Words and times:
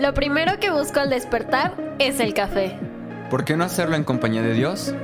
Lo 0.00 0.14
primero 0.14 0.58
que 0.58 0.70
busco 0.70 0.98
al 1.00 1.10
despertar 1.10 1.74
es 1.98 2.20
el 2.20 2.32
café. 2.32 2.78
¿Por 3.28 3.44
qué 3.44 3.54
no 3.54 3.64
hacerlo 3.64 3.96
en 3.96 4.04
compañía 4.04 4.40
de 4.40 4.54
Dios? 4.54 4.94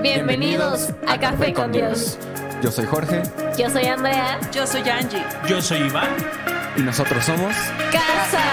Bienvenidos, 0.00 0.90
a, 1.08 1.18
Café 1.18 1.52
con 1.52 1.72
Dios. 1.72 2.16
Yo 2.62 2.70
soy 2.70 2.86
Jorge 2.86 3.22
Yo 3.58 3.68
soy 3.68 3.86
Andrea. 3.86 4.38
Yo 4.52 4.64
soy 4.64 4.88
Angie. 4.88 5.24
Yo 5.48 5.60
soy 5.60 5.78
Iván. 5.78 6.08
y 6.76 6.82
nosotros 6.82 7.24
somos... 7.24 7.52
Casa. 7.90 8.44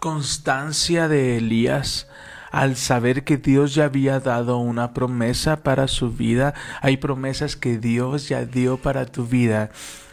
constancia 0.00 1.06
de 1.08 1.36
Elías 1.36 2.08
al 2.52 2.76
saber 2.76 3.24
que 3.24 3.38
Dios 3.38 3.74
ya 3.74 3.86
había 3.86 4.20
dado 4.20 4.58
una 4.58 4.94
promesa 4.94 5.64
para 5.64 5.88
su 5.88 6.12
vida. 6.12 6.54
Hay 6.80 6.98
promesas 6.98 7.56
que 7.56 7.78
Dios 7.78 8.28
ya 8.28 8.44
dio 8.44 8.76
para 8.76 9.06
tu 9.06 9.26
vida 9.26 9.70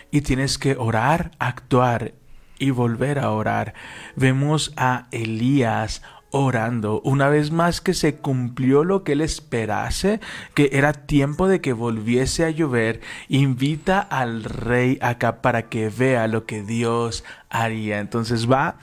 y 0.09 0.21
tienes 0.21 0.57
que 0.57 0.75
orar, 0.75 1.31
actuar 1.37 2.13
y 2.57 2.71
volver 2.71 3.19
a 3.19 3.31
orar. 3.31 3.73
Vemos 4.15 4.73
a 4.75 5.07
Elías 5.11 6.01
orando 6.31 7.01
una 7.03 7.27
vez 7.27 7.51
más 7.51 7.81
que 7.81 7.93
se 7.93 8.17
cumplió 8.17 8.83
lo 8.83 9.03
que 9.03 9.13
él 9.13 9.21
esperase, 9.21 10.19
que 10.53 10.69
era 10.73 10.93
tiempo 10.93 11.47
de 11.47 11.59
que 11.59 11.73
volviese 11.73 12.45
a 12.45 12.49
llover, 12.51 13.01
invita 13.27 13.99
al 13.99 14.43
rey 14.43 14.97
acá 15.01 15.41
para 15.41 15.69
que 15.69 15.89
vea 15.89 16.27
lo 16.27 16.45
que 16.45 16.61
Dios 16.61 17.23
haría. 17.49 17.99
Entonces 17.99 18.49
va, 18.49 18.77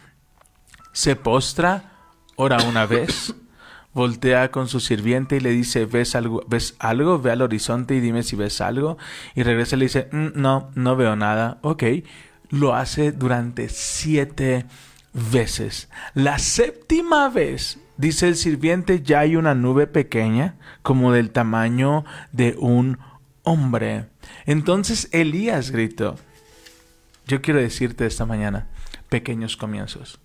se 0.93 1.17
postra, 1.17 1.93
ora 2.37 2.63
una 2.65 2.87
vez, 2.87 3.35
voltea 3.97 4.51
con 4.51 4.69
su 4.69 4.79
sirviente 4.79 5.39
y 5.39 5.41
le 5.41 5.51
dice, 5.51 5.87
¿ves 5.87 6.15
algo? 6.15 6.45
¿Ves 6.47 6.77
algo? 6.79 7.19
Ve 7.19 7.31
al 7.31 7.41
horizonte 7.41 7.97
y 7.97 8.01
dime 8.01 8.23
si 8.23 8.37
ves 8.37 8.61
algo. 8.61 8.99
Y 9.35 9.43
regresa 9.43 9.75
y 9.75 9.79
le 9.79 9.85
dice, 9.87 10.09
"Mm, 10.13 10.29
no, 10.35 10.71
no 10.75 10.97
veo 10.97 11.17
nada. 11.17 11.59
Ok, 11.63 11.83
lo 12.51 12.75
hace 12.75 13.11
durante 13.11 13.71
siete 13.71 14.67
veces. 15.15 15.89
La 16.13 16.39
séptima 16.39 17.31
vez, 17.31 17.79
dice 17.97 18.29
el 18.29 18.37
sirviente, 18.37 19.03
ya 19.03 19.21
hay 19.21 19.35
una 19.35 19.55
nube 19.55 19.87
pequeña, 19.87 20.57
como 20.83 21.11
del 21.11 21.31
tamaño 21.31 22.05
de 22.33 22.55
un 22.59 22.99
hombre. 23.45 24.11
Entonces 24.45 25.09
Elías 25.13 25.71
gritó, 25.71 26.17
yo 27.27 27.41
quiero 27.41 27.61
decirte 27.61 28.05
esta 28.05 28.27
mañana, 28.27 28.67
pequeños 29.09 29.57
comienzos. 29.57 30.21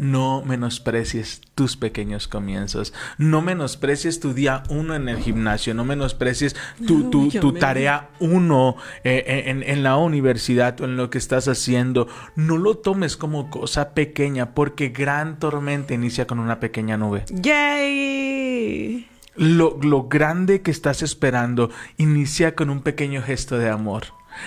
No 0.00 0.42
menosprecies 0.46 1.42
tus 1.54 1.76
pequeños 1.76 2.26
comienzos. 2.26 2.94
No 3.18 3.42
menosprecies 3.42 4.18
tu 4.18 4.32
día 4.32 4.62
uno 4.70 4.94
en 4.94 5.10
el 5.10 5.18
gimnasio. 5.18 5.74
No 5.74 5.84
menosprecies 5.84 6.56
tu, 6.86 7.10
tu, 7.10 7.28
tu 7.28 7.52
tarea 7.52 8.08
uno 8.18 8.76
eh, 9.04 9.44
en, 9.48 9.62
en 9.62 9.82
la 9.82 9.98
universidad 9.98 10.80
o 10.80 10.86
en 10.86 10.96
lo 10.96 11.10
que 11.10 11.18
estás 11.18 11.48
haciendo. 11.48 12.08
No 12.34 12.56
lo 12.56 12.78
tomes 12.78 13.18
como 13.18 13.50
cosa 13.50 13.90
pequeña 13.92 14.54
porque 14.54 14.88
gran 14.88 15.38
tormenta 15.38 15.92
inicia 15.92 16.26
con 16.26 16.38
una 16.38 16.60
pequeña 16.60 16.96
nube. 16.96 17.26
¡Yay! 17.28 19.06
Lo, 19.36 19.78
lo 19.82 20.08
grande 20.08 20.62
que 20.62 20.70
estás 20.70 21.02
esperando 21.02 21.70
inicia 21.98 22.54
con 22.54 22.70
un 22.70 22.80
pequeño 22.80 23.20
gesto 23.20 23.58
de 23.58 23.68
amor. 23.68 24.04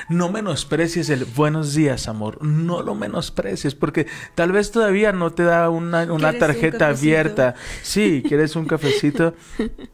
No 0.10 0.30
menosprecies 0.30 1.10
el 1.10 1.26
buenos 1.26 1.74
días, 1.74 2.08
amor. 2.08 2.44
No 2.44 2.82
lo 2.82 2.96
menosprecies 2.96 3.76
porque 3.76 4.08
tal 4.36 4.52
vez 4.52 4.72
todavía 4.72 5.12
no 5.12 5.32
te 5.32 5.44
da 5.44 5.70
una, 5.70 6.04
una 6.04 6.32
¿Quieres 6.32 6.34
un 6.34 6.40
tarjeta 6.40 6.88
abierta. 6.90 7.56
Sí, 7.82 8.24
quieres 8.28 8.56
un 8.56 8.66
cafecito. 8.66 9.34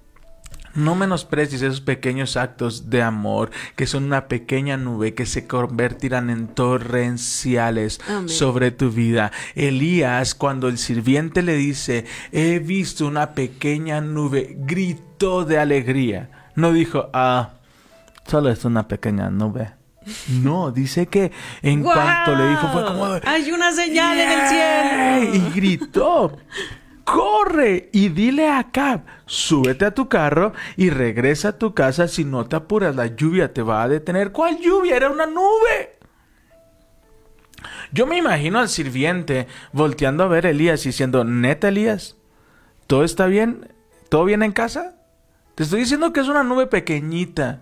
No 0.75 0.95
menosprecies 0.95 1.61
esos 1.61 1.81
pequeños 1.81 2.37
actos 2.37 2.89
de 2.89 3.01
amor 3.01 3.49
que 3.75 3.87
son 3.87 4.03
una 4.03 4.27
pequeña 4.27 4.77
nube 4.77 5.13
que 5.13 5.25
se 5.25 5.47
convertirán 5.47 6.29
en 6.29 6.47
torrenciales 6.47 7.99
Amén. 8.07 8.29
sobre 8.29 8.71
tu 8.71 8.91
vida. 8.91 9.31
Elías, 9.55 10.35
cuando 10.35 10.67
el 10.67 10.77
sirviente 10.77 11.41
le 11.41 11.55
dice, 11.55 12.05
he 12.31 12.59
visto 12.59 13.07
una 13.07 13.33
pequeña 13.33 13.99
nube, 13.99 14.55
gritó 14.59 15.43
de 15.43 15.57
alegría. 15.57 16.29
No 16.55 16.71
dijo, 16.71 17.09
ah, 17.13 17.53
solo 18.27 18.49
es 18.49 18.63
una 18.63 18.87
pequeña 18.87 19.29
nube. 19.29 19.78
No, 20.41 20.71
dice 20.71 21.07
que 21.07 21.31
en 21.61 21.83
cuanto 21.83 22.35
le 22.35 22.49
dijo 22.49 22.67
fue 22.69 22.85
como... 22.85 23.05
Hay 23.25 23.51
una 23.51 23.71
señal 23.71 24.19
en 24.19 24.31
el 24.31 24.47
cielo. 24.47 25.35
Y 25.35 25.53
gritó, 25.55 26.37
corre 27.03 27.89
y 27.91 28.09
dile 28.09 28.47
a 28.47 28.59
Acab, 28.59 29.01
súbete 29.25 29.85
a 29.85 29.93
tu 29.93 30.07
carro 30.09 30.53
y 30.77 30.89
regresa 30.89 31.49
a 31.49 31.57
tu 31.57 31.73
casa 31.73 32.07
si 32.07 32.23
no 32.23 32.45
te 32.45 32.55
apuras, 32.55 32.95
la 32.95 33.07
lluvia 33.07 33.53
te 33.53 33.61
va 33.61 33.83
a 33.83 33.87
detener. 33.87 34.31
¿Cuál 34.31 34.59
lluvia? 34.59 34.95
Era 34.95 35.09
una 35.09 35.25
nube. 35.25 35.97
Yo 37.91 38.05
me 38.05 38.17
imagino 38.17 38.59
al 38.59 38.69
sirviente 38.69 39.47
volteando 39.73 40.23
a 40.23 40.27
ver 40.27 40.45
a 40.45 40.51
Elías 40.51 40.85
y 40.85 40.89
diciendo, 40.89 41.23
neta 41.23 41.69
Elías, 41.69 42.15
¿todo 42.87 43.03
está 43.03 43.25
bien? 43.25 43.73
¿Todo 44.09 44.25
bien 44.25 44.43
en 44.43 44.51
casa? 44.51 44.95
Te 45.55 45.63
estoy 45.63 45.81
diciendo 45.81 46.13
que 46.13 46.19
es 46.19 46.27
una 46.27 46.43
nube 46.43 46.67
pequeñita. 46.67 47.61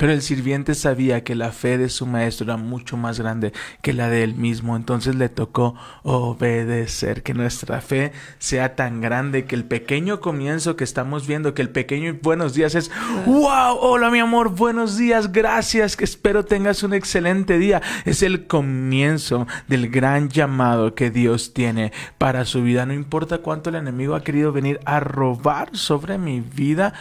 Pero 0.00 0.14
el 0.14 0.22
sirviente 0.22 0.74
sabía 0.74 1.24
que 1.24 1.34
la 1.34 1.52
fe 1.52 1.76
de 1.76 1.90
su 1.90 2.06
maestro 2.06 2.44
era 2.44 2.56
mucho 2.56 2.96
más 2.96 3.20
grande 3.20 3.52
que 3.82 3.92
la 3.92 4.08
de 4.08 4.24
él 4.24 4.34
mismo, 4.34 4.74
entonces 4.74 5.14
le 5.14 5.28
tocó 5.28 5.74
obedecer, 6.04 7.22
que 7.22 7.34
nuestra 7.34 7.82
fe 7.82 8.12
sea 8.38 8.76
tan 8.76 9.02
grande 9.02 9.44
que 9.44 9.54
el 9.54 9.64
pequeño 9.64 10.20
comienzo 10.20 10.74
que 10.74 10.84
estamos 10.84 11.26
viendo, 11.26 11.52
que 11.52 11.60
el 11.60 11.68
pequeño 11.68 12.16
buenos 12.22 12.54
días 12.54 12.74
es, 12.76 12.90
wow, 13.26 13.76
hola 13.78 14.10
mi 14.10 14.20
amor, 14.20 14.48
buenos 14.48 14.96
días, 14.96 15.32
gracias, 15.32 15.98
que 15.98 16.04
espero 16.04 16.46
tengas 16.46 16.82
un 16.82 16.94
excelente 16.94 17.58
día. 17.58 17.82
Es 18.06 18.22
el 18.22 18.46
comienzo 18.46 19.46
del 19.68 19.90
gran 19.90 20.30
llamado 20.30 20.94
que 20.94 21.10
Dios 21.10 21.52
tiene 21.52 21.92
para 22.16 22.46
su 22.46 22.62
vida. 22.62 22.86
No 22.86 22.94
importa 22.94 23.38
cuánto 23.42 23.68
el 23.68 23.76
enemigo 23.76 24.14
ha 24.14 24.24
querido 24.24 24.50
venir 24.50 24.80
a 24.86 24.98
robar 25.00 25.76
sobre 25.76 26.16
mi 26.16 26.40
vida, 26.40 26.94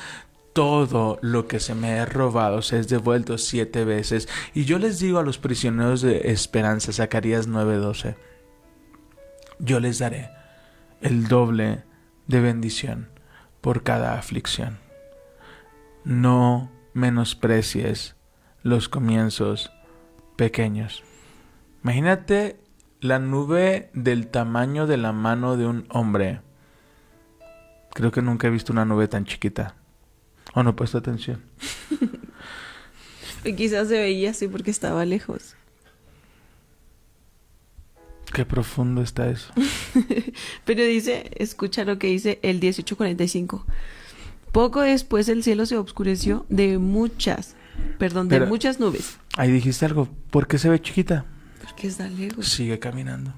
todo 0.54 1.20
lo 1.22 1.48
que 1.48 1.60
se 1.60 1.76
me 1.76 2.00
ha 2.00 2.06
robado 2.06 2.62
se 2.62 2.80
es 2.80 2.90
devuelto 2.90 3.38
siete 3.38 3.86
veces. 3.86 4.28
Y 4.54 4.66
yo 4.66 4.80
les 4.80 5.00
digo 5.00 5.20
a 5.20 5.24
los 5.24 5.38
prisioneros 5.38 6.02
de 6.02 6.32
esperanza, 6.32 6.92
Zacarías 6.92 7.48
9:12, 7.48 8.16
yo 9.60 9.80
les 9.80 10.00
daré 10.00 10.30
el 11.02 11.28
doble 11.28 11.84
de 12.28 12.42
bendición 12.42 13.10
por 13.62 13.84
cada 13.84 14.18
aflicción. 14.18 14.80
No 16.04 16.72
menosprecies 16.94 18.16
los 18.64 18.90
comienzos 18.90 19.72
pequeños. 20.36 21.04
Imagínate 21.84 22.60
la 23.02 23.20
nube 23.20 23.90
del 23.94 24.28
tamaño 24.28 24.88
de 24.88 24.98
la 24.98 25.12
mano 25.12 25.56
de 25.56 25.66
un 25.66 25.86
hombre. 25.90 26.42
Creo 27.94 28.12
que 28.12 28.22
nunca 28.22 28.48
he 28.48 28.52
visto 28.52 28.74
una 28.74 28.86
nube 28.86 29.08
tan 29.08 29.26
chiquita. 29.26 29.79
Oh, 30.54 30.64
no 30.64 30.72
he 30.72 30.74
puesto 30.74 30.98
atención. 30.98 31.42
Y 33.44 33.54
quizás 33.54 33.88
se 33.88 33.98
veía 33.98 34.32
así 34.32 34.48
porque 34.48 34.72
estaba 34.72 35.06
lejos. 35.06 35.56
Qué 38.34 38.46
profundo 38.46 39.02
está 39.02 39.30
eso. 39.30 39.52
Pero 40.66 40.84
dice, 40.84 41.32
escucha 41.38 41.84
lo 41.84 41.98
que 41.98 42.08
dice 42.08 42.40
el 42.44 42.56
1845. 42.58 43.66
Poco 44.52 44.82
después 44.82 45.30
el 45.30 45.44
cielo 45.44 45.66
se 45.66 45.78
oscureció 45.78 46.46
de 46.50 46.78
muchas, 46.78 47.56
perdón, 47.98 48.30
de 48.30 48.42
muchas 48.42 48.80
nubes. 48.80 49.18
Ahí 49.38 49.52
dijiste 49.52 49.86
algo. 49.86 50.08
¿Por 50.32 50.48
qué 50.48 50.58
se 50.58 50.70
ve 50.70 50.82
chiquita? 50.82 51.26
Porque 51.64 51.88
está 51.88 52.08
lejos. 52.08 52.48
Sigue 52.48 52.78
caminando. 52.78 53.34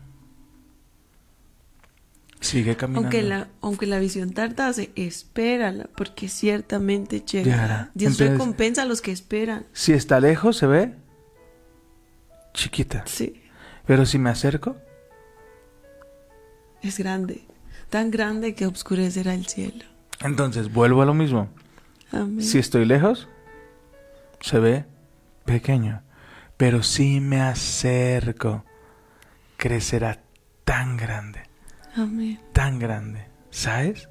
Sigue 2.42 2.76
caminando. 2.76 3.06
Aunque 3.08 3.22
la, 3.22 3.48
aunque 3.62 3.86
la 3.86 4.00
visión 4.00 4.32
tardase, 4.32 4.92
espérala, 4.96 5.88
porque 5.96 6.28
ciertamente 6.28 7.22
Llegará. 7.22 7.92
Dios 7.94 8.14
Entonces- 8.14 8.32
recompensa 8.32 8.82
a 8.82 8.86
los 8.86 9.02
que 9.02 9.12
esperan. 9.12 9.66
Si 9.74 9.94
está 9.94 10.20
lejos, 10.20 10.58
se 10.58 10.68
ve 10.68 10.96
chiquita. 12.54 13.04
Sí, 13.08 13.42
Pero 13.86 14.06
si 14.06 14.18
me 14.20 14.30
acerco, 14.30 14.76
es 16.82 16.98
grande. 16.98 17.46
Tan 17.90 18.10
grande 18.12 18.56
que 18.56 18.66
oscurecerá 18.66 19.34
el 19.34 19.46
cielo. 19.48 19.86
entonces 20.22 20.72
vuelvo 20.72 21.02
a 21.02 21.06
lo 21.06 21.14
mismo. 21.14 21.50
Amén. 22.12 22.42
Si 22.42 22.58
estoy 22.58 22.86
lejos, 22.86 23.28
se 24.40 24.60
ve 24.60 24.86
pequeño. 25.46 26.02
Pero 26.58 26.84
si 26.84 27.20
me 27.22 27.42
acerco, 27.42 28.64
crecerá 29.58 30.22
tan 30.64 30.96
grande, 30.98 31.42
Amén. 31.96 32.40
tan 32.54 32.80
grande. 32.80 33.26
¿Sabes? 33.50 34.08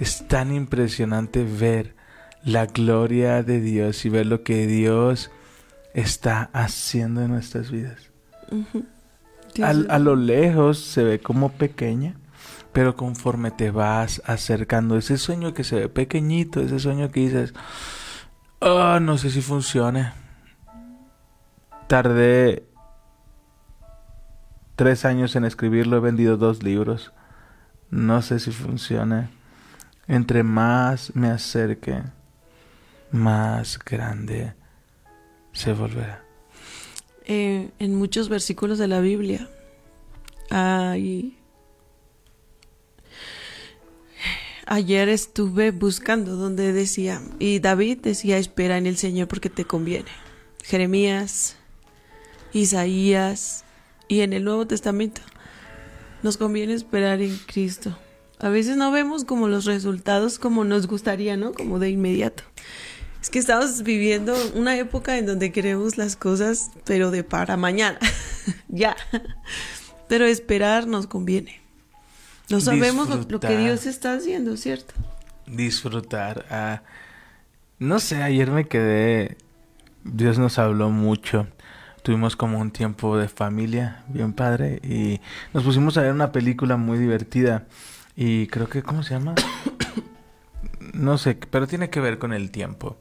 Es 0.00 0.26
tan 0.28 0.52
impresionante 0.52 1.44
ver 1.44 1.94
la 2.44 2.66
gloria 2.66 3.42
de 3.42 3.60
Dios 3.60 4.04
y 4.04 4.08
ver 4.08 4.26
lo 4.26 4.42
que 4.42 4.66
Dios 4.66 5.30
está 5.94 6.50
haciendo 6.52 7.22
en 7.22 7.30
nuestras 7.30 7.70
vidas. 7.70 8.10
Al- 9.62 9.86
a 9.90 9.98
lo 9.98 10.14
lejos 10.16 10.78
se 10.78 11.02
ve 11.04 11.20
como 11.20 11.50
pequeña, 11.52 12.14
pero 12.72 12.94
conforme 12.96 13.50
te 13.50 13.70
vas 13.70 14.22
acercando, 14.24 14.96
ese 14.96 15.18
sueño 15.18 15.52
que 15.54 15.64
se 15.64 15.76
ve 15.76 15.88
pequeñito, 15.88 16.60
ese 16.60 16.78
sueño 16.78 17.10
que 17.10 17.20
dices, 17.20 17.54
oh, 18.60 19.00
no 19.00 19.18
sé 19.18 19.30
si 19.30 19.40
funcione. 19.40 20.12
Tardé 21.88 22.67
tres 24.78 25.04
años 25.04 25.34
en 25.34 25.44
escribirlo, 25.44 25.96
he 25.96 26.00
vendido 26.00 26.36
dos 26.36 26.62
libros. 26.62 27.12
No 27.90 28.22
sé 28.22 28.38
si 28.38 28.52
funcione. 28.52 29.28
Entre 30.06 30.44
más 30.44 31.16
me 31.16 31.30
acerque, 31.30 32.00
más 33.10 33.80
grande 33.80 34.54
se 35.52 35.72
volverá. 35.72 36.22
eh, 37.26 37.70
en 37.80 37.94
muchos 37.96 38.28
versículos 38.28 38.78
de 38.78 38.86
la 38.86 39.00
Biblia 39.00 39.50
hay... 40.48 41.36
Ayer 44.64 45.08
estuve 45.08 45.72
buscando 45.72 46.36
donde 46.36 46.72
decía, 46.72 47.20
y 47.38 47.58
David 47.58 47.98
decía, 48.02 48.38
espera 48.38 48.76
en 48.76 48.86
el 48.86 48.96
Señor 48.96 49.26
porque 49.26 49.50
te 49.50 49.64
conviene. 49.64 50.10
Jeremías, 50.62 51.56
Isaías 52.52 53.64
y 54.08 54.20
en 54.20 54.32
el 54.32 54.44
Nuevo 54.44 54.66
Testamento 54.66 55.20
nos 56.22 56.36
conviene 56.36 56.74
esperar 56.74 57.22
en 57.22 57.36
Cristo. 57.46 57.96
A 58.40 58.48
veces 58.48 58.76
no 58.76 58.90
vemos 58.90 59.24
como 59.24 59.48
los 59.48 59.64
resultados 59.64 60.38
como 60.38 60.64
nos 60.64 60.86
gustaría, 60.86 61.36
¿no? 61.36 61.52
Como 61.52 61.78
de 61.78 61.90
inmediato. 61.90 62.42
Es 63.20 63.30
que 63.30 63.38
estamos 63.38 63.82
viviendo 63.82 64.34
una 64.54 64.76
época 64.76 65.18
en 65.18 65.26
donde 65.26 65.50
queremos 65.50 65.98
las 65.98 66.16
cosas, 66.16 66.70
pero 66.84 67.10
de 67.10 67.24
para 67.24 67.56
mañana. 67.56 67.98
ya. 68.68 68.96
Pero 70.08 70.24
esperar 70.24 70.86
nos 70.86 71.06
conviene. 71.06 71.60
No 72.48 72.60
sabemos 72.60 73.08
lo, 73.08 73.16
lo 73.28 73.40
que. 73.40 73.58
Dios 73.58 73.86
está 73.86 74.14
haciendo, 74.14 74.56
¿cierto? 74.56 74.94
disfrutar. 75.50 76.46
ah, 76.50 76.82
no 77.78 77.98
sé, 78.00 78.22
ayer 78.22 78.50
me 78.50 78.66
quedé. 78.66 79.36
Dios 80.04 80.38
nos 80.38 80.58
habló 80.58 80.90
mucho. 80.90 81.46
Tuvimos 82.08 82.36
como 82.36 82.58
un 82.58 82.70
tiempo 82.70 83.18
de 83.18 83.28
familia 83.28 84.02
bien 84.08 84.32
padre 84.32 84.80
y 84.82 85.20
nos 85.52 85.62
pusimos 85.62 85.98
a 85.98 86.00
ver 86.00 86.12
una 86.12 86.32
película 86.32 86.78
muy 86.78 86.96
divertida 86.96 87.66
y 88.16 88.46
creo 88.46 88.66
que 88.66 88.82
¿cómo 88.82 89.02
se 89.02 89.12
llama? 89.12 89.34
no 90.94 91.18
sé, 91.18 91.38
pero 91.50 91.66
tiene 91.66 91.90
que 91.90 92.00
ver 92.00 92.18
con 92.18 92.32
el 92.32 92.50
tiempo 92.50 92.96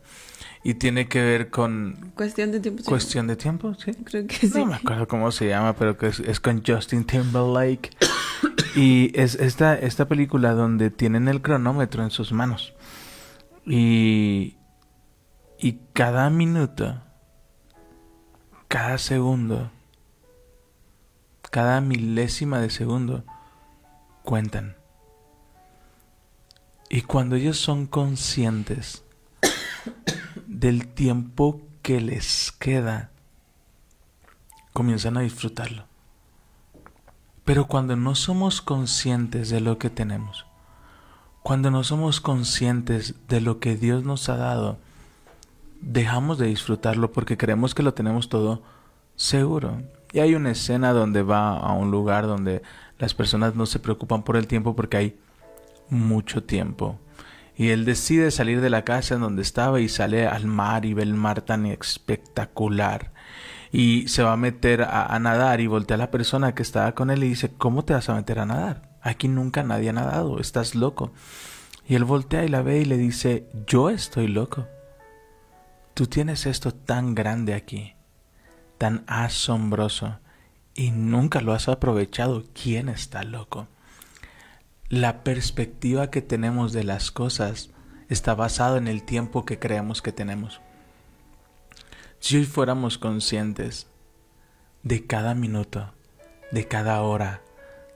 y 0.62 0.74
tiene 0.74 1.07
que 1.07 1.21
ver 1.21 1.50
con 1.50 2.12
Cuestión 2.15 2.51
de 2.51 2.59
tiempo. 2.59 2.83
sí. 2.83 2.89
cuestión 2.89 3.27
de 3.27 3.38
tiempo, 3.38 3.74
¿sí? 3.75 3.94
Creo 3.94 4.27
que 4.27 4.36
sí. 4.36 4.51
No 4.54 4.65
me 4.65 4.75
acuerdo 4.75 5.07
cómo 5.07 5.31
se 5.31 5.48
llama, 5.48 5.71
pero 5.77 5.98
que 5.98 6.07
es, 6.07 6.19
es 6.19 6.42
con 6.42 6.62
Justin 6.68 7.06
Timberlake. 7.06 7.92
Y 8.75 9.18
es 9.18 9.36
esta, 9.36 9.74
esta 9.75 10.10
película 10.10 10.51
donde 10.51 10.92
tienen 10.92 11.30
el 11.30 11.42
cronómetro 11.42 12.03
en 12.03 12.12
sus 12.12 12.33
manos. 12.33 12.74
Y, 13.65 14.57
y 15.57 15.80
cada 15.94 16.30
minuto, 16.30 17.01
cada 18.77 19.00
segundo, 19.00 19.71
cada 21.50 21.81
milésima 21.81 22.59
de 22.59 22.69
segundo 22.69 23.24
cuentan. 24.21 24.75
Y 26.88 27.01
cuando 27.01 27.38
ellos 27.38 27.57
son 27.57 27.88
conscientes 27.88 29.03
del 30.45 30.89
tiempo 30.89 31.59
que 31.81 32.01
les 32.01 32.51
queda, 32.51 33.09
comienzan 34.74 35.18
a 35.18 35.21
disfrutarlo. 35.21 35.85
Pero 37.45 37.65
cuando 37.65 37.95
no 37.95 38.13
somos 38.13 38.62
conscientes 38.62 39.50
de 39.50 39.59
lo 39.59 39.79
que 39.79 39.89
tenemos, 39.89 40.45
cuando 41.41 41.71
no 41.71 41.83
somos 41.83 42.21
conscientes 42.21 43.15
de 43.27 43.41
lo 43.41 43.59
que 43.59 43.75
Dios 43.75 44.03
nos 44.03 44.29
ha 44.29 44.38
dado, 44.38 44.77
dejamos 45.81 46.38
de 46.38 46.47
disfrutarlo 46.47 47.12
porque 47.12 47.38
creemos 47.38 47.75
que 47.75 47.83
lo 47.83 47.94
tenemos 47.94 48.29
todo 48.29 48.63
seguro. 49.15 49.81
Y 50.13 50.19
hay 50.19 50.35
una 50.35 50.51
escena 50.51 50.94
donde 50.94 51.24
va 51.24 51.57
a 51.57 51.74
un 51.74 51.91
lugar 51.91 52.27
donde 52.27 52.62
las 52.98 53.13
personas 53.13 53.55
no 53.55 53.65
se 53.65 53.79
preocupan 53.79 54.24
por 54.24 54.38
el 54.38 54.48
tiempo 54.48 54.75
porque 54.75 54.98
hay 54.98 55.19
mucho 55.89 56.43
tiempo. 56.43 57.00
Y 57.55 57.69
él 57.69 57.86
decide 57.86 58.31
salir 58.31 58.62
de 58.62 58.69
la 58.69 58.84
casa 58.84 59.15
en 59.15 59.22
donde 59.22 59.41
estaba 59.41 59.79
y 59.79 59.89
sale 59.89 60.27
al 60.27 60.46
mar 60.46 60.86
y 60.86 60.93
ve 60.93 61.03
el 61.03 61.15
mar 61.15 61.41
tan 61.41 61.65
espectacular. 61.65 63.12
Y 63.72 64.07
se 64.07 64.24
va 64.24 64.34
a 64.34 64.38
meter 64.38 64.84
a, 64.84 65.07
a 65.07 65.19
nadar 65.19 65.60
y 65.60 65.67
voltea 65.67 65.96
a 65.96 65.98
la 65.98 66.12
persona 66.12 66.53
que 66.53 66.62
estaba 66.62 66.93
con 66.93 67.10
él 67.10 67.24
y 67.24 67.29
dice, 67.29 67.51
¿cómo 67.57 67.84
te 67.84 67.93
vas 67.93 68.10
a 68.10 68.15
meter 68.15 68.39
a 68.39 68.46
nadar? 68.46 68.89
Aquí 69.01 69.27
nunca 69.27 69.63
nadie 69.63 69.89
ha 69.89 69.93
nadado, 69.93 70.39
estás 70.39 70.75
loco. 70.75 71.12
Y 71.88 71.96
él 71.96 72.03
voltea 72.03 72.46
y 72.46 72.50
la 72.50 72.62
ve 72.62 72.79
y 72.79 72.86
le 72.86 72.98
dice, 72.98 73.48
yo 73.65 73.89
estoy 73.89 74.27
loco. 74.27 74.67
Tú 75.98 76.06
tienes 76.06 76.46
esto 76.46 76.75
tan 76.75 77.16
grande 77.16 77.56
aquí, 77.56 77.96
tan 78.77 79.04
asombroso, 79.08 80.20
y 80.75 80.92
nunca 80.92 81.42
lo 81.42 81.54
has 81.54 81.68
aprovechado. 81.70 82.44
¿Quién 82.54 82.88
está 82.88 83.24
loco? 83.24 83.68
La 84.89 85.24
perspectiva 85.24 86.12
que 86.12 86.22
tenemos 86.22 86.72
de 86.72 86.84
las 86.84 87.10
cosas 87.10 87.72
está 88.10 88.36
basada 88.36 88.77
en 88.77 88.88
el 88.88 89.01
tiempo 89.01 89.44
que 89.44 89.58
creemos 89.58 90.04
que 90.04 90.12
tenemos. 90.12 90.62
Si 92.20 92.38
hoy 92.38 92.46
fuéramos 92.46 93.00
conscientes 93.00 93.88
de 94.84 95.08
cada 95.08 95.34
minuto, 95.34 95.96
de 96.51 96.68
cada 96.68 97.01
hora, 97.01 97.42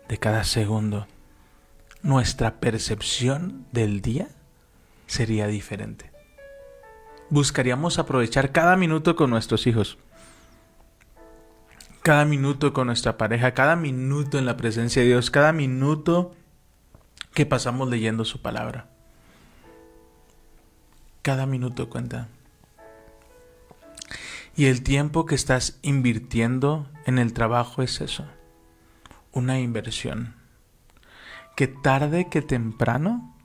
de 0.10 0.18
cada 0.18 0.44
segundo, 0.44 1.06
nuestra 2.02 2.60
percepción 2.60 3.68
del 3.72 4.02
día 4.02 4.28
sería 5.06 5.46
diferente. 5.46 6.11
Buscaríamos 7.32 7.98
aprovechar 7.98 8.52
cada 8.52 8.76
minuto 8.76 9.16
con 9.16 9.30
nuestros 9.30 9.66
hijos, 9.66 9.98
cada 12.02 12.26
minuto 12.26 12.74
con 12.74 12.88
nuestra 12.88 13.18
pareja, 13.18 13.54
cada 13.54 13.78
minuto 13.78 14.38
en 14.38 14.46
la 14.46 14.58
presencia 14.58 15.02
de 15.02 15.08
Dios, 15.08 15.32
cada 15.32 15.54
minuto 15.54 16.36
que 17.34 17.46
pasamos 17.46 17.90
leyendo 17.90 18.26
su 18.26 18.42
palabra. 18.42 18.90
Cada 21.22 21.46
minuto 21.46 21.90
cuenta. 21.90 22.28
Y 24.58 24.66
el 24.66 24.84
tiempo 24.84 25.26
que 25.26 25.36
estás 25.36 25.80
invirtiendo 25.84 26.90
en 27.06 27.18
el 27.18 27.32
trabajo 27.32 27.82
es 27.82 28.02
eso, 28.02 28.26
una 29.32 29.58
inversión 29.62 30.36
que 31.56 31.68
tarde 31.68 32.28
que 32.30 32.42
temprano 32.42 33.38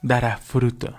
dará 0.00 0.38
fruto. 0.38 0.96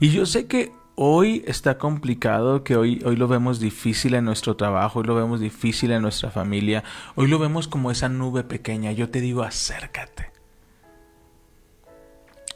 Y 0.00 0.10
yo 0.10 0.26
sé 0.26 0.46
que 0.46 0.72
hoy 0.96 1.44
está 1.46 1.78
complicado, 1.78 2.64
que 2.64 2.76
hoy, 2.76 3.00
hoy 3.04 3.16
lo 3.16 3.28
vemos 3.28 3.60
difícil 3.60 4.14
en 4.14 4.24
nuestro 4.24 4.56
trabajo, 4.56 4.98
hoy 4.98 5.06
lo 5.06 5.14
vemos 5.14 5.38
difícil 5.38 5.92
en 5.92 6.02
nuestra 6.02 6.30
familia, 6.30 6.82
hoy 7.14 7.28
lo 7.28 7.38
vemos 7.38 7.68
como 7.68 7.90
esa 7.90 8.08
nube 8.08 8.42
pequeña. 8.42 8.92
Yo 8.92 9.08
te 9.10 9.20
digo, 9.20 9.42
acércate. 9.42 10.32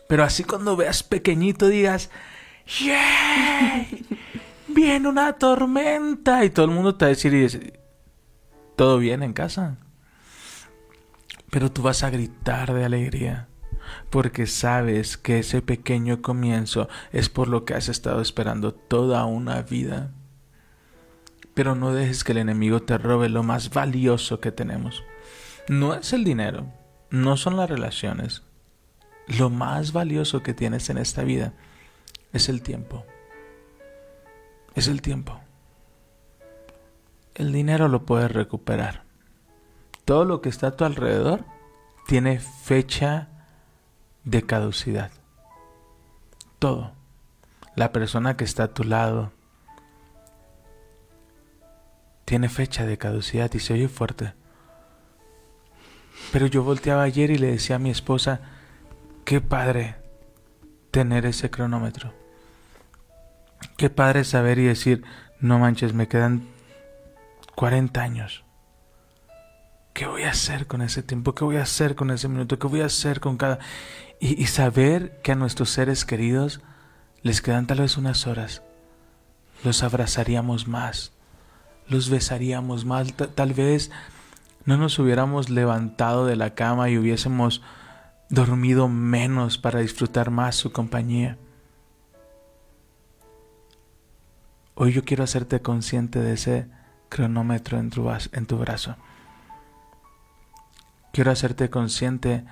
Pero 0.09 0.25
así 0.25 0.43
cuando 0.43 0.75
veas 0.75 1.05
pequeñito 1.05 1.69
digas, 1.69 2.11
¡Yeah! 2.81 3.87
Viene 4.69 5.09
una 5.09 5.35
tormenta. 5.35 6.45
Y 6.45 6.51
todo 6.51 6.67
el 6.67 6.73
mundo 6.73 6.97
te 6.97 7.05
va 7.05 7.07
a 7.07 7.15
decir, 7.15 7.35
y 7.35 7.73
¿todo 8.77 8.99
bien 8.99 9.23
en 9.23 9.33
casa? 9.33 9.77
Pero 11.51 11.71
tú 11.71 11.83
vas 11.83 12.03
a 12.03 12.11
gritar 12.11 12.73
de 12.73 12.85
alegría 12.85 13.50
porque 14.11 14.47
sabes 14.47 15.17
que 15.17 15.39
ese 15.39 15.63
pequeño 15.63 16.23
comienzo 16.23 16.89
es 17.13 17.29
por 17.29 17.49
lo 17.49 17.65
que 17.65 17.75
has 17.75 17.89
estado 17.89 18.21
esperando 18.21 18.73
toda 18.75 19.25
una 19.25 19.63
vida. 19.63 20.11
Pero 21.55 21.75
no 21.75 21.93
dejes 21.93 22.25
que 22.25 22.33
el 22.33 22.39
enemigo 22.39 22.83
te 22.83 22.99
robe 22.99 23.29
lo 23.29 23.43
más 23.43 23.71
valioso 23.71 24.41
que 24.41 24.53
tenemos. 24.53 25.03
No 25.69 25.95
es 25.95 26.13
el 26.13 26.25
dinero, 26.25 26.67
no 27.11 27.37
son 27.37 27.57
las 27.57 27.69
relaciones. 27.69 28.43
Lo 29.27 29.51
más 29.51 29.93
valioso 29.93 30.43
que 30.43 30.55
tienes 30.55 30.91
en 30.91 30.99
esta 30.99 31.23
vida 31.23 31.53
es 32.33 32.49
el 32.49 32.63
tiempo. 32.63 33.05
Es 34.75 34.89
el 34.89 35.03
tiempo. 35.03 35.41
El 37.35 37.53
dinero 37.53 37.89
lo 37.89 38.05
puedes 38.05 38.31
recuperar. 38.31 39.05
Todo 40.05 40.25
lo 40.25 40.41
que 40.41 40.49
está 40.49 40.69
a 40.69 40.77
tu 40.77 40.85
alrededor 40.85 41.45
tiene 42.07 42.41
fecha 42.41 43.30
de 44.25 44.43
caducidad. 44.43 45.11
Todo. 46.59 46.93
La 47.77 47.93
persona 47.93 48.37
que 48.37 48.45
está 48.45 48.65
a 48.65 48.75
tu 48.75 48.85
lado 48.85 49.33
tiene 52.25 52.49
fecha 52.49 52.87
de 52.87 52.99
caducidad 52.99 53.53
y 53.55 53.59
se 53.59 53.75
oye 53.75 53.89
fuerte. 53.89 54.35
Pero 56.33 56.47
yo 56.47 56.63
volteaba 56.63 57.03
ayer 57.03 57.31
y 57.31 57.39
le 57.39 57.53
decía 57.53 57.77
a 57.77 57.81
mi 57.81 57.91
esposa, 57.91 58.41
qué 59.25 59.41
padre 59.41 59.97
tener 60.91 61.27
ese 61.27 61.51
cronómetro. 61.51 62.13
Qué 63.77 63.91
padre 63.91 64.25
saber 64.25 64.59
y 64.59 64.65
decir, 64.65 65.05
no 65.41 65.59
manches, 65.59 65.95
me 65.95 66.09
quedan 66.09 66.47
40 67.55 68.01
años. 68.01 68.45
¿Qué 70.01 70.07
voy 70.07 70.23
a 70.23 70.31
hacer 70.31 70.67
con 70.67 70.81
ese 70.81 71.03
tiempo? 71.03 71.35
¿Qué 71.35 71.45
voy 71.45 71.57
a 71.57 71.63
hacer 71.63 71.95
con 71.95 72.11
ese 72.11 72.27
minuto? 72.27 72.59
¿Qué 72.59 72.67
voy 72.67 72.81
a 72.81 72.87
hacer 72.87 73.21
con 73.21 73.37
cada... 73.37 73.59
Y, 74.19 74.47
saber 74.47 75.21
que 75.23 75.33
a 75.33 75.35
nuestros 75.35 75.69
seres 75.69 76.07
queridos 76.07 76.63
les 77.21 77.43
quedan 77.43 77.67
tal 77.67 77.81
vez 77.81 77.99
unas 77.99 78.27
horas. 78.27 78.63
Los 79.63 79.83
abrazaríamos 79.83 80.67
más, 80.67 81.13
los 81.87 82.09
besaríamos 82.09 82.87
más, 82.87 83.13
tal 83.13 83.53
vez 83.53 83.91
no 84.65 84.79
nos 84.79 84.99
hubiéramos 84.99 85.51
levantado 85.51 86.25
de 86.25 86.37
la 86.37 86.55
cama 86.55 86.89
y 86.89 86.97
hubiésemos 86.97 87.61
dormido 88.31 88.89
menos 88.89 89.59
para 89.59 89.81
disfrutar 89.81 90.31
más 90.31 90.57
su 90.57 90.73
compañía. 90.73 91.37
Hoy 94.77 94.95
yo 94.95 95.05
quiero 95.05 95.25
hacerte 95.25 95.61
consciente 95.61 96.21
de 96.21 96.33
ese 96.33 96.69
cronómetro 97.11 97.79
en 97.79 97.91
tu, 97.91 98.57
brazo. 98.57 98.97
Quiero 101.13 101.31
hacerte 101.31 101.71
consciente 101.71 102.45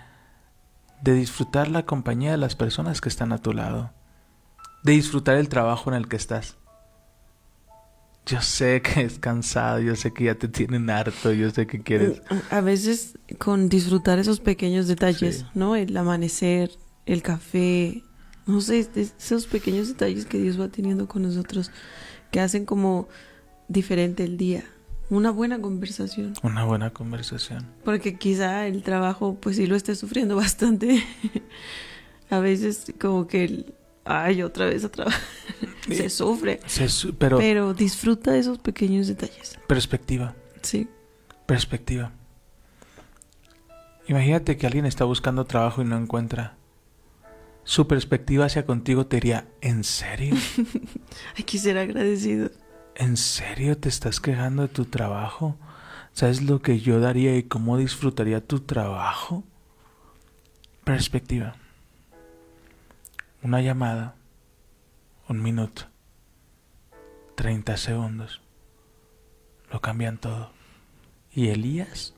de 1.03 1.15
disfrutar 1.15 1.69
la 1.69 1.87
compañía 1.87 2.33
de 2.33 2.39
las 2.39 2.57
personas 2.57 3.01
que 3.01 3.09
están 3.09 3.33
a 3.33 3.39
tu 3.39 3.53
lado, 3.53 3.93
de 4.83 4.93
disfrutar 4.93 5.37
el 5.37 5.49
trabajo 5.49 5.91
en 5.91 5.97
el 5.97 6.09
que 6.09 6.17
estás. 6.17 6.57
Yo 8.27 8.43
sé 8.43 8.83
que 8.83 9.03
es 9.03 9.19
cansado, 9.19 9.81
yo 9.81 9.97
sé 9.97 10.13
que 10.13 10.25
ya 10.25 10.35
te 10.35 10.49
tienen 10.49 10.91
harto, 10.91 11.33
yo 11.33 11.51
sé 11.51 11.67
que 11.67 11.83
quieres. 11.83 12.21
A 12.51 12.61
veces 12.61 13.19
con 13.39 13.69
disfrutar 13.69 14.19
esos 14.19 14.41
pequeños 14.41 14.87
detalles, 14.87 15.47
¿no? 15.55 15.77
El 15.77 15.97
amanecer, 15.97 16.71
el 17.07 17.23
café, 17.23 18.03
no 18.45 18.61
sé, 18.61 18.87
esos 18.95 19.47
pequeños 19.47 19.89
detalles 19.89 20.27
que 20.27 20.39
Dios 20.39 20.61
va 20.61 20.69
teniendo 20.69 21.09
con 21.09 21.23
nosotros, 21.23 21.71
que 22.31 22.41
hacen 22.41 22.67
como 22.67 23.09
diferente 23.69 24.25
el 24.25 24.37
día. 24.37 24.65
Una 25.11 25.31
buena 25.31 25.61
conversación. 25.61 26.35
Una 26.43 26.65
buena 26.65 26.91
conversación. 26.91 27.67
Porque 27.85 28.19
quizá 28.19 28.67
el 28.67 28.83
trabajo, 28.83 29.39
pues 29.41 29.57
sí 29.57 29.67
lo 29.67 29.75
esté 29.75 29.95
sufriendo 29.95 30.37
bastante. 30.37 31.03
a 32.31 32.41
veces 32.41 32.93
como 33.01 33.27
que, 33.27 33.65
ay, 34.05 34.43
otra 34.43 34.67
vez 34.67 34.85
a 34.85 34.91
trabajar. 34.91 35.21
se 35.89 36.11
sufre. 36.11 36.61
pero, 37.19 37.39
pero 37.39 37.75
disfruta 37.75 38.33
de 38.33 38.41
esos 38.41 38.59
pequeños 38.59 39.07
detalles. 39.07 39.59
Perspectiva. 39.67 40.35
Sí. 40.61 40.87
Perspectiva. 41.47 42.13
Imagínate 44.09 44.57
que 44.57 44.67
alguien 44.67 44.85
está 44.87 45.05
buscando 45.05 45.45
trabajo 45.45 45.83
y 45.83 45.85
no 45.85 45.97
encuentra. 45.97 46.57
Su 47.65 47.87
perspectiva 47.87 48.47
hacia 48.47 48.65
contigo 48.65 49.07
te 49.07 49.17
diría, 49.17 49.47
¿en 49.61 49.85
serio? 49.85 50.35
Hay 51.37 51.45
que 51.45 51.59
ser 51.59 51.77
agradecido. 51.77 52.51
¿En 52.99 53.17
serio 53.17 53.79
te 53.79 53.89
estás 53.89 54.19
quejando 54.19 54.63
de 54.63 54.69
tu 54.69 54.85
trabajo? 54.85 55.57
¿Sabes 56.13 56.43
lo 56.43 56.61
que 56.61 56.81
yo 56.81 56.99
daría 56.99 57.37
y 57.37 57.45
cómo 57.45 57.77
disfrutaría 57.77 58.45
tu 58.45 58.59
trabajo? 58.59 59.45
Perspectiva. 60.83 61.55
Una 63.41 63.61
llamada. 63.61 64.17
Un 65.29 65.41
minuto. 65.41 65.83
Treinta 67.37 67.77
segundos. 67.77 68.41
Lo 69.71 69.81
cambian 69.81 70.19
todo. 70.19 70.51
Y 71.33 71.51
Elías 71.51 72.15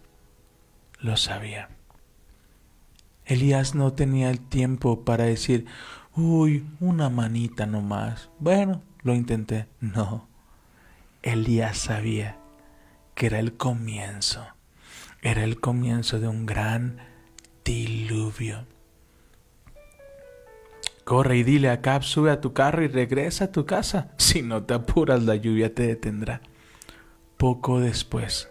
lo 0.98 1.18
sabía. 1.18 1.68
Elías 3.26 3.74
no 3.74 3.92
tenía 3.92 4.30
el 4.30 4.40
tiempo 4.40 5.04
para 5.04 5.24
decir, 5.24 5.66
uy, 6.16 6.66
una 6.80 7.10
manita 7.10 7.66
nomás. 7.66 8.30
Bueno, 8.38 8.80
lo 9.02 9.14
intenté. 9.14 9.66
No. 9.78 10.29
Elías 11.22 11.76
sabía 11.76 12.38
que 13.14 13.26
era 13.26 13.38
el 13.40 13.56
comienzo, 13.58 14.46
era 15.20 15.44
el 15.44 15.60
comienzo 15.60 16.18
de 16.18 16.28
un 16.28 16.46
gran 16.46 16.98
diluvio. 17.62 18.64
Corre 21.04 21.36
y 21.36 21.42
dile 21.42 21.68
a 21.68 21.82
Cap, 21.82 22.02
sube 22.04 22.30
a 22.30 22.40
tu 22.40 22.54
carro 22.54 22.82
y 22.82 22.88
regresa 22.88 23.46
a 23.46 23.52
tu 23.52 23.66
casa. 23.66 24.12
Si 24.16 24.40
no 24.40 24.62
te 24.62 24.74
apuras, 24.74 25.22
la 25.24 25.36
lluvia 25.36 25.74
te 25.74 25.86
detendrá. 25.86 26.40
Poco 27.36 27.80
después, 27.80 28.48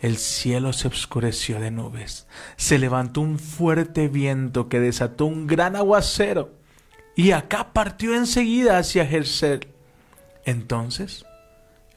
el 0.00 0.16
cielo 0.16 0.72
se 0.72 0.86
oscureció 0.86 1.58
de 1.58 1.72
nubes. 1.72 2.28
Se 2.56 2.78
levantó 2.78 3.20
un 3.20 3.40
fuerte 3.40 4.06
viento 4.06 4.68
que 4.68 4.78
desató 4.78 5.26
un 5.26 5.48
gran 5.48 5.74
aguacero. 5.74 6.52
Y 7.16 7.32
acá 7.32 7.72
partió 7.72 8.14
enseguida 8.14 8.78
hacia 8.78 9.06
Jersel. 9.06 9.68
Entonces 10.44 11.25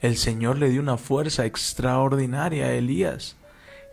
el 0.00 0.16
Señor 0.16 0.58
le 0.58 0.70
dio 0.70 0.80
una 0.80 0.96
fuerza 0.96 1.44
extraordinaria 1.44 2.66
a 2.66 2.72
Elías, 2.72 3.36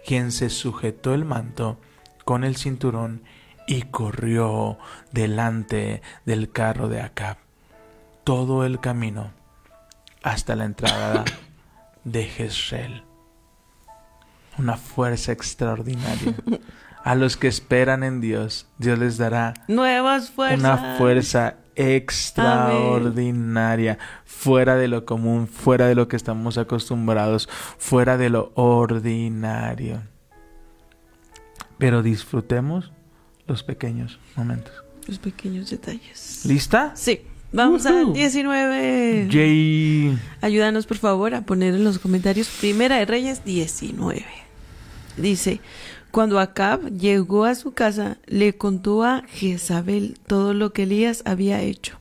quien 0.06 0.32
se 0.32 0.50
sujetó 0.50 1.14
el 1.14 1.26
manto 1.26 1.80
con 2.26 2.44
el 2.44 2.56
cinturón 2.56 3.24
y 3.68 3.84
corrió 3.84 4.78
delante 5.12 6.02
del 6.26 6.52
carro 6.52 6.88
de 6.88 7.02
Acab 7.02 7.38
todo 8.28 8.66
el 8.66 8.82
camino 8.82 9.32
hasta 10.22 10.58
la 10.58 10.66
entrada 10.66 11.24
de 12.04 12.26
Jezreel. 12.26 13.06
Una 14.58 14.76
fuerza 14.76 15.32
extraordinaria. 15.32 16.36
A 17.06 17.16
los 17.16 17.38
que 17.38 17.48
esperan 17.48 18.04
en 18.04 18.20
Dios, 18.20 18.68
Dios 18.80 19.00
les 19.00 19.18
dará 19.18 19.54
nuevas 19.70 20.30
fuerzas. 20.30 20.60
Una 20.60 20.98
fuerza 20.98 21.56
extraordinaria, 21.78 23.98
fuera 24.26 24.76
de 24.76 24.90
lo 24.90 25.06
común, 25.06 25.48
fuera 25.48 25.88
de 25.88 25.96
lo 25.96 26.08
que 26.08 26.18
estamos 26.18 26.58
acostumbrados, 26.58 27.48
fuera 27.78 28.18
de 28.18 28.30
lo 28.30 28.52
ordinario. 28.56 30.02
Pero 31.78 32.02
disfrutemos 32.02 32.92
los 33.46 33.64
pequeños 33.64 34.20
momentos. 34.36 34.74
Los 35.08 35.20
pequeños 35.20 35.70
detalles. 35.70 36.44
¿Lista? 36.46 36.92
Sí. 36.96 37.22
Vamos 37.54 37.86
al 37.86 38.12
19. 38.12 39.30
Jay. 39.32 40.20
Ayúdanos 40.42 40.86
por 40.86 40.98
favor 40.98 41.34
a 41.34 41.46
poner 41.46 41.76
en 41.76 41.86
los 41.86 41.98
comentarios 41.98 42.50
Primera 42.60 42.98
de 42.98 43.06
Reyes 43.06 43.46
19. 43.46 44.26
Dice, 45.16 45.62
cuando 46.12 46.40
Acab 46.40 46.90
llegó 46.92 47.46
a 47.46 47.56
su 47.56 47.74
casa, 47.74 48.18
le 48.26 48.58
contó 48.58 49.04
a 49.04 49.24
Jezabel 49.28 50.18
todo 50.26 50.54
lo 50.54 50.74
que 50.74 50.84
Elías 50.84 51.22
había 51.26 51.62
hecho, 51.62 51.98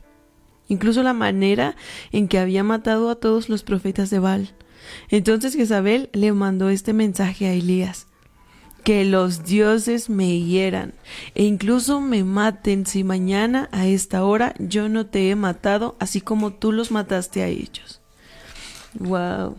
incluso 0.67 1.03
la 1.03 1.13
manera 1.13 1.75
en 2.11 2.27
que 2.27 2.39
había 2.39 2.63
matado 2.63 3.09
a 3.09 3.15
todos 3.15 3.49
los 3.49 3.63
profetas 3.63 4.09
de 4.09 4.19
Baal. 4.19 4.53
Entonces 5.09 5.53
Jezabel 5.53 6.09
le 6.13 6.31
mandó 6.31 6.69
este 6.69 6.93
mensaje 6.93 7.47
a 7.47 7.53
Elías. 7.53 8.07
que 8.83 9.03
los 9.03 9.43
dioses 9.43 10.09
me 10.09 10.39
hieran 10.39 10.93
e 11.35 11.43
incluso 11.43 11.99
me 11.99 12.23
maten 12.23 12.85
si 12.85 13.03
mañana 13.03 13.67
a 13.73 13.85
esta 13.85 14.23
hora 14.23 14.53
yo 14.59 14.87
no 14.87 15.07
te 15.07 15.29
he 15.29 15.35
matado 15.35 15.97
así 15.99 16.21
como 16.21 16.53
tú 16.53 16.71
los 16.71 16.89
mataste 16.89 17.43
a 17.43 17.47
ellos. 17.47 17.99
Wow. 18.93 19.57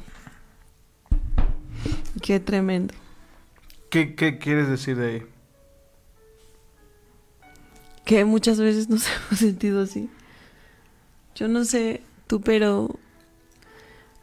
Qué 2.22 2.40
tremendo. 2.40 2.94
¿Qué, 3.90 4.14
qué 4.14 4.38
quieres 4.38 4.68
decir 4.68 4.96
de 4.96 5.06
ahí? 5.14 5.22
Que 8.04 8.24
muchas 8.24 8.58
veces 8.60 8.88
nos 8.88 9.06
hemos 9.28 9.38
sentido 9.38 9.82
así. 9.82 10.08
Yo 11.34 11.48
no 11.48 11.64
sé 11.64 12.02
tú, 12.26 12.40
pero 12.40 12.98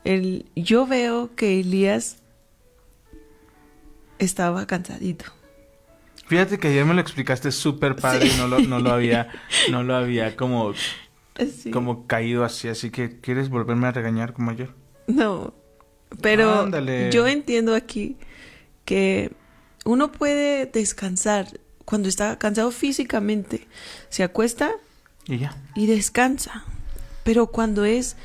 el, 0.04 0.46
yo 0.56 0.86
veo 0.88 1.36
que 1.36 1.60
Elías 1.60 2.18
estaba 4.20 4.66
cansadito. 4.66 5.26
Fíjate 6.28 6.58
que 6.58 6.70
ayer 6.70 6.86
me 6.86 6.94
lo 6.96 7.02
explicaste 7.02 7.52
súper 7.52 7.96
padre 7.96 8.28
y 8.28 8.38
no 8.38 8.48
lo, 8.48 8.60
no 8.60 8.80
lo 8.80 8.92
había, 8.92 9.30
no 9.72 9.84
lo 9.84 9.96
había 9.96 10.36
como, 10.36 10.74
Sí. 11.38 11.70
como 11.70 12.08
caído 12.08 12.44
así, 12.46 12.68
así 12.70 12.90
que 12.92 13.20
¿quieres 13.20 13.50
volverme 13.50 13.88
a 13.88 13.92
regañar 13.92 14.34
como 14.34 14.52
ayer? 14.52 14.70
No, 15.08 15.54
pero 16.22 16.62
Ándale. 16.62 17.12
yo 17.12 17.28
entiendo 17.28 17.76
aquí 17.76 18.16
que 18.86 19.32
uno 19.86 20.12
puede 20.12 20.66
descansar 20.66 21.48
cuando 21.86 22.10
está 22.10 22.38
cansado 22.38 22.72
físicamente. 22.72 23.68
Se 24.10 24.24
acuesta 24.24 24.72
Y 25.28 25.38
ya. 25.38 25.56
y 25.76 25.86
descansa. 25.86 26.66
Pero 27.24 27.48
cuando 27.48 27.86
es 27.86 28.18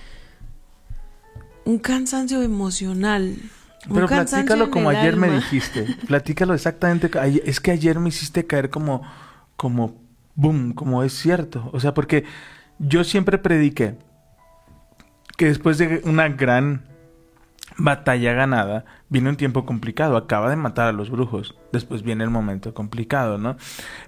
un 1.64 1.78
cansancio 1.78 2.42
emocional, 2.42 3.36
Pero 3.92 4.06
platícalo 4.08 4.70
como 4.70 4.90
ayer 4.90 5.16
me 5.16 5.30
dijiste. 5.30 5.86
Platícalo 6.06 6.54
exactamente. 6.54 7.10
Es 7.44 7.60
que 7.60 7.70
ayer 7.70 7.98
me 7.98 8.08
hiciste 8.08 8.46
caer 8.46 8.70
como, 8.70 9.02
como, 9.56 9.94
boom, 10.34 10.72
como 10.72 11.02
es 11.02 11.12
cierto. 11.12 11.70
O 11.72 11.80
sea, 11.80 11.94
porque 11.94 12.24
yo 12.78 13.04
siempre 13.04 13.38
prediqué 13.38 13.96
que 15.36 15.46
después 15.46 15.78
de 15.78 16.02
una 16.04 16.28
gran 16.28 16.89
batalla 17.84 18.32
ganada, 18.32 18.84
viene 19.08 19.30
un 19.30 19.36
tiempo 19.36 19.64
complicado. 19.64 20.16
Acaba 20.16 20.50
de 20.50 20.56
matar 20.56 20.88
a 20.88 20.92
los 20.92 21.10
brujos. 21.10 21.56
Después 21.72 22.02
viene 22.02 22.24
el 22.24 22.30
momento 22.30 22.74
complicado, 22.74 23.38
¿no? 23.38 23.56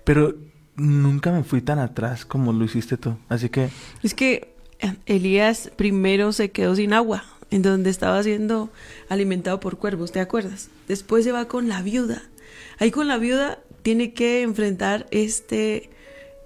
Pero 0.05 0.35
nunca 0.77 1.33
me 1.33 1.45
fui 1.45 1.61
tan 1.61 1.79
atrás 1.79 2.25
como 2.25 2.53
lo 2.53 2.65
hiciste 2.65 2.97
tú. 2.97 3.17
Así 3.29 3.49
que, 3.49 3.71
Es 4.03 4.15
que 4.15 4.55
eh, 4.79 4.97
Elías 5.07 5.71
primero 5.77 6.33
se 6.33 6.51
quedó 6.51 6.75
sin 6.75 6.93
agua, 6.93 7.25
en 7.51 7.63
donde 7.63 7.91
estaba 7.91 8.23
siendo 8.23 8.71
alimentado 9.09 9.61
por 9.61 9.79
cuervos, 9.79 10.13
¿te 10.13 10.21
acuerdas? 10.21 10.71
Después 10.89 11.25
se 11.25 11.33
va 11.33 11.47
con 11.47 11.69
la 11.69 11.83
viuda. 11.83 12.23
Ahí 12.79 12.91
con 12.91 13.09
la 13.09 13.19
viuda 13.19 13.59
tiene 13.83 14.13
que 14.13 14.43
enfrentar 14.43 15.07
este, 15.11 15.91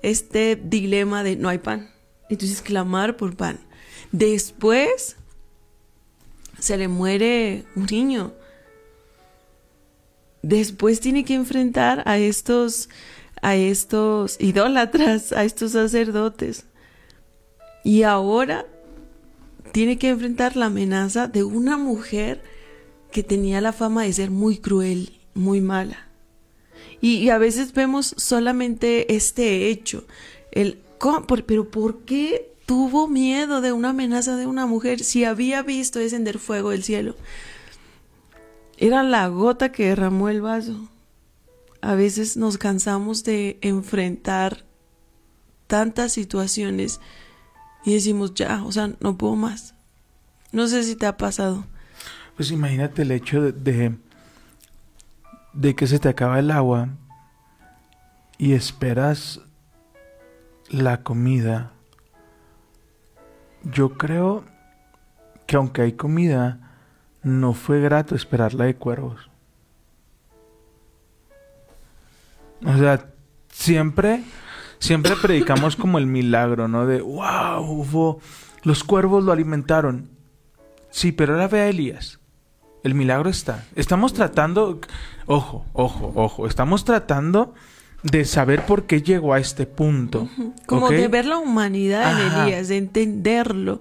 este 0.02 0.56
dilema 0.56 1.22
de 1.22 1.36
no 1.36 1.48
hay 1.48 1.58
pan. 1.58 1.90
Entonces 2.28 2.62
clamar 2.62 3.16
por 3.16 3.36
pan. 3.36 3.60
Después 4.12 5.16
se 6.58 6.76
le 6.76 6.88
muere 6.88 7.64
un 7.74 7.86
niño. 7.86 8.32
Después 10.42 11.00
tiene 11.00 11.24
que 11.24 11.34
enfrentar 11.34 12.02
a 12.06 12.18
estos, 12.18 12.88
a 13.42 13.56
estos 13.56 14.40
idólatras, 14.40 15.32
a 15.32 15.44
estos 15.44 15.72
sacerdotes. 15.72 16.66
Y 17.84 18.02
ahora 18.02 18.66
tiene 19.72 19.98
que 19.98 20.08
enfrentar 20.08 20.56
la 20.56 20.66
amenaza 20.66 21.26
de 21.26 21.44
una 21.44 21.76
mujer 21.76 22.42
que 23.12 23.22
tenía 23.22 23.60
la 23.60 23.72
fama 23.72 24.04
de 24.04 24.12
ser 24.12 24.30
muy 24.30 24.58
cruel, 24.58 25.12
muy 25.34 25.60
mala. 25.60 26.08
Y, 27.00 27.16
y 27.16 27.30
a 27.30 27.38
veces 27.38 27.72
vemos 27.72 28.14
solamente 28.16 29.14
este 29.14 29.68
hecho. 29.68 30.04
El, 30.52 30.80
¿cómo? 30.98 31.26
Pero 31.26 31.70
¿por 31.70 32.04
qué 32.04 32.55
tuvo 32.66 33.06
miedo 33.08 33.60
de 33.60 33.72
una 33.72 33.90
amenaza 33.90 34.36
de 34.36 34.46
una 34.46 34.66
mujer 34.66 35.00
si 35.00 35.24
había 35.24 35.62
visto 35.62 36.00
descender 36.00 36.38
fuego 36.38 36.70
del 36.70 36.82
cielo? 36.82 37.16
Era 38.76 39.02
la 39.02 39.28
gota 39.28 39.72
que 39.72 39.88
derramó 39.88 40.28
el 40.28 40.42
vaso. 40.42 40.88
A 41.80 41.94
veces 41.94 42.36
nos 42.36 42.58
cansamos 42.58 43.24
de 43.24 43.58
enfrentar 43.62 44.64
tantas 45.66 46.12
situaciones 46.12 47.00
y 47.84 47.94
decimos, 47.94 48.34
ya, 48.34 48.64
o 48.64 48.72
sea, 48.72 48.92
no 49.00 49.16
puedo 49.16 49.36
más. 49.36 49.74
No 50.52 50.66
sé 50.66 50.82
si 50.82 50.96
te 50.96 51.06
ha 51.06 51.16
pasado. 51.16 51.64
pues 52.36 52.50
imagínate 52.50 53.02
el 53.02 53.12
hecho 53.12 53.40
de, 53.40 53.52
de, 53.52 53.96
de 55.52 55.74
que 55.74 55.86
se 55.86 55.98
te 55.98 56.08
acaba 56.08 56.38
el 56.40 56.50
agua 56.50 56.88
y 58.38 58.52
esperas 58.52 59.40
la 60.68 61.02
comida. 61.02 61.72
Yo 63.72 63.90
creo 63.90 64.44
que 65.46 65.56
aunque 65.56 65.82
hay 65.82 65.92
comida, 65.92 66.58
no 67.22 67.52
fue 67.52 67.80
grato 67.80 68.14
esperarla 68.14 68.64
de 68.64 68.76
cuervos. 68.76 69.28
O 72.64 72.76
sea, 72.76 73.06
siempre, 73.48 74.22
siempre 74.78 75.16
predicamos 75.20 75.74
como 75.74 75.98
el 75.98 76.06
milagro, 76.06 76.68
¿no? 76.68 76.86
De, 76.86 77.00
wow, 77.00 77.60
hubo, 77.60 78.20
los 78.62 78.84
cuervos 78.84 79.24
lo 79.24 79.32
alimentaron. 79.32 80.10
Sí, 80.90 81.10
pero 81.10 81.32
ahora 81.32 81.48
ve 81.48 81.60
a 81.62 81.68
Elías. 81.68 82.20
El 82.84 82.94
milagro 82.94 83.28
está. 83.28 83.64
Estamos 83.74 84.12
tratando, 84.12 84.80
ojo, 85.26 85.66
ojo, 85.72 86.12
ojo, 86.14 86.46
estamos 86.46 86.84
tratando 86.84 87.52
de 88.10 88.24
saber 88.24 88.64
por 88.64 88.86
qué 88.86 89.02
llegó 89.02 89.34
a 89.34 89.38
este 89.38 89.66
punto. 89.66 90.28
Como 90.66 90.90
de 90.90 91.08
ver 91.08 91.26
la 91.26 91.38
humanidad 91.38 92.20
en. 92.20 92.42
Elías, 92.42 92.68
de 92.68 92.76
entenderlo. 92.76 93.80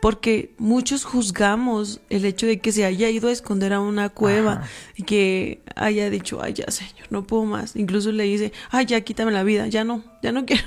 Porque 0.00 0.52
muchos 0.58 1.04
juzgamos 1.04 2.00
el 2.10 2.24
hecho 2.24 2.46
de 2.46 2.58
que 2.58 2.72
se 2.72 2.84
haya 2.84 3.08
ido 3.08 3.28
a 3.28 3.32
esconder 3.32 3.72
a 3.72 3.78
una 3.78 4.08
cueva 4.08 4.54
Ajá. 4.54 4.68
y 4.96 5.04
que 5.04 5.62
haya 5.76 6.10
dicho, 6.10 6.42
ay, 6.42 6.54
ya, 6.54 6.68
señor, 6.72 7.06
no 7.10 7.22
puedo 7.22 7.44
más. 7.44 7.76
Incluso 7.76 8.10
le 8.10 8.24
dice, 8.24 8.52
ay, 8.70 8.86
ya, 8.86 9.00
quítame 9.02 9.30
la 9.30 9.44
vida, 9.44 9.68
ya 9.68 9.84
no, 9.84 10.02
ya 10.20 10.32
no 10.32 10.44
quiero. 10.46 10.64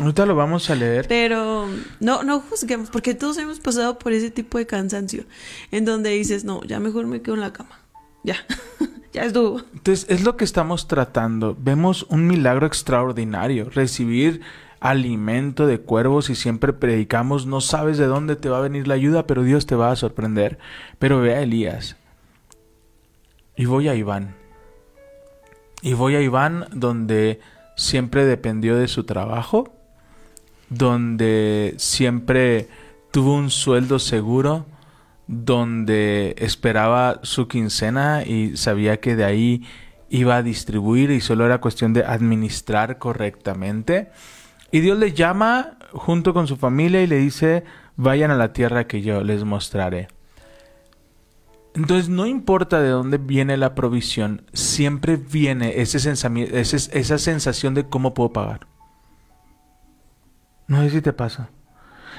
Ahorita 0.00 0.24
lo 0.24 0.34
vamos 0.34 0.70
a 0.70 0.74
leer. 0.76 1.06
Pero 1.08 1.68
no, 2.00 2.22
no 2.22 2.40
juzguemos, 2.40 2.88
porque 2.88 3.12
todos 3.12 3.36
hemos 3.36 3.60
pasado 3.60 3.98
por 3.98 4.14
ese 4.14 4.30
tipo 4.30 4.56
de 4.56 4.66
cansancio, 4.66 5.24
en 5.70 5.84
donde 5.84 6.08
dices, 6.10 6.44
no, 6.44 6.64
ya 6.64 6.80
mejor 6.80 7.06
me 7.06 7.20
quedo 7.20 7.34
en 7.34 7.40
la 7.42 7.52
cama. 7.52 7.79
Ya, 8.22 8.36
ya 9.12 9.24
estuvo. 9.24 9.60
Entonces, 9.72 10.06
es 10.08 10.24
lo 10.24 10.36
que 10.36 10.44
estamos 10.44 10.88
tratando. 10.88 11.56
Vemos 11.58 12.04
un 12.08 12.26
milagro 12.26 12.66
extraordinario. 12.66 13.70
Recibir 13.70 14.42
alimento 14.80 15.66
de 15.66 15.78
cuervos 15.78 16.30
y 16.30 16.34
siempre 16.34 16.72
predicamos, 16.72 17.46
no 17.46 17.60
sabes 17.60 17.98
de 17.98 18.06
dónde 18.06 18.34
te 18.34 18.48
va 18.48 18.58
a 18.58 18.62
venir 18.62 18.88
la 18.88 18.94
ayuda, 18.94 19.26
pero 19.26 19.42
Dios 19.42 19.66
te 19.66 19.74
va 19.74 19.90
a 19.90 19.96
sorprender. 19.96 20.58
Pero 20.98 21.20
ve 21.20 21.34
a 21.34 21.42
Elías. 21.42 21.96
Y 23.56 23.66
voy 23.66 23.88
a 23.88 23.94
Iván. 23.94 24.34
Y 25.82 25.94
voy 25.94 26.16
a 26.16 26.22
Iván 26.22 26.66
donde 26.72 27.40
siempre 27.76 28.24
dependió 28.24 28.76
de 28.76 28.88
su 28.88 29.04
trabajo, 29.04 29.72
donde 30.68 31.74
siempre 31.78 32.68
tuvo 33.10 33.34
un 33.34 33.50
sueldo 33.50 33.98
seguro, 33.98 34.66
donde 35.32 36.34
esperaba 36.38 37.20
su 37.22 37.46
quincena 37.46 38.24
y 38.24 38.56
sabía 38.56 38.98
que 38.98 39.14
de 39.14 39.24
ahí 39.24 39.64
iba 40.08 40.36
a 40.36 40.42
distribuir 40.42 41.12
y 41.12 41.20
solo 41.20 41.46
era 41.46 41.60
cuestión 41.60 41.92
de 41.92 42.04
administrar 42.04 42.98
correctamente. 42.98 44.10
Y 44.72 44.80
Dios 44.80 44.98
le 44.98 45.12
llama 45.12 45.78
junto 45.92 46.34
con 46.34 46.48
su 46.48 46.56
familia 46.56 47.00
y 47.02 47.06
le 47.06 47.18
dice, 47.18 47.62
vayan 47.94 48.32
a 48.32 48.36
la 48.36 48.52
tierra 48.52 48.88
que 48.88 49.02
yo 49.02 49.22
les 49.22 49.44
mostraré. 49.44 50.08
Entonces 51.76 52.08
no 52.08 52.26
importa 52.26 52.80
de 52.80 52.88
dónde 52.88 53.18
viene 53.18 53.56
la 53.56 53.76
provisión, 53.76 54.42
siempre 54.52 55.16
viene 55.16 55.80
ese 55.80 55.98
ese- 55.98 56.98
esa 56.98 57.18
sensación 57.18 57.74
de 57.74 57.84
cómo 57.84 58.14
puedo 58.14 58.32
pagar. 58.32 58.66
No 60.66 60.82
sé 60.82 60.90
si 60.90 61.00
te 61.02 61.12
pasa. 61.12 61.50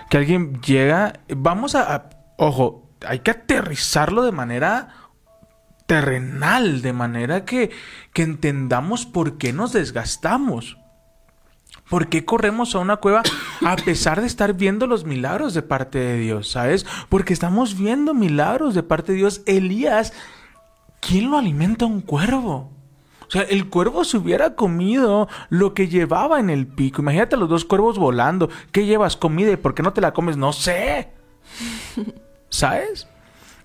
Que 0.10 0.15
alguien 0.17 0.62
llega, 0.62 1.19
vamos 1.36 1.76
a, 1.76 1.93
a- 1.95 2.10
ojo, 2.38 2.81
hay 3.05 3.19
que 3.19 3.31
aterrizarlo 3.31 4.23
de 4.23 4.31
manera 4.31 4.95
terrenal, 5.85 6.81
de 6.81 6.93
manera 6.93 7.45
que, 7.45 7.71
que 8.13 8.23
entendamos 8.23 9.05
por 9.05 9.37
qué 9.37 9.53
nos 9.53 9.73
desgastamos. 9.73 10.77
¿Por 11.89 12.07
qué 12.07 12.23
corremos 12.23 12.73
a 12.73 12.79
una 12.79 12.97
cueva 12.97 13.21
a 13.65 13.75
pesar 13.75 14.21
de 14.21 14.27
estar 14.27 14.53
viendo 14.53 14.87
los 14.87 15.03
milagros 15.03 15.53
de 15.53 15.61
parte 15.61 15.99
de 15.99 16.17
Dios? 16.17 16.49
¿Sabes? 16.49 16.85
Porque 17.09 17.33
estamos 17.33 17.77
viendo 17.77 18.13
milagros 18.13 18.73
de 18.73 18.83
parte 18.83 19.11
de 19.11 19.17
Dios. 19.17 19.41
Elías, 19.45 20.13
¿quién 21.01 21.29
lo 21.29 21.37
alimenta 21.37 21.85
un 21.85 21.99
cuervo? 21.99 22.71
O 23.27 23.31
sea, 23.31 23.41
el 23.41 23.67
cuervo 23.67 24.05
se 24.05 24.17
hubiera 24.17 24.55
comido 24.55 25.27
lo 25.49 25.73
que 25.73 25.89
llevaba 25.89 26.39
en 26.39 26.49
el 26.49 26.67
pico. 26.67 27.01
Imagínate 27.01 27.35
los 27.35 27.49
dos 27.49 27.65
cuervos 27.65 27.97
volando. 27.97 28.49
¿Qué 28.71 28.85
llevas? 28.85 29.17
Comida. 29.17 29.51
¿Y 29.51 29.57
por 29.57 29.73
qué 29.73 29.83
no 29.83 29.93
te 29.93 30.01
la 30.01 30.13
comes? 30.13 30.37
No 30.37 30.53
sé. 30.53 31.09
¿Sabes? 32.51 33.07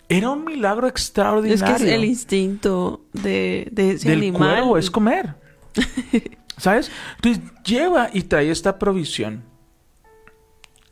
Era 0.08 0.30
un 0.30 0.44
milagro 0.44 0.86
Es 0.86 0.92
extraordinario. 0.92 1.66
que 1.66 1.72
es 1.74 1.82
el 1.92 2.04
instinto 2.04 3.02
de, 3.12 3.68
de 3.72 3.90
ese 3.92 4.08
del 4.08 4.20
animal. 4.20 4.54
cuervo 4.54 4.78
es 4.78 4.90
comer. 4.90 5.34
¿Sabes? 6.56 6.90
Entonces 7.16 7.42
lleva 7.64 8.08
y 8.12 8.22
trae 8.22 8.50
esta 8.50 8.78
provisión. 8.78 9.42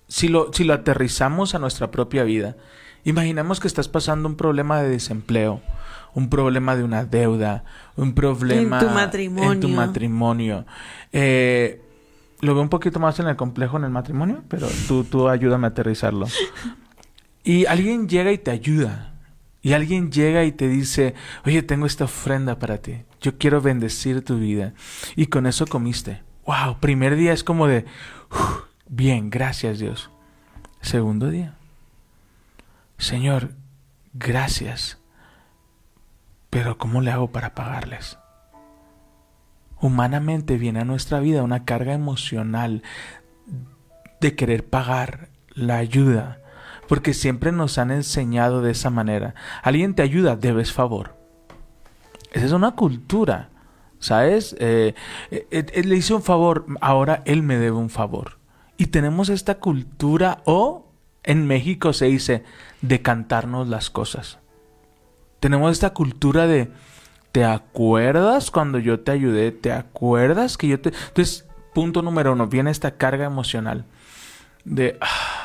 Si 0.09 0.29
lo, 0.29 0.53
si 0.53 0.65
lo 0.65 0.75
aterrizamos 0.75 1.55
a 1.55 1.59
nuestra 1.59 1.91
propia 1.91 2.25
vida, 2.25 2.57
imaginemos 3.05 3.61
que 3.61 3.69
estás 3.69 3.89
pasando 3.89 4.29
un 4.29 4.37
problema 4.37 4.83
de 4.83 4.91
desempleo, 4.91 5.63
un 6.15 6.29
problema 6.29 6.77
de 6.77 6.85
una 6.85 7.05
deuda, 7.05 7.65
un 7.97 8.15
problema 8.15 8.79
En 8.81 8.87
tu 8.89 8.93
matrimonio. 8.93 9.53
en 9.53 9.61
tu 9.61 9.69
matrimonio. 9.69 10.67
Eh, 11.13 11.81
lo 12.41 12.53
veo 12.55 12.63
un 12.63 12.69
poquito 12.69 13.01
más 13.01 13.19
en 13.21 13.29
el 13.29 13.37
complejo 13.37 13.79
en 13.79 13.85
el 13.85 13.91
matrimonio, 13.91 14.43
pero 14.49 14.69
tú, 14.87 15.05
tú 15.05 15.29
ayúdame 15.29 15.69
a 15.69 15.71
aterrizarlo. 15.71 16.27
Y 17.45 17.67
alguien 17.67 18.09
llega 18.09 18.33
y 18.33 18.39
te 18.39 18.51
ayuda. 18.51 19.15
Y 19.63 19.73
alguien 19.73 20.11
llega 20.11 20.45
y 20.45 20.53
te 20.53 20.69
dice, 20.69 21.15
oye, 21.45 21.63
tengo 21.63 21.87
esta 21.87 22.05
ofrenda 22.05 22.59
para 22.59 22.79
ti. 22.79 23.05
Yo 23.21 23.39
quiero 23.39 23.61
bendecir 23.61 24.25
tu 24.25 24.39
vida. 24.39 24.75
Y 25.15 25.27
con 25.27 25.47
eso 25.47 25.67
comiste. 25.67 26.23
Wow, 26.47 26.81
primer 26.81 27.17
día 27.17 27.33
es 27.33 27.45
como 27.45 27.67
de, 27.67 27.87
"Uf, 28.31 28.65
bien, 28.89 29.31
gracias 29.31 29.79
Dios. 29.79 30.11
Segundo 30.83 31.31
día, 31.31 31.55
Señor, 32.99 33.53
gracias. 34.13 34.99
Pero 36.51 36.77
¿cómo 36.77 37.01
le 37.01 37.11
hago 37.11 37.33
para 37.33 37.55
pagarles? 37.55 38.19
Humanamente 39.81 40.59
viene 40.59 40.81
a 40.81 40.85
nuestra 40.85 41.21
vida 41.21 41.43
una 41.43 41.65
carga 41.65 41.95
emocional 41.95 42.83
de 44.21 44.37
querer 44.37 44.67
pagar 44.67 45.31
la 45.55 45.79
ayuda, 45.79 46.41
porque 46.89 47.15
siempre 47.15 47.53
nos 47.53 47.79
han 47.79 47.91
enseñado 47.91 48.63
de 48.63 48.73
esa 48.73 48.91
manera. 48.91 49.35
Alguien 49.63 49.95
te 49.95 50.03
ayuda, 50.03 50.37
debes 50.37 50.73
favor. 50.73 51.17
Esa 52.33 52.47
es 52.47 52.53
una 52.53 52.73
cultura, 52.73 53.51
¿sabes? 53.99 54.57
Eh, 54.59 54.95
eh, 55.31 55.47
eh, 55.51 55.85
le 55.85 55.97
hice 55.97 56.15
un 56.15 56.23
favor, 56.23 56.67
ahora 56.81 57.23
él 57.27 57.43
me 57.43 57.57
debe 57.57 57.77
un 57.77 57.91
favor. 57.91 58.39
Y 58.77 58.87
tenemos 58.87 59.29
esta 59.29 59.57
cultura, 59.57 60.43
o 60.45 60.91
en 61.23 61.47
México 61.47 61.93
se 61.93 62.07
dice, 62.07 62.45
de 62.83 63.03
cantarnos 63.03 63.69
las 63.69 63.89
cosas. 63.89 64.39
Tenemos 65.41 65.73
esta 65.73 65.91
cultura 65.95 66.47
de, 66.47 66.71
¿te 67.31 67.45
acuerdas 67.45 68.51
cuando 68.51 68.79
yo 68.79 69.01
te 69.01 69.13
ayudé? 69.13 69.53
¿Te 69.53 69.73
acuerdas 69.73 70.57
que 70.59 70.69
yo 70.69 70.81
te... 70.81 70.89
Entonces, 70.89 71.47
punto 71.73 72.03
número 72.03 72.33
uno, 72.33 72.47
viene 72.47 72.71
esta 72.71 72.93
carga 72.97 73.25
emocional 73.27 73.85
de, 74.65 74.99
"Ah, 75.01 75.44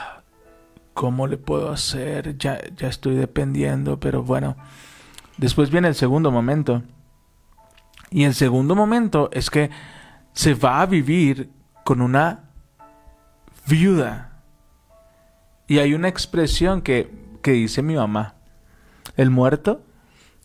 ¿cómo 0.99 1.27
le 1.27 1.37
puedo 1.37 1.71
hacer? 1.71 2.37
Ya, 2.37 2.59
ya 2.75 2.89
estoy 2.89 3.15
dependiendo, 3.15 4.01
pero 4.01 4.21
bueno. 4.21 4.57
Después 5.37 5.71
viene 5.71 5.87
el 5.87 5.95
segundo 5.95 6.29
momento. 6.29 6.83
Y 8.11 8.25
el 8.25 8.33
segundo 8.33 8.75
momento 8.75 9.29
es 9.31 9.49
que 9.49 9.69
se 10.33 10.55
va 10.55 10.81
a 10.81 10.85
vivir 10.85 11.51
con 11.85 12.01
una 12.01 12.49
viuda. 13.65 14.41
Y 15.67 15.79
hay 15.79 15.93
una 15.93 16.09
expresión 16.09 16.81
que, 16.81 17.09
que 17.41 17.51
dice 17.53 17.81
mi 17.81 17.95
mamá. 17.95 18.35
El 19.15 19.29
muerto 19.29 19.81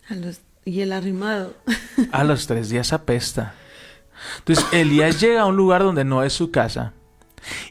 A 0.09 0.13
los- 0.15 0.39
y 0.63 0.79
el 0.79 0.93
arrimado. 0.93 1.53
a 2.13 2.23
los 2.23 2.47
tres 2.47 2.69
días 2.69 2.93
apesta. 2.93 3.55
Entonces 4.37 4.65
Elías 4.71 5.19
llega 5.19 5.41
a 5.41 5.45
un 5.47 5.57
lugar 5.57 5.83
donde 5.83 6.05
no 6.05 6.23
es 6.23 6.31
su 6.31 6.49
casa 6.49 6.93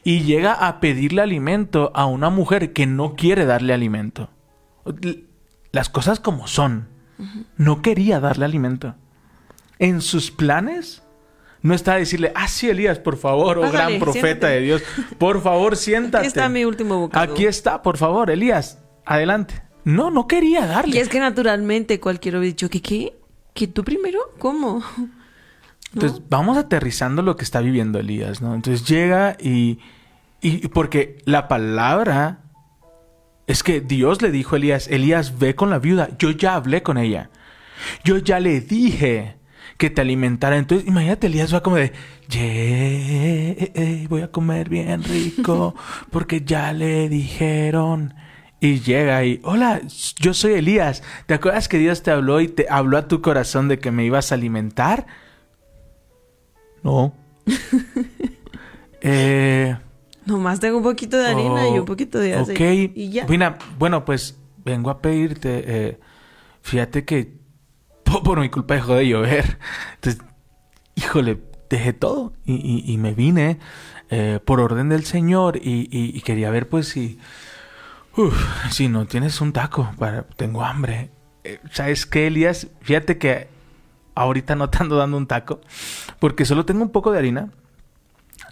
y 0.03 0.21
llega 0.21 0.53
a 0.53 0.79
pedirle 0.79 1.21
alimento 1.21 1.91
a 1.95 2.05
una 2.05 2.29
mujer 2.29 2.73
que 2.73 2.85
no 2.85 3.15
quiere 3.15 3.45
darle 3.45 3.73
alimento. 3.73 4.29
Las 5.71 5.89
cosas 5.89 6.19
como 6.19 6.47
son. 6.47 6.87
No 7.57 7.81
quería 7.81 8.19
darle 8.19 8.45
alimento. 8.45 8.95
En 9.79 10.01
sus 10.01 10.31
planes 10.31 11.03
no 11.61 11.73
está 11.73 11.93
a 11.93 11.97
decirle, 11.97 12.31
ah, 12.35 12.47
sí, 12.47 12.69
Elías, 12.69 12.99
por 12.99 13.17
favor, 13.17 13.57
oh 13.57 13.71
gran 13.71 13.99
profeta 13.99 14.21
siéntate. 14.21 14.53
de 14.53 14.61
Dios, 14.61 14.83
por 15.17 15.41
favor, 15.41 15.75
siéntate. 15.77 16.19
Aquí 16.19 16.27
está 16.27 16.47
mi 16.47 16.63
último 16.63 16.99
bocado. 16.99 17.33
Aquí 17.33 17.45
está, 17.45 17.81
por 17.81 17.97
favor, 17.97 18.29
Elías, 18.29 18.83
adelante. 19.03 19.63
No, 19.83 20.11
no 20.11 20.27
quería 20.27 20.67
darle. 20.67 20.97
Y 20.97 20.99
es 20.99 21.09
que 21.09 21.19
naturalmente 21.19 21.99
cualquiera 21.99 22.37
hubiera 22.37 22.51
dicho, 22.51 22.69
¿qué 22.69 22.81
qué? 22.81 23.17
¿Que 23.55 23.67
tú 23.67 23.83
primero? 23.83 24.19
¿Cómo? 24.37 24.83
Entonces, 25.95 26.21
vamos 26.29 26.57
aterrizando 26.57 27.21
lo 27.21 27.35
que 27.35 27.43
está 27.43 27.61
viviendo 27.61 27.99
Elías, 27.99 28.41
¿no? 28.41 28.53
Entonces 28.53 28.87
llega 28.87 29.35
y, 29.41 29.79
y 30.41 30.67
porque 30.67 31.17
la 31.25 31.47
palabra 31.47 32.39
es 33.47 33.63
que 33.63 33.79
Dios 33.81 34.21
le 34.21 34.29
dijo 34.31 34.55
a 34.55 34.57
Elías, 34.57 34.87
Elías, 34.89 35.39
ve 35.39 35.55
con 35.55 35.69
la 35.69 35.79
viuda, 35.79 36.09
yo 36.19 36.31
ya 36.31 36.55
hablé 36.55 36.83
con 36.83 36.97
ella, 36.97 37.29
yo 38.03 38.17
ya 38.17 38.39
le 38.39 38.59
dije 38.61 39.37
que 39.77 39.89
te 39.89 40.01
alimentara. 40.01 40.57
Entonces, 40.57 40.87
imagínate, 40.87 41.27
Elías 41.27 41.53
va 41.53 41.61
como 41.63 41.75
de, 41.77 41.91
"Ye- 42.29 44.05
voy 44.09 44.21
a 44.21 44.31
comer 44.31 44.69
bien 44.69 45.03
rico, 45.03 45.75
porque 46.11 46.41
ya 46.45 46.73
le 46.73 47.09
dijeron. 47.09 48.13
Y 48.61 48.79
llega 48.79 49.23
y, 49.25 49.39
hola, 49.43 49.81
yo 50.19 50.33
soy 50.33 50.53
Elías. 50.53 51.03
¿Te 51.27 51.33
acuerdas 51.35 51.67
que 51.67 51.77
Dios 51.77 52.03
te 52.03 52.11
habló 52.11 52.39
y 52.41 52.47
te 52.47 52.65
habló 52.69 52.97
a 52.97 53.07
tu 53.07 53.21
corazón 53.21 53.67
de 53.67 53.79
que 53.79 53.91
me 53.91 54.05
ibas 54.05 54.31
a 54.31 54.35
alimentar? 54.35 55.05
No. 56.85 57.13
eh, 59.01 59.75
Nomás 60.25 60.59
tengo 60.59 60.77
un 60.77 60.83
poquito 60.83 61.17
de 61.17 61.27
harina 61.27 61.67
y 61.67 61.77
un 61.77 61.85
poquito 61.85 62.17
de 62.19 62.35
Ok. 62.35 62.41
aceite. 62.49 62.91
Y 62.95 63.09
ya. 63.11 63.25
Mira, 63.27 63.57
bueno, 63.77 64.05
pues 64.05 64.37
vengo 64.63 64.89
a 64.89 64.99
pedirte. 65.01 65.63
eh, 65.67 65.99
fíjate 66.61 67.05
que 67.05 67.33
po- 68.03 68.23
por, 68.23 68.39
mi 68.39 68.49
culpa 68.49 68.73
dejó 68.75 68.95
de 68.95 69.07
llover. 69.07 69.57
Entonces, 69.95 70.21
híjole, 70.95 71.41
dejé 71.69 71.93
todo 71.93 72.33
y, 72.45 72.53
y- 72.55 72.91
y 72.91 72.97
me 72.97 73.13
vine 73.13 73.59
eh, 74.09 74.39
por 74.43 74.59
orden 74.61 74.89
del 74.89 75.03
Señor 75.05 75.57
y, 75.57 75.87
y- 75.91 76.15
y 76.17 76.21
quería 76.21 76.49
ver, 76.49 76.69
pues, 76.69 76.87
si. 76.87 77.19
uf, 78.17 78.35
si 78.71 78.87
no 78.87 79.05
tienes 79.05 79.41
un 79.41 79.53
taco, 79.53 79.91
para, 79.99 80.23
tengo 80.23 80.63
hambre. 80.63 81.09
Eh, 81.43 81.59
¿Sabes 81.71 82.07
qué, 82.07 82.27
Elías? 82.27 82.67
Fíjate 82.81 83.19
que 83.19 83.47
ahorita 84.15 84.55
no 84.55 84.69
te 84.69 84.79
ando 84.81 84.95
dando 84.97 85.17
un 85.17 85.27
taco 85.27 85.61
porque 86.19 86.45
solo 86.45 86.65
tengo 86.65 86.81
un 86.81 86.89
poco 86.91 87.11
de 87.11 87.19
harina. 87.19 87.51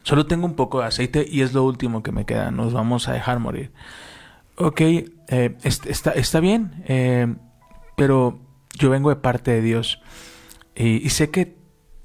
Solo 0.03 0.25
tengo 0.25 0.45
un 0.45 0.55
poco 0.55 0.81
de 0.81 0.87
aceite 0.87 1.25
y 1.29 1.41
es 1.41 1.53
lo 1.53 1.63
último 1.63 2.03
que 2.03 2.11
me 2.11 2.25
queda. 2.25 2.51
Nos 2.51 2.73
vamos 2.73 3.07
a 3.07 3.13
dejar 3.13 3.39
morir. 3.39 3.71
Ok, 4.57 4.81
eh, 4.81 5.07
est- 5.63 5.85
está, 5.87 6.11
está 6.11 6.39
bien, 6.41 6.83
eh, 6.87 7.33
pero 7.95 8.39
yo 8.77 8.89
vengo 8.89 9.09
de 9.09 9.15
parte 9.15 9.51
de 9.51 9.61
Dios 9.61 10.01
y, 10.75 11.09
sé 11.09 11.29
que 11.29 11.55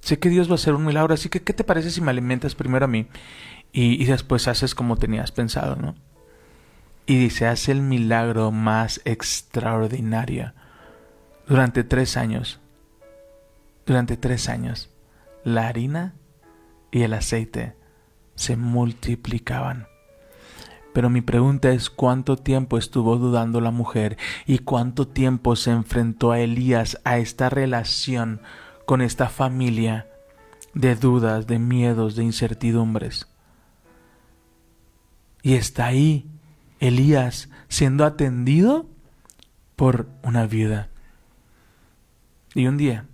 sé 0.01 0.19
que 0.19 0.29
Dios 0.29 0.49
va 0.49 0.53
a 0.53 0.55
hacer 0.55 0.75
un 0.75 0.85
milagro. 0.85 1.13
Así 1.13 1.29
que, 1.29 1.43
¿qué 1.43 1.53
te 1.53 1.65
parece 1.65 1.91
si 1.91 2.01
me 2.01 2.11
alimentas 2.11 2.55
primero 2.55 2.85
a 2.85 2.89
mí 2.89 3.09
y, 3.73 4.01
y 4.01 4.07
después 4.07 4.47
haces 4.49 4.75
como 4.75 4.97
tenías 4.97 5.33
pensado, 5.33 5.77
no? 5.77 5.95
Y 7.07 7.17
dice, 7.19 7.47
hace 7.47 7.73
el 7.73 7.81
milagro 7.83 8.51
más 8.53 9.01
extraordinario. 9.05 10.53
Durante 11.47 11.83
tres 11.83 12.17
años, 12.17 12.61
durante 13.89 14.19
tres 14.19 14.51
años, 14.51 14.91
la 15.45 15.67
harina 15.67 16.15
y 16.91 17.05
el 17.05 17.15
aceite 17.15 17.75
se 18.35 18.55
multiplicaban. 18.55 19.87
Pero 20.93 21.09
mi 21.09 21.23
pregunta 21.23 21.71
es 21.71 21.89
cuánto 21.89 22.37
tiempo 22.37 22.77
estuvo 22.77 23.17
dudando 23.17 23.63
la 23.63 23.71
mujer 23.71 24.19
y 24.45 24.59
cuánto 24.59 25.09
tiempo 25.09 25.57
se 25.57 25.71
enfrentó 25.71 26.33
a 26.33 26.41
Elías 26.41 27.01
a 27.05 27.17
esta 27.17 27.49
relación 27.49 28.43
con 28.85 29.01
esta 29.01 29.31
familia 29.31 30.07
de 30.75 30.95
dudas, 30.95 31.47
de 31.47 31.59
miedos, 31.59 32.15
de 32.15 32.25
incertidumbres. 32.25 33.27
Y 35.43 35.55
está 35.55 35.87
ahí 35.87 36.31
Elías 36.79 37.49
siendo 37.69 38.05
atendido 38.05 38.87
por 39.77 40.09
una 40.23 40.47
viuda. 40.47 40.91
Y 42.55 42.67
un 42.67 42.77
día 42.77 43.07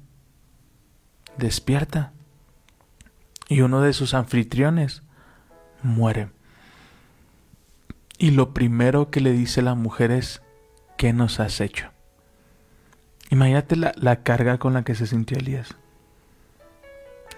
despierta 1.38 2.12
y 3.49 3.61
uno 3.61 3.81
de 3.81 3.92
sus 3.92 4.14
anfitriones 4.14 5.03
muere. 5.83 6.29
Y 8.18 8.31
lo 8.31 8.55
primero 8.55 9.11
que 9.11 9.20
le 9.20 9.33
dice 9.33 9.62
la 9.62 9.75
mujer 9.75 10.11
es, 10.11 10.42
¿qué 10.97 11.12
nos 11.12 11.40
has 11.40 11.61
hecho? 11.61 11.90
Imagínate 13.31 13.77
la, 13.77 13.92
la 13.97 14.23
carga 14.23 14.59
con 14.59 14.75
la 14.75 14.85
que 14.85 14.94
se 14.94 15.07
sintió 15.07 15.37
Elías. 15.37 15.77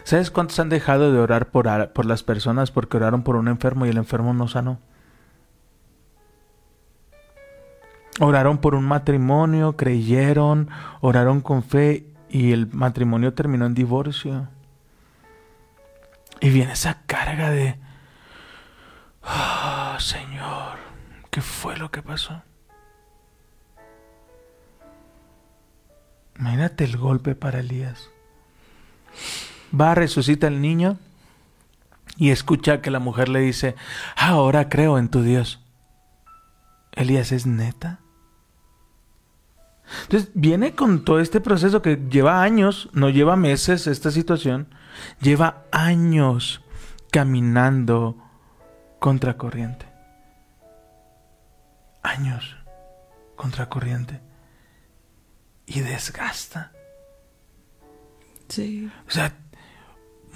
¿Sabes 0.04 0.30
cuántos 0.30 0.60
han 0.60 0.68
dejado 0.68 1.12
de 1.12 1.18
orar 1.18 1.48
por, 1.48 1.92
por 1.92 2.06
las 2.06 2.22
personas 2.22 2.70
porque 2.70 2.96
oraron 2.96 3.22
por 3.22 3.36
un 3.36 3.48
enfermo 3.48 3.86
y 3.86 3.88
el 3.88 3.96
enfermo 3.96 4.34
no 4.34 4.46
sanó? 4.46 4.78
Oraron 8.20 8.58
por 8.58 8.74
un 8.74 8.84
matrimonio, 8.84 9.76
creyeron, 9.76 10.70
oraron 11.00 11.40
con 11.40 11.62
fe 11.62 12.06
y 12.28 12.52
el 12.52 12.66
matrimonio 12.68 13.34
terminó 13.34 13.66
en 13.66 13.74
divorcio. 13.74 14.48
Y 16.40 16.50
viene 16.50 16.72
esa 16.72 17.02
carga 17.06 17.50
de, 17.50 17.78
ah, 19.22 19.96
Señor, 20.00 20.78
¿qué 21.30 21.40
fue 21.40 21.76
lo 21.76 21.90
que 21.90 22.02
pasó? 22.02 22.42
Imagínate 26.38 26.84
el 26.84 26.98
golpe 26.98 27.34
para 27.34 27.60
Elías. 27.60 28.10
Va, 29.78 29.94
resucita 29.94 30.46
el 30.46 30.60
niño 30.60 30.98
y 32.16 32.30
escucha 32.30 32.82
que 32.82 32.90
la 32.90 32.98
mujer 32.98 33.28
le 33.28 33.40
dice, 33.40 33.74
ahora 34.16 34.68
creo 34.68 34.98
en 34.98 35.08
tu 35.08 35.22
Dios. 35.22 35.60
Elías 36.92 37.32
es 37.32 37.46
neta. 37.46 38.00
Entonces 40.02 40.30
viene 40.34 40.74
con 40.74 41.04
todo 41.04 41.20
este 41.20 41.40
proceso 41.40 41.82
que 41.82 41.96
lleva 42.10 42.42
años, 42.42 42.88
no 42.92 43.08
lleva 43.10 43.36
meses 43.36 43.86
esta 43.86 44.10
situación, 44.10 44.68
lleva 45.20 45.64
años 45.70 46.62
caminando 47.10 48.16
contracorriente. 48.98 49.86
Años 52.02 52.56
contracorriente. 53.36 54.20
Y 55.66 55.80
desgasta. 55.80 56.72
Sí. 58.48 58.90
O 59.08 59.10
sea, 59.10 59.34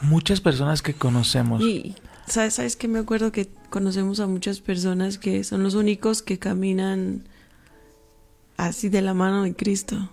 muchas 0.03 0.41
personas 0.41 0.83
que 0.83 0.95
conocemos. 0.95 1.63
Y, 1.63 1.95
¿sabes, 2.27 2.55
¿sabes 2.55 2.77
qué? 2.77 2.89
Me 2.89 2.99
acuerdo 2.99 3.31
que 3.33 3.49
conocemos 3.71 4.21
a 4.21 4.27
muchas 4.27 4.61
personas 4.61 5.19
que 5.19 5.45
son 5.45 5.63
los 5.63 5.75
únicos 5.75 6.23
que 6.23 6.39
caminan 6.39 7.29
así 8.67 8.89
de 8.89 9.03
la 9.03 9.15
mano 9.15 9.43
de 9.43 9.55
Cristo. 9.55 10.11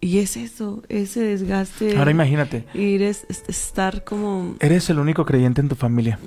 Y 0.00 0.18
es 0.18 0.36
eso, 0.36 0.82
ese 0.88 1.20
desgaste. 1.20 1.96
Ahora 1.96 2.10
imagínate, 2.10 2.66
Ir 2.74 3.02
es, 3.02 3.24
es- 3.28 3.44
estar 3.48 4.02
como... 4.02 4.56
eres 4.58 4.90
el 4.90 4.98
único 4.98 5.24
creyente 5.24 5.60
en 5.60 5.68
tu 5.68 5.76
familia. 5.76 6.18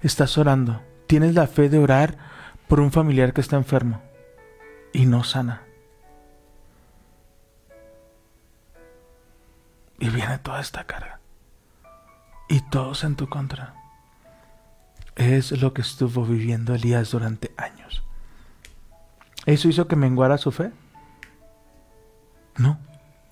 Estás 0.00 0.36
orando. 0.38 0.82
Tienes 1.06 1.34
la 1.34 1.46
fe 1.46 1.68
de 1.68 1.78
orar 1.78 2.18
por 2.66 2.80
un 2.80 2.90
familiar 2.90 3.32
que 3.32 3.40
está 3.40 3.56
enfermo 3.56 4.02
y 4.92 5.06
no 5.06 5.22
sana. 5.22 5.62
Y 9.98 10.08
viene 10.10 10.38
toda 10.38 10.60
esta 10.60 10.84
carga. 10.84 11.20
Y 12.48 12.60
todos 12.60 13.04
en 13.04 13.16
tu 13.16 13.28
contra. 13.28 13.74
Es 15.14 15.52
lo 15.62 15.72
que 15.72 15.80
estuvo 15.82 16.24
viviendo 16.26 16.74
Elías 16.74 17.10
durante 17.12 17.52
años. 17.56 18.02
¿Eso 19.46 19.68
hizo 19.68 19.86
que 19.88 19.96
menguara 19.96 20.38
su 20.38 20.50
fe? 20.50 20.72
No, 22.58 22.78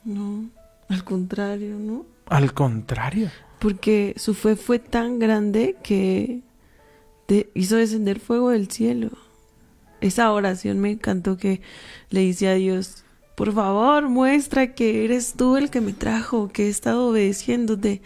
No, 0.05 0.45
al 0.89 1.05
contrario, 1.05 1.77
¿no? 1.79 2.05
al 2.27 2.53
contrario. 2.53 3.31
Porque 3.59 4.15
su 4.19 4.35
fe 4.35 4.57
fue 4.57 4.79
tan 4.79 5.19
grande 5.19 5.77
que 5.83 6.43
de- 7.29 7.51
hizo 7.55 7.77
descender 7.77 8.21
fuego 8.21 8.51
del 8.51 8.71
cielo. 8.71 9.11
Esa 10.01 10.31
oración 10.33 10.81
me 10.81 10.91
encantó 10.91 11.37
que 11.39 11.63
le 12.11 12.21
dice 12.21 12.49
a 12.49 12.55
Dios, 12.55 13.05
por 13.37 13.53
favor, 13.55 14.09
muestra 14.11 14.75
que 14.75 15.05
eres 15.05 15.33
tú 15.35 15.57
el 15.57 15.71
que 15.71 15.81
me 15.81 15.93
trajo, 15.95 16.49
que 16.53 16.67
he 16.67 16.69
estado 16.69 17.09
obedeciéndote, 17.09 18.03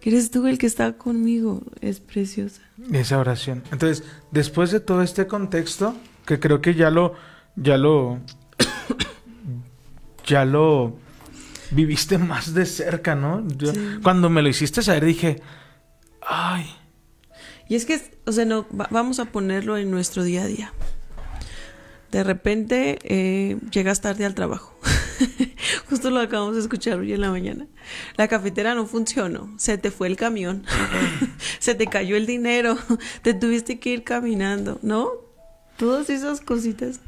que 0.00 0.10
eres 0.10 0.30
tú 0.30 0.46
el 0.46 0.56
que 0.58 0.66
está 0.66 0.94
conmigo. 0.94 1.62
Es 1.80 2.00
preciosa. 2.00 2.62
Esa 2.92 3.18
oración. 3.18 3.62
Entonces, 3.70 4.02
después 4.30 4.70
de 4.70 4.80
todo 4.80 5.02
este 5.02 5.26
contexto, 5.26 5.94
que 6.26 6.40
creo 6.40 6.60
que 6.62 6.74
ya 6.74 6.90
lo, 6.90 7.12
ya 7.56 7.76
lo, 7.76 8.18
ya 10.32 10.44
lo 10.44 10.96
viviste 11.70 12.18
más 12.18 12.54
de 12.54 12.66
cerca, 12.66 13.14
¿no? 13.14 13.46
Yo- 13.56 13.72
Sí. 13.72 13.80
Cuando 14.02 14.28
me 14.30 14.42
lo 14.42 14.48
hiciste 14.48 14.82
saber 14.82 15.04
dije, 15.04 15.40
ay, 16.20 16.66
Y 17.68 17.76
es 17.76 17.86
que, 17.86 18.00
o 18.26 18.32
sea, 18.32 18.44
no, 18.44 18.66
va- 18.78 18.88
vamos 18.90 19.18
a 19.18 19.24
ponerlo 19.26 19.78
en 19.78 19.90
nuestro 19.90 20.24
día 20.24 20.42
a 20.42 20.46
día. 20.46 20.72
De 22.10 22.22
repente 22.22 22.98
eh, 23.04 23.56
llegas 23.70 24.02
tarde 24.02 24.26
al 24.26 24.34
trabajo. 24.34 24.78
Justo 25.88 26.10
lo 26.10 26.20
acabamos 26.20 26.54
de 26.56 26.60
escuchar 26.60 26.98
hoy 26.98 27.12
en 27.14 27.22
la 27.22 27.30
mañana. 27.30 27.66
La 28.16 28.28
cafetera 28.28 28.74
no 28.74 28.84
funcionó. 28.86 29.54
Se 29.58 29.78
te 29.78 29.90
fue 29.90 30.08
el 30.08 30.16
camión. 30.16 30.64
se 31.60 31.74
te 31.74 31.86
cayó 31.86 32.16
el 32.16 32.26
dinero. 32.26 32.76
te 33.22 33.32
tuviste 33.32 33.78
que 33.78 33.90
ir 33.90 34.04
caminando, 34.04 34.78
¿no? 34.82 35.08
Todas 35.78 36.10
esas 36.10 36.42
cositas. 36.42 37.00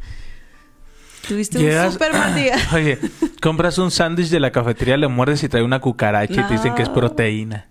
Tuviste 1.29 1.59
un 1.59 1.93
super 1.93 2.13
mal 2.13 2.35
día. 2.41 2.57
Oye, 2.73 2.99
compras 3.41 3.79
un 3.79 3.91
sándwich 3.91 4.29
de 4.29 4.41
la 4.41 4.53
cafetería, 4.53 4.97
le 4.97 5.09
muerdes 5.09 5.43
y 5.43 5.49
trae 5.49 5.63
una 5.63 5.81
cucaracha 5.81 6.43
y 6.43 6.45
te 6.45 6.53
dicen 6.55 6.75
que 6.75 6.83
es 6.83 6.89
proteína. 6.89 7.69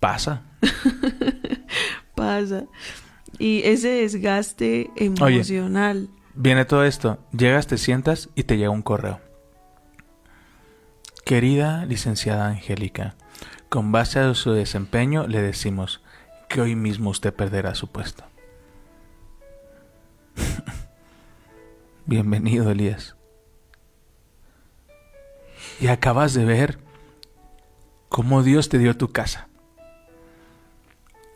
Pasa. 0.00 0.42
Pasa. 2.14 2.64
Y 3.38 3.62
ese 3.64 3.88
desgaste 3.88 4.90
emocional. 4.96 6.08
Viene 6.34 6.64
todo 6.64 6.84
esto. 6.84 7.18
Llegas, 7.32 7.66
te 7.66 7.78
sientas 7.78 8.28
y 8.34 8.44
te 8.44 8.56
llega 8.56 8.70
un 8.70 8.82
correo. 8.82 9.20
Querida 11.24 11.84
licenciada 11.86 12.46
Angélica, 12.46 13.16
con 13.68 13.90
base 13.90 14.20
a 14.20 14.32
su 14.34 14.52
desempeño 14.52 15.26
le 15.26 15.42
decimos 15.42 16.00
que 16.48 16.60
hoy 16.60 16.76
mismo 16.76 17.10
usted 17.10 17.34
perderá 17.34 17.74
su 17.74 17.88
puesto. 17.88 18.24
Bienvenido, 22.06 22.70
Elías. 22.70 23.16
Y 25.80 25.88
acabas 25.88 26.34
de 26.34 26.44
ver 26.44 26.78
cómo 28.08 28.42
Dios 28.42 28.68
te 28.68 28.78
dio 28.78 28.96
tu 28.96 29.12
casa. 29.12 29.48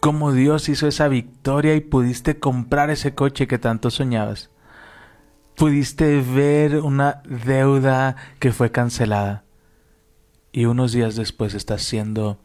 Cómo 0.00 0.32
Dios 0.32 0.68
hizo 0.68 0.86
esa 0.86 1.08
victoria 1.08 1.74
y 1.74 1.80
pudiste 1.80 2.38
comprar 2.38 2.90
ese 2.90 3.14
coche 3.14 3.46
que 3.46 3.58
tanto 3.58 3.90
soñabas 3.90 4.50
pudiste 5.60 6.22
ver 6.22 6.76
una 6.76 7.22
deuda 7.26 8.16
que 8.38 8.50
fue 8.50 8.72
cancelada 8.72 9.44
y 10.52 10.64
unos 10.64 10.92
días 10.92 11.16
después 11.16 11.52
estás 11.52 11.82
siendo 11.82 12.40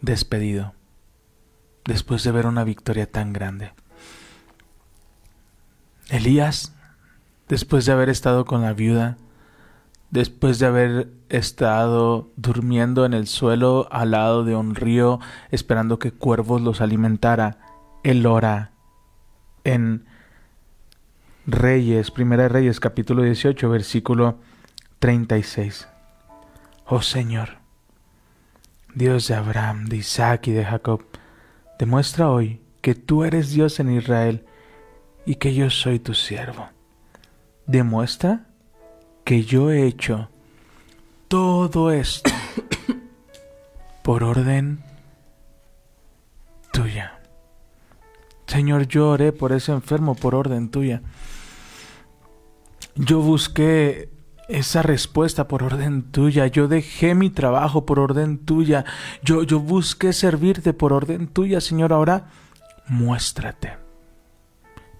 despedido 0.00 0.74
después 1.84 2.24
de 2.24 2.32
ver 2.32 2.44
una 2.44 2.64
victoria 2.64 3.08
tan 3.08 3.32
grande. 3.32 3.72
Elías, 6.08 6.74
después 7.48 7.86
de 7.86 7.92
haber 7.92 8.08
estado 8.08 8.44
con 8.44 8.62
la 8.62 8.72
viuda, 8.72 9.16
después 10.10 10.58
de 10.58 10.66
haber 10.66 11.08
estado 11.28 12.30
durmiendo 12.36 13.04
en 13.04 13.14
el 13.14 13.26
suelo 13.26 13.88
al 13.90 14.12
lado 14.12 14.44
de 14.44 14.54
un 14.54 14.74
río 14.74 15.20
esperando 15.50 15.98
que 15.98 16.12
cuervos 16.12 16.60
los 16.60 16.80
alimentara, 16.80 17.58
él 18.02 18.26
ora 18.26 18.72
en 19.64 20.04
Reyes, 21.46 22.10
Primera 22.10 22.48
Reyes, 22.48 22.80
capítulo 22.80 23.22
18, 23.22 23.68
versículo 23.68 24.38
36. 24.98 25.88
Oh 26.86 27.02
Señor, 27.02 27.58
Dios 28.94 29.28
de 29.28 29.34
Abraham, 29.34 29.86
de 29.86 29.96
Isaac 29.96 30.48
y 30.48 30.52
de 30.52 30.64
Jacob, 30.64 31.04
demuestra 31.78 32.30
hoy 32.30 32.60
que 32.80 32.94
tú 32.94 33.24
eres 33.24 33.50
Dios 33.50 33.80
en 33.80 33.90
Israel 33.90 34.44
y 35.24 35.36
que 35.36 35.54
yo 35.54 35.70
soy 35.70 35.98
tu 35.98 36.14
siervo. 36.14 36.75
Demuestra 37.66 38.46
que 39.24 39.44
yo 39.44 39.70
he 39.70 39.86
hecho 39.86 40.30
todo 41.28 41.90
esto 41.90 42.30
por 44.02 44.22
orden 44.22 44.80
tuya. 46.72 47.20
Señor, 48.46 48.86
yo 48.86 49.10
oré 49.10 49.32
por 49.32 49.52
ese 49.52 49.72
enfermo 49.72 50.14
por 50.14 50.34
orden 50.34 50.70
tuya. 50.70 51.02
Yo 52.94 53.20
busqué 53.20 54.10
esa 54.48 54.82
respuesta 54.82 55.48
por 55.48 55.62
orden 55.64 56.04
tuya. 56.12 56.46
Yo 56.46 56.68
dejé 56.68 57.14
mi 57.14 57.30
trabajo 57.30 57.84
por 57.84 57.98
orden 57.98 58.38
tuya. 58.38 58.84
Yo, 59.22 59.42
yo 59.42 59.58
busqué 59.58 60.12
servirte 60.12 60.72
por 60.72 60.92
orden 60.92 61.26
tuya, 61.26 61.60
Señor. 61.60 61.92
Ahora 61.92 62.28
muéstrate. 62.86 63.76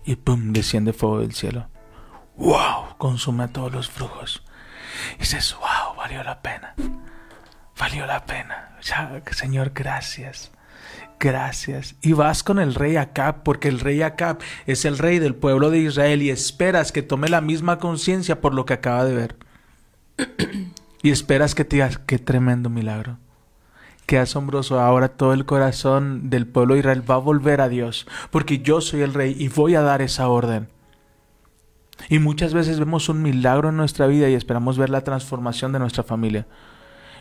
Y 0.05 0.17
pum, 0.17 0.53
desciende 0.53 0.93
fuego 0.93 1.21
del 1.21 1.33
cielo. 1.33 1.69
¡Wow! 2.37 2.97
Consume 2.99 3.45
a 3.45 3.49
todos 3.49 3.73
los 3.73 3.89
flujos. 3.89 4.43
Y 5.17 5.21
dices, 5.21 5.57
¡wow! 5.59 5.97
Valió 5.97 6.23
la 6.23 6.43
pena. 6.43 6.75
Valió 7.79 8.07
la 8.07 8.25
pena. 8.25 8.77
Ya, 8.83 9.23
Señor, 9.33 9.73
gracias. 9.75 10.53
Gracias. 11.19 11.97
Y 12.03 12.13
vas 12.13 12.43
con 12.43 12.59
el 12.59 12.75
rey 12.75 12.97
Acab, 12.97 13.43
porque 13.43 13.69
el 13.69 13.81
rey 13.81 14.03
Acab 14.03 14.39
es 14.67 14.85
el 14.85 14.99
rey 14.99 15.19
del 15.19 15.35
pueblo 15.35 15.71
de 15.71 15.79
Israel 15.79 16.23
y 16.23 16.31
esperas 16.31 16.93
que 16.93 17.03
tome 17.03 17.29
la 17.29 17.41
misma 17.41 17.79
conciencia 17.79 18.41
por 18.41 18.55
lo 18.55 18.67
que 18.67 18.75
acaba 18.75 19.05
de 19.05 19.15
ver. 19.15 19.37
y 21.03 21.11
esperas 21.11 21.55
que 21.55 21.65
te 21.65 21.77
digas, 21.77 21.99
qué 21.99 22.19
tremendo 22.19 22.69
milagro. 22.69 23.19
Qué 24.05 24.19
asombroso. 24.19 24.79
Ahora 24.79 25.09
todo 25.09 25.33
el 25.33 25.47
corazón 25.47 26.31
del 26.31 26.47
pueblo 26.47 26.75
de 26.75 26.81
Israel 26.81 27.11
va 27.11 27.17
a 27.17 27.19
volver 27.19 27.61
a 27.61 27.69
Dios, 27.69 28.07
porque 28.31 28.59
yo 28.59 28.81
soy 28.81 29.01
el 29.01 29.15
rey 29.15 29.35
y 29.37 29.49
voy 29.49 29.75
a 29.75 29.81
dar 29.81 30.03
esa 30.03 30.29
orden. 30.29 30.69
Y 32.09 32.19
muchas 32.19 32.55
veces 32.55 32.79
vemos 32.79 33.09
un 33.09 33.23
milagro 33.23 33.71
en 33.71 33.77
nuestra 33.77 34.07
vida 34.07 34.29
y 34.29 34.35
esperamos 34.35 34.79
ver 34.79 34.91
la 34.91 35.03
transformación 35.03 35.73
de 35.73 35.79
nuestra 35.79 36.03
familia. 36.03 36.47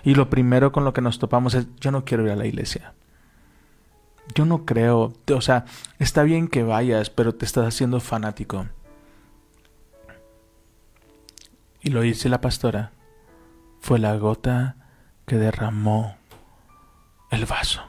Y 0.03 0.15
lo 0.15 0.29
primero 0.29 0.71
con 0.71 0.83
lo 0.85 0.93
que 0.93 1.01
nos 1.01 1.17
topamos 1.17 1.55
es, 1.55 1.67
yo 1.79 1.91
no 1.91 2.05
quiero 2.05 2.23
ir 2.25 2.31
a 2.31 2.35
la 2.35 2.45
iglesia. 2.45 2.93
Yo 4.33 4.45
no 4.45 4.65
creo, 4.65 5.13
o 5.33 5.41
sea, 5.41 5.65
está 5.99 6.23
bien 6.23 6.47
que 6.47 6.63
vayas, 6.63 7.09
pero 7.09 7.33
te 7.33 7.45
estás 7.45 7.67
haciendo 7.67 7.99
fanático. 7.99 8.67
Y 11.81 11.89
lo 11.89 12.01
dice 12.01 12.29
la 12.29 12.41
pastora, 12.41 12.91
fue 13.79 13.99
la 13.99 14.15
gota 14.17 14.75
que 15.25 15.37
derramó 15.37 16.17
el 17.29 17.45
vaso. 17.45 17.81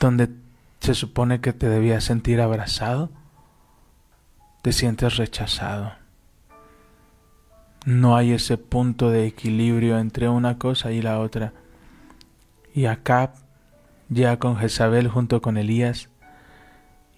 Donde 0.00 0.30
se 0.80 0.94
supone 0.94 1.40
que 1.40 1.52
te 1.52 1.68
debías 1.68 2.04
sentir 2.04 2.40
abrazado, 2.40 3.10
te 4.64 4.72
sientes 4.72 5.18
rechazado. 5.18 5.92
No 7.84 8.16
hay 8.16 8.32
ese 8.32 8.56
punto 8.56 9.10
de 9.10 9.26
equilibrio 9.26 9.98
entre 9.98 10.30
una 10.30 10.56
cosa 10.56 10.90
y 10.90 11.02
la 11.02 11.18
otra. 11.18 11.52
Y 12.74 12.86
Acab 12.86 13.34
llega 14.08 14.38
con 14.38 14.56
Jezabel 14.56 15.08
junto 15.08 15.42
con 15.42 15.58
Elías. 15.58 16.08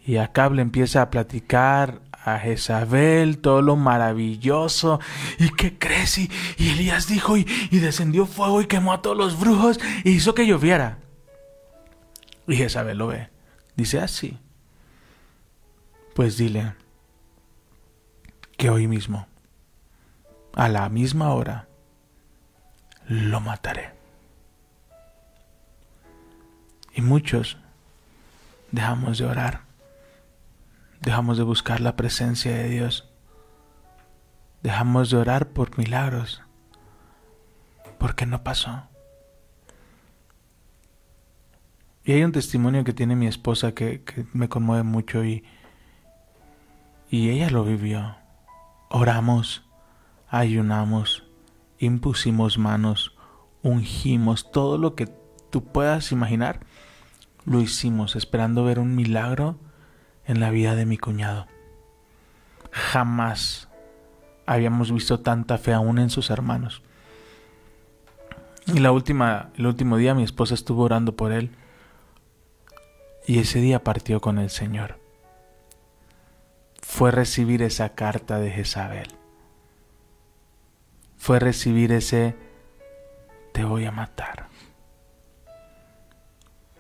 Y 0.04 0.16
Acab 0.16 0.54
le 0.54 0.62
empieza 0.62 1.02
a 1.02 1.10
platicar 1.10 2.00
a 2.10 2.36
Jezabel 2.40 3.38
todo 3.38 3.62
lo 3.62 3.76
maravilloso. 3.76 4.98
¿Y 5.38 5.50
qué 5.50 5.78
crees? 5.78 6.18
Y, 6.18 6.28
Elías 6.58 7.06
dijo, 7.06 7.36
y, 7.36 7.46
y 7.70 7.78
descendió 7.78 8.26
fuego 8.26 8.60
y 8.60 8.66
quemó 8.66 8.92
a 8.92 9.02
todos 9.02 9.16
los 9.16 9.38
brujos 9.38 9.78
y 10.02 10.10
hizo 10.10 10.34
que 10.34 10.48
lloviera. 10.48 10.98
Y 12.48 12.56
Jezabel 12.56 12.98
lo 12.98 13.06
ve. 13.06 13.28
Dice 13.76 14.00
así. 14.00 14.36
Pues 16.12 16.38
dile 16.38 16.74
que 18.56 18.70
hoy 18.70 18.88
mismo, 18.88 19.26
a 20.54 20.68
la 20.68 20.88
misma 20.88 21.32
hora, 21.32 21.68
lo 23.06 23.40
mataré. 23.40 23.92
Y 26.94 27.02
muchos 27.02 27.58
dejamos 28.72 29.18
de 29.18 29.26
orar, 29.26 29.60
dejamos 31.02 31.36
de 31.36 31.44
buscar 31.44 31.80
la 31.80 31.94
presencia 31.94 32.56
de 32.56 32.68
Dios, 32.70 33.08
dejamos 34.62 35.10
de 35.10 35.18
orar 35.18 35.48
por 35.48 35.78
milagros, 35.78 36.42
porque 37.98 38.24
no 38.24 38.42
pasó. 38.42 38.88
Y 42.04 42.12
hay 42.12 42.22
un 42.24 42.32
testimonio 42.32 42.84
que 42.84 42.92
tiene 42.92 43.16
mi 43.16 43.26
esposa 43.26 43.72
que, 43.72 44.02
me 44.32 44.48
conmueve 44.48 44.84
mucho 44.84 45.24
y, 45.24 45.44
y 47.10 47.30
ella 47.30 47.50
lo 47.50 47.64
vivió. 47.64 48.16
Oramos, 48.88 49.64
ayunamos, 50.28 51.24
impusimos 51.78 52.58
manos, 52.58 53.16
ungimos, 53.62 54.50
todo 54.52 54.78
lo 54.78 54.94
que 54.94 55.08
tú 55.50 55.64
puedas 55.64 56.12
imaginar, 56.12 56.60
lo 57.44 57.60
hicimos 57.60 58.16
esperando 58.16 58.64
ver 58.64 58.78
un 58.78 58.94
milagro 58.94 59.58
en 60.24 60.40
la 60.40 60.50
vida 60.50 60.74
de 60.74 60.86
mi 60.86 60.98
cuñado. 60.98 61.46
Jamás 62.70 63.68
habíamos 64.46 64.92
visto 64.92 65.20
tanta 65.20 65.58
fe 65.58 65.72
aún 65.72 65.98
en 65.98 66.10
sus 66.10 66.30
hermanos. 66.30 66.82
Y 68.66 68.80
la 68.80 68.90
última, 68.92 69.50
el 69.56 69.66
último 69.66 69.96
día 69.96 70.14
mi 70.14 70.24
esposa 70.24 70.54
estuvo 70.54 70.82
orando 70.82 71.14
por 71.14 71.32
él 71.32 71.50
y 73.26 73.38
ese 73.38 73.60
día 73.60 73.84
partió 73.84 74.20
con 74.20 74.38
el 74.38 74.50
Señor. 74.50 74.98
Fue 76.96 77.10
recibir 77.10 77.60
esa 77.60 77.90
carta 77.90 78.40
de 78.40 78.50
Jezabel. 78.50 79.08
Fue 81.18 81.38
recibir 81.38 81.92
ese 81.92 82.34
te 83.52 83.64
voy 83.64 83.84
a 83.84 83.92
matar. 83.92 84.48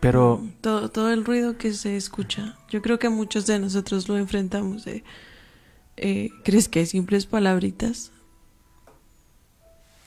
Pero 0.00 0.42
todo, 0.62 0.90
todo 0.90 1.12
el 1.12 1.22
ruido 1.22 1.58
que 1.58 1.74
se 1.74 1.98
escucha, 1.98 2.56
yo 2.70 2.80
creo 2.80 2.98
que 2.98 3.10
muchos 3.10 3.44
de 3.44 3.58
nosotros 3.58 4.08
lo 4.08 4.16
enfrentamos. 4.16 4.86
eh, 4.86 6.30
¿Crees 6.44 6.70
que 6.70 6.78
hay 6.78 6.86
simples 6.86 7.26
palabritas? 7.26 8.10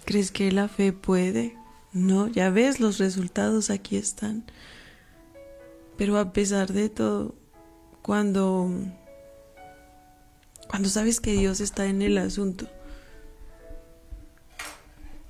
¿Crees 0.05 0.31
que 0.31 0.51
la 0.51 0.69
fe 0.69 0.91
puede? 0.91 1.55
No, 1.93 2.27
ya 2.27 2.49
ves, 2.49 2.79
los 2.79 2.97
resultados 2.97 3.69
aquí 3.69 3.95
están. 3.95 4.43
Pero 5.97 6.17
a 6.17 6.33
pesar 6.33 6.73
de 6.73 6.89
todo, 6.89 7.35
cuando, 8.01 8.71
cuando 10.69 10.87
sabes 10.87 11.19
que 11.19 11.33
Dios 11.33 11.59
está 11.59 11.87
en 11.87 12.01
el 12.01 12.17
asunto, 12.17 12.67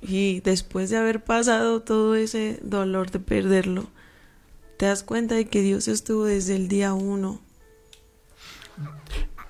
y 0.02 0.40
después 0.40 0.90
de 0.90 0.96
haber 0.96 1.22
pasado 1.24 1.82
todo 1.82 2.14
ese 2.14 2.58
dolor 2.62 3.10
de 3.10 3.20
perderlo, 3.20 3.88
te 4.78 4.86
das 4.86 5.02
cuenta 5.02 5.34
de 5.34 5.46
que 5.46 5.60
Dios 5.62 5.88
estuvo 5.88 6.24
desde 6.24 6.56
el 6.56 6.68
día 6.68 6.94
uno. 6.94 7.40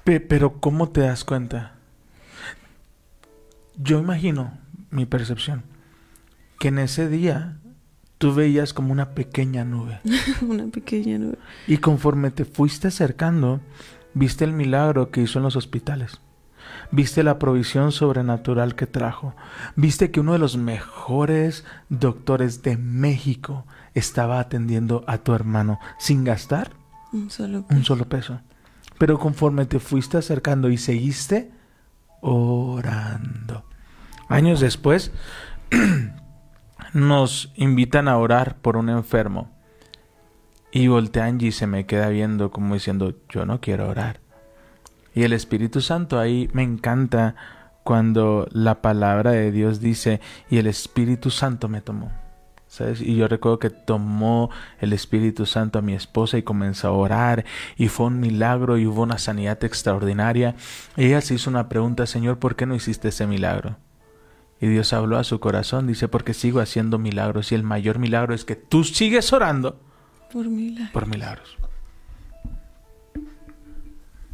Pe- 0.04 0.18
Pero 0.20 0.60
¿cómo 0.60 0.88
te 0.90 1.02
das 1.02 1.24
cuenta? 1.24 1.74
Yo 3.76 3.98
imagino, 4.00 4.58
mi 4.90 5.06
percepción, 5.06 5.62
que 6.58 6.68
en 6.68 6.80
ese 6.80 7.08
día 7.08 7.58
tú 8.18 8.34
veías 8.34 8.74
como 8.74 8.92
una 8.92 9.14
pequeña 9.14 9.64
nube. 9.64 10.00
Una 10.42 10.66
pequeña 10.66 11.18
nube. 11.18 11.38
Y 11.68 11.78
conforme 11.78 12.30
te 12.32 12.44
fuiste 12.44 12.88
acercando, 12.88 13.60
viste 14.14 14.44
el 14.44 14.52
milagro 14.52 15.10
que 15.10 15.22
hizo 15.22 15.38
en 15.38 15.44
los 15.44 15.56
hospitales. 15.56 16.20
Viste 16.90 17.22
la 17.22 17.38
provisión 17.38 17.92
sobrenatural 17.92 18.74
que 18.74 18.86
trajo. 18.86 19.34
Viste 19.76 20.10
que 20.10 20.20
uno 20.20 20.32
de 20.32 20.38
los 20.38 20.56
mejores 20.56 21.64
doctores 21.88 22.62
de 22.62 22.76
México 22.76 23.64
estaba 23.94 24.40
atendiendo 24.40 25.04
a 25.06 25.18
tu 25.18 25.34
hermano 25.34 25.78
sin 25.98 26.24
gastar 26.24 26.72
Un 27.12 27.30
solo 27.30 27.64
un 27.70 27.84
solo 27.84 28.08
peso. 28.08 28.40
Pero 28.98 29.18
conforme 29.18 29.66
te 29.66 29.78
fuiste 29.78 30.18
acercando 30.18 30.68
y 30.68 30.76
seguiste 30.76 31.50
orando. 32.20 33.64
Años 34.28 34.60
después 34.60 35.12
nos 36.92 37.52
invitan 37.56 38.08
a 38.08 38.18
orar 38.18 38.56
por 38.58 38.76
un 38.76 38.88
enfermo. 38.90 39.50
Y 40.72 40.86
voltea 40.88 41.28
y 41.30 41.52
se 41.52 41.66
me 41.66 41.86
queda 41.86 42.08
viendo 42.08 42.50
como 42.50 42.74
diciendo, 42.74 43.14
yo 43.28 43.44
no 43.44 43.60
quiero 43.60 43.88
orar. 43.88 44.20
Y 45.14 45.24
el 45.24 45.32
Espíritu 45.32 45.80
Santo 45.80 46.18
ahí 46.18 46.48
me 46.52 46.62
encanta 46.62 47.34
cuando 47.82 48.46
la 48.52 48.82
palabra 48.82 49.32
de 49.32 49.50
Dios 49.50 49.80
dice, 49.80 50.20
y 50.48 50.58
el 50.58 50.66
Espíritu 50.66 51.30
Santo 51.30 51.68
me 51.68 51.80
tomó. 51.80 52.12
Y 53.00 53.16
yo 53.16 53.26
recuerdo 53.26 53.58
que 53.58 53.70
tomó 53.70 54.50
el 54.78 54.92
Espíritu 54.92 55.44
Santo 55.44 55.80
a 55.80 55.82
mi 55.82 55.92
esposa 55.92 56.38
y 56.38 56.44
comenzó 56.44 56.86
a 56.86 56.92
orar 56.92 57.44
y 57.76 57.88
fue 57.88 58.06
un 58.06 58.20
milagro 58.20 58.78
y 58.78 58.86
hubo 58.86 59.02
una 59.02 59.18
sanidad 59.18 59.62
extraordinaria. 59.64 60.54
Y 60.96 61.06
ella 61.06 61.20
se 61.20 61.34
hizo 61.34 61.50
una 61.50 61.68
pregunta, 61.68 62.06
Señor, 62.06 62.38
¿por 62.38 62.54
qué 62.54 62.66
no 62.66 62.76
hiciste 62.76 63.08
ese 63.08 63.26
milagro? 63.26 63.76
Y 64.60 64.68
Dios 64.68 64.92
habló 64.92 65.18
a 65.18 65.24
su 65.24 65.40
corazón, 65.40 65.88
dice, 65.88 66.06
porque 66.06 66.32
sigo 66.32 66.60
haciendo 66.60 66.98
milagros 66.98 67.50
y 67.50 67.56
el 67.56 67.64
mayor 67.64 67.98
milagro 67.98 68.34
es 68.34 68.44
que 68.44 68.54
tú 68.54 68.84
sigues 68.84 69.32
orando 69.32 69.80
por 70.32 70.48
milagro. 70.48 70.92
por 70.92 71.06
milagros. 71.06 71.56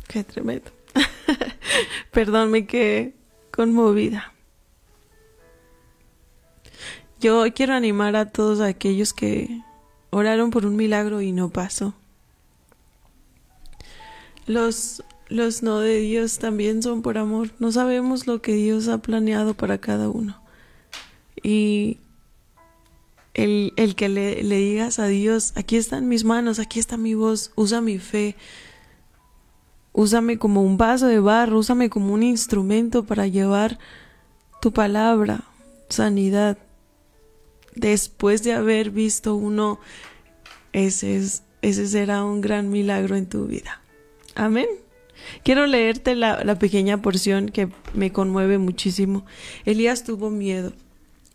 Qué 0.08 0.24
tremendo. 0.24 0.70
Perdón, 2.10 2.50
me 2.50 2.66
quedé 2.66 3.14
conmovida. 3.50 4.32
Yo 7.20 7.44
quiero 7.54 7.74
animar 7.74 8.14
a 8.14 8.30
todos 8.30 8.60
aquellos 8.60 9.12
que 9.12 9.62
oraron 10.10 10.50
por 10.50 10.66
un 10.66 10.76
milagro 10.76 11.20
y 11.22 11.32
no 11.32 11.48
pasó. 11.50 11.94
Los, 14.46 15.02
los 15.28 15.62
no 15.62 15.80
de 15.80 15.98
Dios 15.98 16.38
también 16.38 16.82
son 16.82 17.02
por 17.02 17.18
amor. 17.18 17.50
No 17.58 17.72
sabemos 17.72 18.26
lo 18.26 18.42
que 18.42 18.52
Dios 18.52 18.88
ha 18.88 18.98
planeado 18.98 19.54
para 19.54 19.78
cada 19.78 20.08
uno. 20.08 20.40
Y 21.42 21.98
el, 23.36 23.74
el 23.76 23.94
que 23.94 24.08
le, 24.08 24.42
le 24.42 24.56
digas 24.56 24.98
a 24.98 25.06
Dios, 25.06 25.52
aquí 25.56 25.76
están 25.76 26.08
mis 26.08 26.24
manos, 26.24 26.58
aquí 26.58 26.78
está 26.78 26.96
mi 26.96 27.14
voz, 27.14 27.52
usa 27.54 27.82
mi 27.82 27.98
fe, 27.98 28.34
úsame 29.92 30.38
como 30.38 30.62
un 30.62 30.78
vaso 30.78 31.06
de 31.06 31.20
barro, 31.20 31.58
úsame 31.58 31.90
como 31.90 32.14
un 32.14 32.22
instrumento 32.22 33.04
para 33.04 33.26
llevar 33.26 33.78
tu 34.62 34.72
palabra, 34.72 35.44
sanidad. 35.90 36.56
Después 37.74 38.42
de 38.42 38.54
haber 38.54 38.90
visto 38.90 39.34
uno, 39.34 39.80
ese, 40.72 41.18
es, 41.18 41.42
ese 41.60 41.86
será 41.86 42.24
un 42.24 42.40
gran 42.40 42.70
milagro 42.70 43.16
en 43.16 43.26
tu 43.26 43.44
vida. 43.46 43.82
Amén. 44.34 44.66
Quiero 45.44 45.66
leerte 45.66 46.14
la, 46.14 46.42
la 46.42 46.58
pequeña 46.58 47.02
porción 47.02 47.50
que 47.50 47.68
me 47.92 48.12
conmueve 48.12 48.56
muchísimo. 48.56 49.26
Elías 49.66 50.04
tuvo 50.04 50.30
miedo 50.30 50.72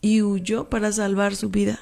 y 0.01 0.23
huyó 0.23 0.67
para 0.67 0.91
salvar 0.91 1.36
su 1.36 1.49
vida. 1.49 1.80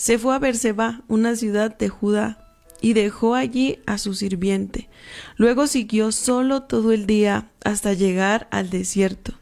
Se 0.00 0.18
fue 0.18 0.34
a 0.34 0.38
Berseba, 0.38 1.02
una 1.08 1.36
ciudad 1.36 1.76
de 1.76 1.90
Judá, 1.90 2.38
y 2.80 2.94
dejó 2.94 3.34
allí 3.34 3.80
a 3.84 3.98
su 3.98 4.14
sirviente. 4.14 4.88
Luego 5.36 5.66
siguió 5.66 6.10
solo 6.10 6.62
todo 6.62 6.92
el 6.92 7.04
día 7.04 7.50
hasta 7.66 7.92
llegar 7.92 8.48
al 8.50 8.70
desierto. 8.70 9.34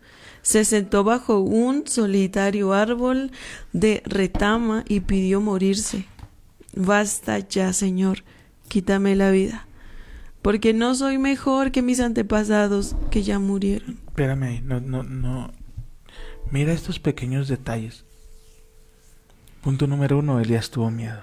Se 0.42 0.64
sentó 0.64 1.04
bajo 1.04 1.38
un 1.38 1.86
solitario 1.86 2.72
árbol 2.72 3.30
de 3.72 4.02
retama 4.04 4.84
y 4.88 4.98
pidió 4.98 5.40
morirse. 5.40 6.06
Basta 6.74 7.38
ya, 7.38 7.72
Señor, 7.72 8.24
quítame 8.66 9.14
la 9.14 9.30
vida, 9.30 9.68
porque 10.42 10.74
no 10.74 10.96
soy 10.96 11.18
mejor 11.18 11.70
que 11.70 11.82
mis 11.82 12.00
antepasados 12.00 12.96
que 13.12 13.22
ya 13.22 13.38
murieron. 13.38 14.00
Espérame, 14.08 14.60
no, 14.64 14.80
no, 14.80 15.04
no. 15.04 15.52
Mira 16.50 16.72
estos 16.72 16.98
pequeños 16.98 17.46
detalles. 17.46 18.07
Punto 19.62 19.86
número 19.86 20.18
uno, 20.18 20.40
Elías 20.40 20.70
tuvo 20.70 20.90
miedo. 20.90 21.20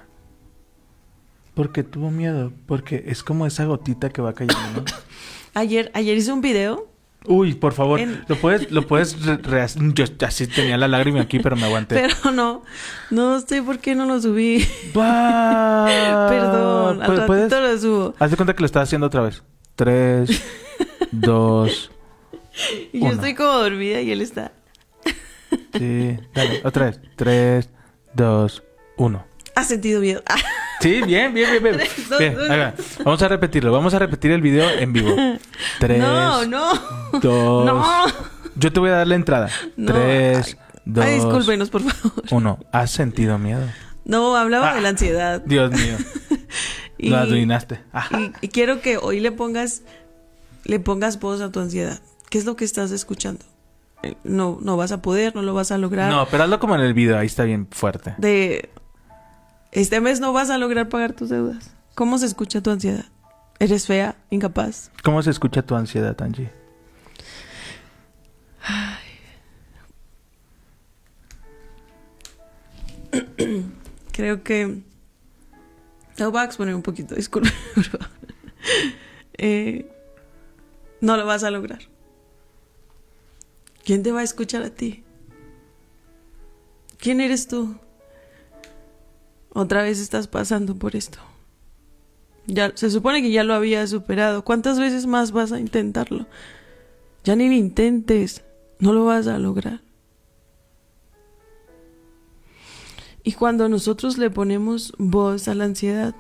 ¿Por 1.54 1.72
qué 1.72 1.84
tuvo 1.84 2.12
miedo? 2.12 2.52
Porque 2.68 3.04
es 3.08 3.24
como 3.24 3.46
esa 3.46 3.66
gotita 3.66 4.10
que 4.10 4.22
va 4.22 4.34
cayendo, 4.34 4.82
¿no? 4.82 4.86
Ayer, 5.54 5.90
ayer 5.94 6.18
hice 6.18 6.34
un 6.34 6.42
video. 6.42 6.90
Uy, 7.28 7.54
por 7.54 7.72
favor, 7.72 8.02
En- 8.02 8.26
lo 8.28 8.36
puedes, 8.36 8.70
lo 8.72 8.86
puedes 8.86 9.26
re- 9.26 9.38
rehacer? 9.38 9.82
Yo 9.94 10.04
así 10.28 10.48
tenía 10.48 10.78
la 10.78 10.90
lágrima 10.90 11.22
aquí, 11.22 11.40
pero 11.40 11.56
me 11.56 11.64
aguanté. 11.64 11.96
Pero 12.24 12.32
no, 12.34 12.62
no 13.10 13.40
sé 13.40 13.64
por 13.64 13.80
qué 13.80 13.96
no 13.96 14.06
lo 14.06 14.22
subí. 14.22 14.68
Perdón, 14.94 15.88
al 17.02 17.08
ratito 17.08 17.26
¿Puedes? 17.26 17.50
lo 17.52 17.78
subo. 17.80 18.14
Haz 18.20 18.32
de 18.32 18.38
cuenta 18.38 18.54
que 18.54 18.60
lo 18.62 18.66
estás 18.66 18.84
haciendo 18.84 19.08
otra 19.08 19.22
vez. 19.22 19.44
Tres, 19.78 20.44
dos, 21.14 21.90
Y 22.92 23.00
yo 23.00 23.06
Uno. 23.06 23.14
estoy 23.16 23.34
como 23.34 23.54
dormida 23.54 24.02
y 24.02 24.12
él 24.12 24.22
está. 24.22 24.52
sí. 25.74 26.18
Dale, 26.34 26.62
otra 26.66 26.88
vez. 26.88 27.00
Tres, 27.16 27.70
dos, 28.16 28.64
uno. 28.98 29.26
Ha 29.56 29.64
sentido 29.64 30.02
miedo. 30.02 30.22
Ah, 30.28 30.36
Sí, 30.82 31.02
bien, 31.02 31.34
bien, 31.34 31.50
bien, 31.50 31.64
bien. 31.64 31.78
Tres, 31.78 32.10
dos. 32.10 32.20
Vamos 33.06 33.22
a 33.22 33.28
repetirlo. 33.30 33.72
Vamos 33.72 33.94
a 33.94 34.00
repetir 34.00 34.32
el 34.32 34.42
video 34.42 34.70
en 34.70 34.92
vivo. 34.94 35.16
Tres, 35.80 36.00
no, 36.00 36.46
no. 36.46 36.74
dos. 37.22 37.66
No. 37.66 37.84
Yo 38.56 38.72
te 38.74 38.80
voy 38.80 38.90
a 38.90 38.98
dar 38.98 39.08
la 39.08 39.16
entrada. 39.16 39.50
No. 39.78 39.94
Tres, 39.94 40.58
dos, 40.84 41.06
Ay, 41.06 41.16
discúlpenos, 41.16 41.70
por 41.70 41.82
favor. 41.82 42.24
uno. 42.32 42.60
¿Has 42.72 42.92
sentido 42.92 43.38
miedo? 43.40 43.62
No, 44.04 44.36
hablaba 44.36 44.72
Ah. 44.72 44.76
de 44.76 44.82
la 44.82 44.90
ansiedad. 44.90 45.42
Dios 45.46 45.72
mío. 45.72 45.96
Y, 46.98 47.10
Lo 47.10 47.18
adivinaste. 47.18 47.82
Ajá. 47.92 48.20
y- 48.20 48.32
y 48.42 48.48
quiero 48.48 48.80
que 48.82 48.96
hoy 48.98 49.20
le 49.20 49.32
pongas, 49.34 49.82
le 50.64 50.80
pongas 50.80 51.20
voz 51.20 51.42
a 51.42 51.52
tu 51.52 51.60
ansiedad. 51.60 52.00
¿Qué 52.30 52.38
es 52.38 52.46
lo 52.46 52.56
que 52.56 52.64
estás 52.64 52.92
escuchando? 52.92 53.44
No, 54.24 54.58
no 54.62 54.78
vas 54.78 54.92
a 54.92 55.02
poder, 55.02 55.36
no 55.36 55.42
lo 55.42 55.54
vas 55.54 55.72
a 55.72 55.78
lograr. 55.78 56.12
No, 56.12 56.28
pero 56.28 56.44
hazlo 56.44 56.60
como 56.60 56.76
en 56.76 56.82
el 56.82 56.94
video. 56.94 57.18
Ahí 57.18 57.28
está 57.28 57.44
bien 57.44 57.68
fuerte. 57.72 58.16
De 58.18 58.70
este 59.72 60.02
mes 60.02 60.20
no 60.20 60.34
vas 60.34 60.50
a 60.50 60.58
lograr 60.58 60.90
pagar 60.90 61.14
tus 61.14 61.30
deudas. 61.30 61.76
¿Cómo 61.96 62.18
se 62.18 62.26
escucha 62.26 62.62
tu 62.62 62.72
ansiedad? 62.72 63.06
¿Eres 63.60 63.88
fea? 63.88 64.16
¿Incapaz? 64.30 64.92
¿Cómo 65.04 65.22
se 65.22 65.30
escucha 65.30 65.62
tu 65.62 65.76
ansiedad, 65.76 66.22
Angie? 66.22 66.52
Creo 74.12 74.44
que. 74.44 74.82
Lo 76.18 76.32
voy 76.32 76.42
a 76.42 76.46
exponer 76.46 76.76
un 76.76 76.82
poquito, 76.82 77.16
disculpe. 77.18 77.50
Eh, 79.38 79.92
no 81.02 81.18
lo 81.18 81.26
vas 81.26 81.44
a 81.44 81.52
lograr. 81.52 81.80
¿Quién 83.86 84.04
te 84.04 84.12
va 84.12 84.20
a 84.22 84.24
escuchar 84.24 84.64
a 84.64 84.72
ti? 84.72 85.04
¿Quién 86.98 87.22
eres 87.22 87.48
tú? 87.48 87.76
Otra 89.54 89.84
vez 89.84 90.00
estás 90.00 90.28
pasando 90.28 90.76
por 90.76 90.96
esto. 90.96 91.20
Ya, 92.48 92.76
se 92.76 92.90
supone 92.90 93.22
que 93.22 93.32
ya 93.32 93.44
lo 93.44 93.54
habías 93.54 93.92
superado. 93.92 94.44
¿Cuántas 94.44 94.80
veces 94.80 95.06
más 95.06 95.32
vas 95.32 95.52
a 95.52 95.60
intentarlo? 95.60 96.26
Ya 97.24 97.36
ni 97.36 97.48
lo 97.48 97.54
intentes. 97.54 98.44
No 98.80 98.92
lo 98.92 99.06
vas 99.06 99.28
a 99.28 99.38
lograr. 99.40 99.82
Y 103.24 103.34
cuando 103.34 103.70
nosotros 103.70 104.18
le 104.18 104.30
ponemos 104.30 104.94
voz 104.98 105.48
a 105.48 105.56
la 105.56 105.64
ansiedad, 105.64 106.14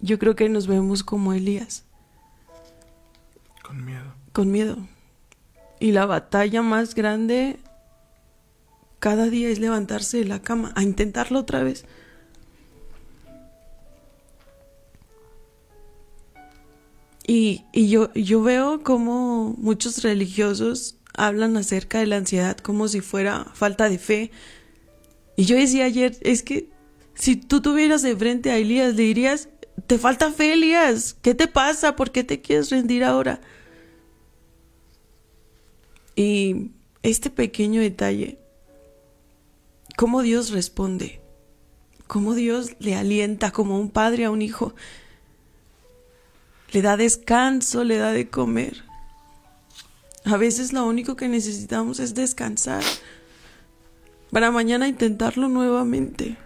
yo 0.00 0.18
creo 0.18 0.36
que 0.36 0.48
nos 0.48 0.66
vemos 0.66 1.02
como 1.02 1.32
Elías, 1.32 1.84
Con 3.62 3.84
miedo. 3.84 4.12
con 4.32 4.52
miedo. 4.52 4.76
Y 5.80 5.92
la 5.92 6.06
batalla 6.06 6.62
más 6.62 6.94
grande 6.94 7.58
cada 8.98 9.28
día 9.28 9.48
es 9.48 9.58
levantarse 9.58 10.18
de 10.18 10.24
la 10.24 10.40
cama, 10.40 10.72
a 10.76 10.82
intentarlo 10.82 11.40
otra 11.40 11.62
vez. 11.62 11.84
Y, 17.26 17.64
y 17.72 17.88
yo, 17.88 18.12
yo 18.14 18.42
veo 18.42 18.82
como 18.82 19.54
muchos 19.58 20.02
religiosos 20.02 20.96
hablan 21.16 21.56
acerca 21.56 22.00
de 22.00 22.06
la 22.06 22.16
ansiedad 22.16 22.56
como 22.58 22.88
si 22.88 23.00
fuera 23.00 23.46
falta 23.54 23.88
de 23.88 23.98
fe. 23.98 24.30
Y 25.36 25.44
yo 25.44 25.56
decía 25.56 25.84
ayer, 25.84 26.16
es 26.20 26.42
que 26.42 26.68
si 27.14 27.36
tú 27.36 27.60
tuvieras 27.60 28.02
de 28.02 28.16
frente 28.16 28.50
a 28.50 28.58
Elías, 28.58 28.94
le 28.94 29.04
dirías, 29.04 29.48
te 29.86 29.98
falta 29.98 30.32
fe, 30.32 30.52
Elías, 30.52 31.16
¿qué 31.22 31.34
te 31.34 31.46
pasa? 31.46 31.96
¿Por 31.96 32.10
qué 32.10 32.24
te 32.24 32.40
quieres 32.40 32.70
rendir 32.70 33.04
ahora? 33.04 33.40
Y 36.16 36.70
este 37.02 37.30
pequeño 37.30 37.80
detalle, 37.80 38.38
cómo 39.96 40.22
Dios 40.22 40.50
responde, 40.50 41.20
cómo 42.06 42.34
Dios 42.34 42.76
le 42.78 42.94
alienta 42.94 43.50
como 43.50 43.78
un 43.78 43.90
padre 43.90 44.24
a 44.24 44.30
un 44.30 44.42
hijo, 44.42 44.74
le 46.72 46.82
da 46.82 46.96
descanso, 46.96 47.84
le 47.84 47.96
da 47.96 48.12
de 48.12 48.28
comer. 48.28 48.84
A 50.24 50.36
veces 50.36 50.72
lo 50.72 50.86
único 50.86 51.16
que 51.16 51.28
necesitamos 51.28 52.00
es 52.00 52.14
descansar 52.14 52.82
para 54.30 54.50
mañana 54.50 54.88
intentarlo 54.88 55.48
nuevamente. 55.48 56.36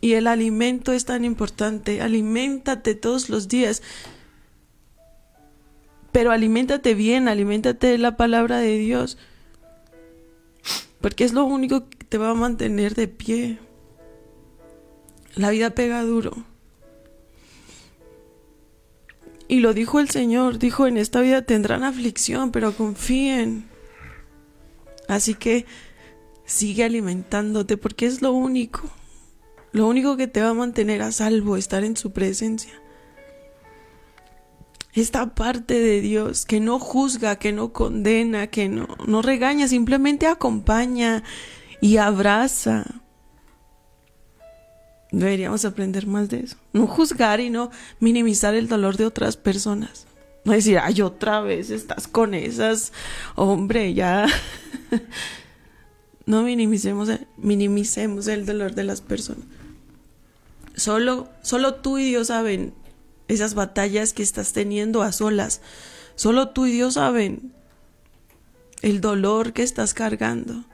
Y 0.00 0.12
el 0.12 0.26
alimento 0.26 0.92
es 0.92 1.06
tan 1.06 1.24
importante. 1.24 2.02
Aliméntate 2.02 2.94
todos 2.94 3.30
los 3.30 3.48
días. 3.48 3.82
Pero 6.16 6.30
aliméntate 6.30 6.94
bien, 6.94 7.28
aliméntate 7.28 7.88
de 7.88 7.98
la 7.98 8.16
palabra 8.16 8.56
de 8.56 8.78
Dios. 8.78 9.18
Porque 11.02 11.24
es 11.24 11.34
lo 11.34 11.44
único 11.44 11.90
que 11.90 12.06
te 12.06 12.16
va 12.16 12.30
a 12.30 12.34
mantener 12.34 12.94
de 12.94 13.06
pie. 13.06 13.58
La 15.34 15.50
vida 15.50 15.68
pega 15.74 16.00
duro. 16.04 16.32
Y 19.46 19.60
lo 19.60 19.74
dijo 19.74 20.00
el 20.00 20.08
Señor, 20.08 20.58
dijo, 20.58 20.86
en 20.86 20.96
esta 20.96 21.20
vida 21.20 21.42
tendrán 21.42 21.84
aflicción, 21.84 22.50
pero 22.50 22.74
confíen. 22.74 23.66
Así 25.08 25.34
que 25.34 25.66
sigue 26.46 26.84
alimentándote 26.84 27.76
porque 27.76 28.06
es 28.06 28.22
lo 28.22 28.32
único. 28.32 28.88
Lo 29.70 29.86
único 29.86 30.16
que 30.16 30.28
te 30.28 30.40
va 30.40 30.48
a 30.48 30.54
mantener 30.54 31.02
a 31.02 31.12
salvo, 31.12 31.58
estar 31.58 31.84
en 31.84 31.94
su 31.94 32.12
presencia. 32.12 32.72
Esta 34.96 35.34
parte 35.34 35.78
de 35.78 36.00
Dios 36.00 36.46
que 36.46 36.58
no 36.58 36.78
juzga, 36.78 37.36
que 37.36 37.52
no 37.52 37.70
condena, 37.74 38.46
que 38.46 38.70
no, 38.70 38.88
no 39.06 39.20
regaña, 39.20 39.68
simplemente 39.68 40.26
acompaña 40.26 41.22
y 41.82 41.98
abraza. 41.98 43.02
Deberíamos 45.12 45.66
aprender 45.66 46.06
más 46.06 46.30
de 46.30 46.40
eso. 46.40 46.56
No 46.72 46.86
juzgar 46.86 47.40
y 47.40 47.50
no 47.50 47.70
minimizar 48.00 48.54
el 48.54 48.68
dolor 48.68 48.96
de 48.96 49.04
otras 49.04 49.36
personas. 49.36 50.06
No 50.46 50.52
decir, 50.52 50.78
ay, 50.78 51.02
otra 51.02 51.42
vez 51.42 51.68
estás 51.68 52.08
con 52.08 52.32
esas. 52.32 52.94
Hombre, 53.34 53.92
ya. 53.92 54.26
no 56.26 56.42
minimicemos, 56.42 57.10
minimicemos 57.36 58.28
el 58.28 58.46
dolor 58.46 58.74
de 58.74 58.84
las 58.84 59.02
personas. 59.02 59.44
Solo, 60.74 61.28
solo 61.42 61.74
tú 61.74 61.98
y 61.98 62.04
Dios 62.06 62.28
saben 62.28 62.72
esas 63.28 63.54
batallas 63.54 64.12
que 64.12 64.22
estás 64.22 64.52
teniendo 64.52 65.02
a 65.02 65.12
solas. 65.12 65.60
Solo 66.14 66.50
tú 66.50 66.66
y 66.66 66.72
Dios 66.72 66.94
saben 66.94 67.52
el 68.82 69.00
dolor 69.00 69.52
que 69.52 69.62
estás 69.62 69.94
cargando. 69.94 70.64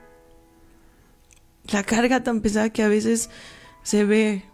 La 1.71 1.83
carga 1.83 2.23
tan 2.23 2.41
pesada 2.41 2.69
que 2.69 2.83
a 2.83 2.87
veces 2.87 3.29
se 3.83 4.05
ve. 4.05 4.45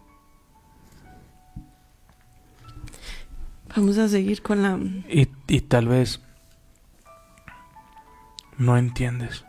Vamos 3.76 3.98
a 3.98 4.08
seguir 4.08 4.42
con 4.42 4.62
la... 4.62 4.78
Y, 5.08 5.28
y 5.46 5.60
tal 5.60 5.88
vez 5.88 6.20
no 8.58 8.76
entiendes. 8.76 9.44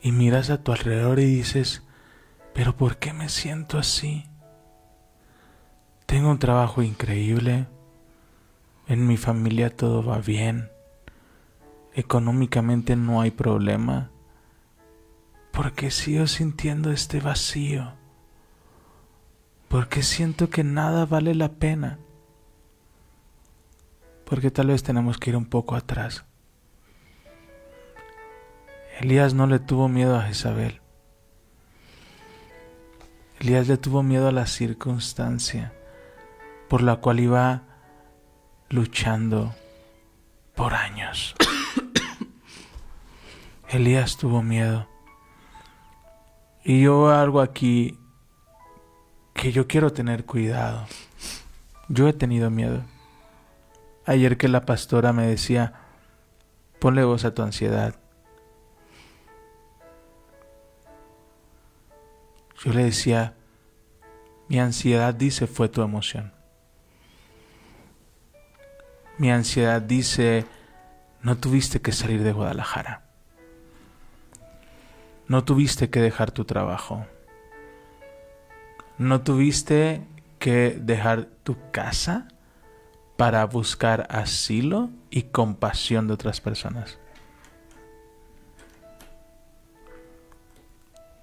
Y 0.00 0.10
miras 0.12 0.50
a 0.50 0.62
tu 0.62 0.72
alrededor 0.72 1.20
y 1.20 1.26
dices, 1.26 1.82
pero 2.54 2.76
¿por 2.76 2.96
qué 2.96 3.12
me 3.12 3.28
siento 3.28 3.78
así? 3.78 4.24
Tengo 6.12 6.30
un 6.30 6.38
trabajo 6.38 6.82
increíble. 6.82 7.66
En 8.86 9.06
mi 9.06 9.16
familia 9.16 9.74
todo 9.74 10.04
va 10.04 10.18
bien. 10.18 10.68
Económicamente 11.94 12.96
no 12.96 13.22
hay 13.22 13.30
problema. 13.30 14.10
¿Por 15.52 15.72
qué 15.72 15.90
sigo 15.90 16.26
sintiendo 16.26 16.92
este 16.92 17.20
vacío? 17.20 17.94
Porque 19.68 20.02
siento 20.02 20.50
que 20.50 20.64
nada 20.64 21.06
vale 21.06 21.34
la 21.34 21.48
pena. 21.48 21.98
Porque 24.26 24.50
tal 24.50 24.66
vez 24.66 24.82
tenemos 24.82 25.16
que 25.16 25.30
ir 25.30 25.36
un 25.38 25.46
poco 25.46 25.76
atrás. 25.76 26.26
Elías 29.00 29.32
no 29.32 29.46
le 29.46 29.60
tuvo 29.60 29.88
miedo 29.88 30.14
a 30.14 30.24
Jezabel. 30.24 30.82
Elías 33.40 33.66
le 33.66 33.78
tuvo 33.78 34.02
miedo 34.02 34.28
a 34.28 34.32
la 34.32 34.44
circunstancia 34.44 35.72
por 36.72 36.80
la 36.80 36.96
cual 36.96 37.20
iba 37.20 37.64
luchando 38.70 39.54
por 40.54 40.72
años. 40.72 41.34
Elías 43.68 44.16
tuvo 44.16 44.42
miedo. 44.42 44.88
Y 46.64 46.80
yo 46.80 47.10
algo 47.10 47.42
aquí 47.42 47.98
que 49.34 49.52
yo 49.52 49.68
quiero 49.68 49.92
tener 49.92 50.24
cuidado. 50.24 50.86
Yo 51.88 52.08
he 52.08 52.14
tenido 52.14 52.48
miedo. 52.48 52.82
Ayer 54.06 54.38
que 54.38 54.48
la 54.48 54.64
pastora 54.64 55.12
me 55.12 55.26
decía, 55.26 55.74
ponle 56.78 57.04
voz 57.04 57.26
a 57.26 57.34
tu 57.34 57.42
ansiedad. 57.42 57.96
Yo 62.64 62.72
le 62.72 62.84
decía, 62.84 63.34
mi 64.48 64.58
ansiedad 64.58 65.12
dice 65.12 65.46
fue 65.46 65.68
tu 65.68 65.82
emoción. 65.82 66.32
Mi 69.18 69.30
ansiedad 69.30 69.82
dice, 69.82 70.46
no 71.22 71.36
tuviste 71.36 71.80
que 71.80 71.92
salir 71.92 72.22
de 72.22 72.32
Guadalajara. 72.32 73.02
No 75.28 75.44
tuviste 75.44 75.90
que 75.90 76.00
dejar 76.00 76.30
tu 76.30 76.44
trabajo. 76.44 77.06
No 78.98 79.22
tuviste 79.22 80.02
que 80.38 80.78
dejar 80.80 81.26
tu 81.44 81.56
casa 81.70 82.28
para 83.16 83.44
buscar 83.46 84.06
asilo 84.10 84.90
y 85.10 85.22
compasión 85.22 86.08
de 86.08 86.14
otras 86.14 86.40
personas. 86.40 86.98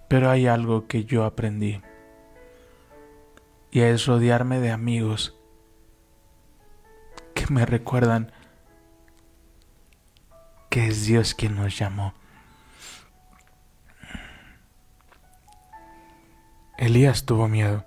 Pero 0.08 0.30
hay 0.30 0.48
algo 0.48 0.88
que 0.88 1.04
yo 1.04 1.24
aprendí 1.26 1.82
y 3.72 3.82
es 3.82 4.06
rodearme 4.06 4.60
de 4.60 4.72
amigos 4.72 5.39
que 7.40 7.54
me 7.54 7.66
recuerdan 7.66 8.32
que 10.70 10.88
es 10.88 11.06
Dios 11.06 11.34
quien 11.34 11.56
nos 11.56 11.78
llamó. 11.78 12.14
Elías 16.78 17.26
tuvo 17.26 17.48
miedo. 17.48 17.86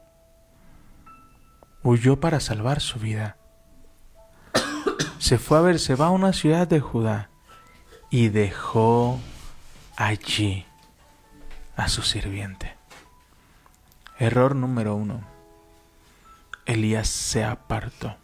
Huyó 1.83 2.19
para 2.19 2.41
salvar 2.41 2.81
su 2.81 2.99
vida. 2.99 3.37
Se 5.19 5.39
fue 5.39 5.59
a 5.59 5.61
ver, 5.61 5.79
se 5.79 5.97
va 5.97 6.07
a 6.07 6.11
una 6.11 6.33
ciudad 6.33 6.67
de 6.67 6.81
Judá 6.81 7.29
y 8.11 8.29
dejó 8.29 9.21
allí 9.97 10.65
a 11.77 11.89
su 11.89 12.03
sirviente. 12.03 12.75
Error 14.19 14.57
número 14.57 14.95
uno. 14.95 15.23
Elías 16.65 17.09
se 17.09 17.45
apartó. 17.45 18.22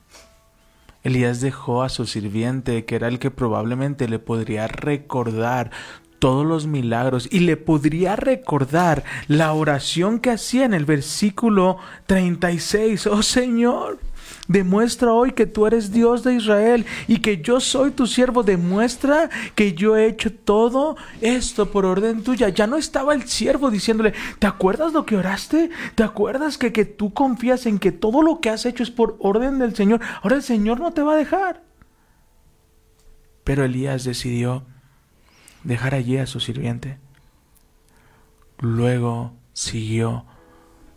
Elías 1.03 1.41
dejó 1.41 1.83
a 1.83 1.89
su 1.89 2.07
sirviente, 2.07 2.85
que 2.85 2.97
era 2.97 3.09
el 3.09 3.19
que 3.19 3.31
probablemente 3.31 4.09
le 4.09 4.19
podría 4.19 4.67
recordar 4.67 5.71
todos 6.19 6.45
los 6.45 6.67
milagros 6.67 7.29
y 7.31 7.41
le 7.41 7.57
podría 7.57 8.17
recordar 8.17 9.05
la 9.29 9.53
oración 9.53 10.19
que 10.19 10.31
hacía 10.31 10.65
en 10.65 10.75
el 10.75 10.85
versículo 10.85 11.79
36. 12.07 13.07
Oh 13.07 13.23
Señor, 13.23 14.01
Demuestra 14.49 15.13
hoy 15.13 15.33
que 15.33 15.47
tú 15.47 15.67
eres 15.67 15.93
Dios 15.93 16.25
de 16.25 16.35
Israel 16.35 16.87
y 17.07 17.19
que 17.19 17.43
yo 17.43 17.61
soy 17.61 17.91
tu 17.91 18.07
siervo. 18.07 18.43
Demuestra 18.43 19.29
que 19.55 19.75
yo 19.75 19.97
he 19.97 20.07
hecho 20.07 20.33
todo 20.33 20.97
esto 21.21 21.71
por 21.71 21.85
orden 21.85 22.23
tuya. 22.23 22.49
Ya 22.49 22.67
no 22.67 22.77
estaba 22.77 23.15
el 23.15 23.29
siervo 23.29 23.71
diciéndole, 23.71 24.15
¿te 24.39 24.47
acuerdas 24.47 24.93
lo 24.93 25.05
que 25.05 25.17
oraste? 25.17 25.71
¿Te 25.95 26.03
acuerdas 26.03 26.57
que, 26.57 26.73
que 26.73 26.85
tú 26.85 27.13
confías 27.13 27.67
en 27.67 27.79
que 27.79 27.93
todo 27.93 28.23
lo 28.23 28.41
que 28.41 28.51
has 28.51 28.65
hecho 28.65 28.83
es 28.83 28.91
por 28.91 29.17
orden 29.21 29.59
del 29.59 29.77
Señor? 29.77 30.01
Ahora 30.23 30.37
el 30.37 30.43
Señor 30.43 30.81
no 30.81 30.93
te 30.93 31.03
va 31.03 31.13
a 31.13 31.17
dejar. 31.17 31.63
Pero 33.45 33.65
Elías 33.65 34.05
decidió 34.05 34.65
dejar 35.65 35.95
allí 35.95 36.17
a 36.17 36.27
su 36.27 36.41
sirviente. 36.41 36.99
Luego 38.59 39.35
siguió 39.53 40.25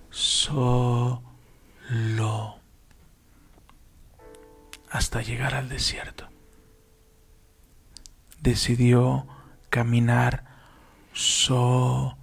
solo 0.10 1.22
hasta 4.92 5.22
llegar 5.22 5.56
al 5.56 5.70
desierto. 5.70 6.28
Decidió 8.42 9.26
caminar 9.70 10.44
solo 11.14 12.18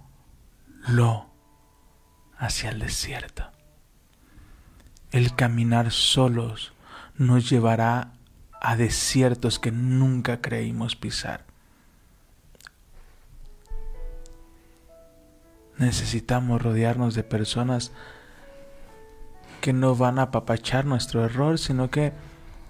hacia 2.37 2.69
el 2.69 2.79
desierto. 2.79 3.49
El 5.11 5.35
caminar 5.35 5.91
solos 5.91 6.73
nos 7.15 7.49
llevará 7.49 8.13
a 8.61 8.75
desiertos 8.75 9.57
que 9.57 9.71
nunca 9.71 10.39
creímos 10.39 10.95
pisar. 10.95 11.45
Necesitamos 15.77 16.61
rodearnos 16.61 17.15
de 17.15 17.23
personas 17.23 17.91
que 19.61 19.73
no 19.73 19.95
van 19.95 20.19
a 20.19 20.23
apapachar 20.23 20.85
nuestro 20.85 21.25
error, 21.25 21.57
sino 21.57 21.89
que 21.89 22.13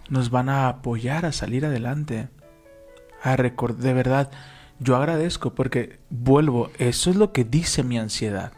nos 0.09 0.29
van 0.29 0.49
a 0.49 0.67
apoyar 0.67 1.25
a 1.25 1.31
salir 1.31 1.65
adelante. 1.65 2.29
A 3.23 3.35
de 3.35 3.93
verdad, 3.93 4.31
yo 4.79 4.95
agradezco 4.95 5.53
porque 5.53 5.99
vuelvo, 6.09 6.71
eso 6.77 7.09
es 7.09 7.15
lo 7.15 7.31
que 7.31 7.43
dice 7.43 7.83
mi 7.83 7.97
ansiedad. 7.97 8.53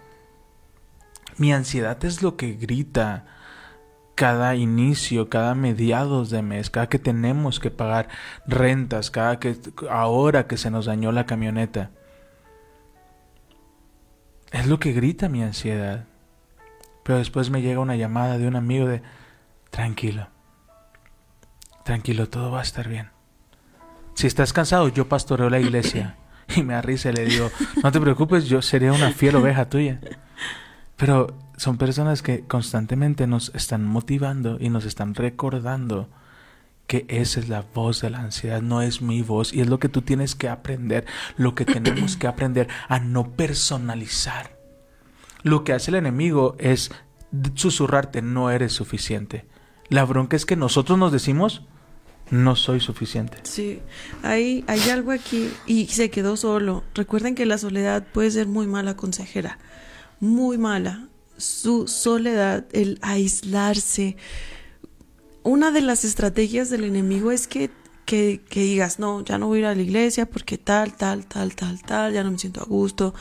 Mi 1.37 1.53
ansiedad 1.53 2.03
es 2.05 2.21
lo 2.21 2.37
que 2.37 2.53
grita 2.53 3.25
cada 4.15 4.55
inicio, 4.55 5.29
cada 5.29 5.55
mediados 5.55 6.29
de 6.29 6.41
mes, 6.41 6.69
cada 6.69 6.87
que 6.89 6.99
tenemos 6.99 7.59
que 7.59 7.71
pagar 7.71 8.09
rentas, 8.45 9.09
cada 9.09 9.39
que 9.39 9.57
ahora 9.89 10.47
que 10.47 10.57
se 10.57 10.69
nos 10.69 10.85
dañó 10.85 11.11
la 11.11 11.25
camioneta. 11.25 11.91
Es 14.51 14.67
lo 14.67 14.79
que 14.79 14.91
grita 14.91 15.29
mi 15.29 15.41
ansiedad. 15.41 16.05
Pero 17.03 17.17
después 17.17 17.49
me 17.49 17.61
llega 17.61 17.79
una 17.79 17.95
llamada 17.95 18.37
de 18.37 18.47
un 18.47 18.55
amigo 18.55 18.85
de 18.85 19.01
tranquilo 19.71 20.30
tranquilo, 21.91 22.29
todo 22.29 22.51
va 22.51 22.59
a 22.59 22.63
estar 22.63 22.87
bien. 22.87 23.09
Si 24.13 24.25
estás 24.25 24.53
cansado, 24.53 24.87
yo 24.87 25.09
pastoreo 25.09 25.49
la 25.49 25.59
iglesia. 25.59 26.15
Y 26.55 26.63
me 26.63 26.73
arriesga 26.73 27.11
y 27.11 27.13
le 27.13 27.25
digo, 27.25 27.49
no 27.83 27.91
te 27.91 27.99
preocupes, 27.99 28.45
yo 28.45 28.61
seré 28.61 28.91
una 28.91 29.11
fiel 29.11 29.35
oveja 29.35 29.69
tuya. 29.69 29.99
Pero 30.95 31.37
son 31.57 31.77
personas 31.77 32.21
que 32.21 32.45
constantemente 32.45 33.27
nos 33.27 33.53
están 33.55 33.85
motivando 33.85 34.57
y 34.59 34.69
nos 34.69 34.85
están 34.85 35.15
recordando 35.15 36.07
que 36.87 37.05
esa 37.09 37.41
es 37.41 37.49
la 37.49 37.65
voz 37.73 38.01
de 38.01 38.09
la 38.09 38.19
ansiedad, 38.19 38.61
no 38.61 38.81
es 38.81 39.01
mi 39.01 39.21
voz. 39.21 39.53
Y 39.53 39.59
es 39.59 39.67
lo 39.67 39.79
que 39.79 39.89
tú 39.89 40.01
tienes 40.01 40.33
que 40.33 40.47
aprender, 40.47 41.05
lo 41.35 41.55
que 41.55 41.65
tenemos 41.65 42.15
que 42.15 42.27
aprender 42.27 42.69
a 42.87 42.99
no 42.99 43.31
personalizar. 43.31 44.57
Lo 45.43 45.65
que 45.65 45.73
hace 45.73 45.91
el 45.91 45.95
enemigo 45.95 46.55
es 46.57 46.91
susurrarte, 47.55 48.21
no 48.21 48.49
eres 48.49 48.71
suficiente. 48.71 49.45
La 49.89 50.05
bronca 50.05 50.37
es 50.37 50.45
que 50.45 50.55
nosotros 50.55 50.97
nos 50.97 51.11
decimos, 51.11 51.65
no 52.31 52.55
soy 52.55 52.79
suficiente. 52.79 53.37
Sí, 53.43 53.79
hay, 54.23 54.63
hay 54.67 54.89
algo 54.89 55.11
aquí 55.11 55.51
y 55.67 55.87
se 55.87 56.09
quedó 56.09 56.37
solo. 56.37 56.83
Recuerden 56.95 57.35
que 57.35 57.45
la 57.45 57.57
soledad 57.57 58.07
puede 58.11 58.31
ser 58.31 58.47
muy 58.47 58.67
mala 58.67 58.95
consejera, 58.95 59.59
muy 60.19 60.57
mala. 60.57 61.07
Su 61.37 61.87
soledad, 61.87 62.65
el 62.71 62.99
aislarse. 63.01 64.15
Una 65.43 65.71
de 65.71 65.81
las 65.81 66.05
estrategias 66.05 66.69
del 66.69 66.85
enemigo 66.85 67.31
es 67.31 67.47
que, 67.47 67.69
que, 68.05 68.41
que 68.49 68.61
digas, 68.61 68.97
no, 68.97 69.25
ya 69.25 69.37
no 69.37 69.47
voy 69.47 69.57
a 69.57 69.61
ir 69.61 69.65
a 69.65 69.75
la 69.75 69.81
iglesia 69.81 70.25
porque 70.25 70.57
tal, 70.57 70.95
tal, 70.95 71.25
tal, 71.25 71.53
tal, 71.53 71.81
tal, 71.83 72.13
ya 72.13 72.23
no 72.23 72.31
me 72.31 72.39
siento 72.39 72.61
a 72.61 72.65
gusto, 72.65 73.13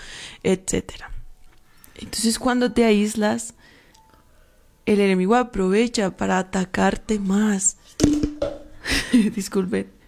etcétera. 0.45 1.11
Entonces 1.97 2.39
cuando 2.39 2.73
te 2.73 2.85
aíslas, 2.85 3.55
el 4.87 5.01
enemigo 5.01 5.35
aprovecha 5.35 6.17
para 6.17 6.39
atacarte 6.39 7.19
más 7.19 7.77
Disculpen. 9.35 10.01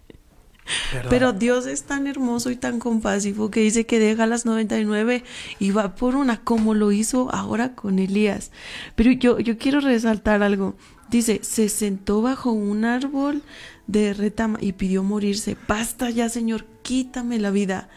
Pero 1.10 1.32
Dios 1.32 1.66
es 1.66 1.82
tan 1.84 2.06
hermoso 2.06 2.50
y 2.50 2.56
tan 2.56 2.78
compasivo 2.78 3.50
que 3.50 3.60
dice 3.60 3.84
que 3.84 3.98
deja 3.98 4.26
las 4.26 4.46
99 4.46 5.24
y 5.58 5.70
va 5.70 5.94
por 5.94 6.14
una, 6.14 6.42
como 6.42 6.74
lo 6.74 6.92
hizo 6.92 7.34
ahora 7.34 7.74
con 7.74 7.98
Elías. 7.98 8.52
Pero 8.94 9.10
yo, 9.10 9.40
yo 9.40 9.58
quiero 9.58 9.80
resaltar 9.80 10.42
algo. 10.42 10.76
Dice, 11.10 11.40
se 11.42 11.68
sentó 11.68 12.22
bajo 12.22 12.52
un 12.52 12.84
árbol 12.84 13.42
de 13.86 14.14
retama 14.14 14.58
y 14.60 14.72
pidió 14.72 15.02
morirse. 15.02 15.56
Basta 15.68 16.10
ya, 16.10 16.28
Señor, 16.28 16.64
quítame 16.82 17.38
la 17.38 17.50
vida, 17.50 17.90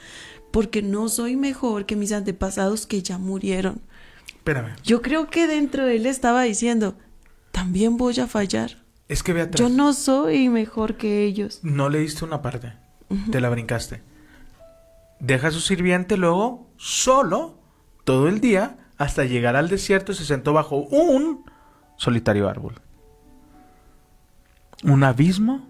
porque 0.52 0.82
no 0.82 1.08
soy 1.08 1.36
mejor 1.36 1.86
que 1.86 1.96
mis 1.96 2.12
antepasados 2.12 2.88
que 2.88 3.02
ya 3.02 3.18
murieron. 3.18 3.82
Espérame. 4.28 4.76
Yo 4.84 5.02
creo 5.02 5.30
que 5.30 5.48
dentro 5.48 5.86
de 5.86 5.96
él 5.96 6.06
estaba 6.06 6.44
diciendo, 6.44 6.98
también 7.52 7.98
voy 7.98 8.20
a 8.20 8.28
fallar. 8.28 8.85
Es 9.08 9.22
que 9.22 9.34
Beatriz. 9.34 9.60
Yo 9.60 9.70
no 9.70 9.94
soy 9.94 10.50
mejor 10.50 10.96
que 10.96 11.24
ellos. 11.24 11.60
No 11.62 11.90
leíste 11.90 12.26
una 12.26 12.42
parte. 12.42 12.74
Te 13.32 13.40
la 13.40 13.50
brincaste. 13.50 14.02
Deja 15.20 15.50
a 15.50 15.52
su 15.52 15.62
sirviente 15.62 16.18
luego 16.18 16.68
solo 16.78 17.60
todo 18.04 18.28
el 18.28 18.42
día 18.42 18.78
hasta 18.98 19.26
llegar 19.26 19.56
al 19.56 19.70
desierto 19.70 20.12
y 20.12 20.16
se 20.16 20.26
sentó 20.26 20.54
bajo 20.54 20.78
un 20.78 21.46
solitario 21.98 22.50
árbol. 22.50 22.76
Un 24.84 25.04
abismo 25.04 25.68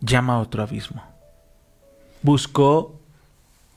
llama 0.00 0.34
a 0.34 0.40
otro 0.40 0.62
abismo. 0.62 1.02
Buscó 2.22 3.00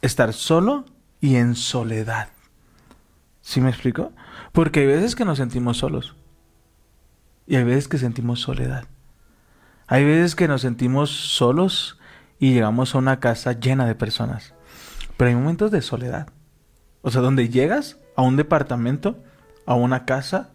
estar 0.01 0.33
solo 0.33 0.85
y 1.21 1.35
en 1.35 1.55
soledad. 1.55 2.29
¿Sí 3.41 3.61
me 3.61 3.69
explico? 3.69 4.11
Porque 4.51 4.81
hay 4.81 4.87
veces 4.87 5.15
que 5.15 5.25
nos 5.25 5.37
sentimos 5.37 5.77
solos. 5.77 6.16
Y 7.47 7.55
hay 7.55 7.63
veces 7.63 7.87
que 7.87 7.97
sentimos 7.97 8.41
soledad. 8.41 8.85
Hay 9.87 10.03
veces 10.03 10.35
que 10.35 10.49
nos 10.49 10.61
sentimos 10.61 11.09
solos 11.09 11.97
y 12.39 12.53
llegamos 12.53 12.93
a 12.93 12.97
una 12.97 13.21
casa 13.21 13.53
llena 13.53 13.85
de 13.85 13.95
personas. 13.95 14.53
Pero 15.15 15.29
hay 15.29 15.35
momentos 15.35 15.71
de 15.71 15.81
soledad. 15.81 16.27
O 17.01 17.09
sea, 17.09 17.21
donde 17.21 17.47
llegas 17.47 17.97
a 18.17 18.21
un 18.21 18.35
departamento, 18.35 19.23
a 19.65 19.75
una 19.75 20.05
casa 20.05 20.51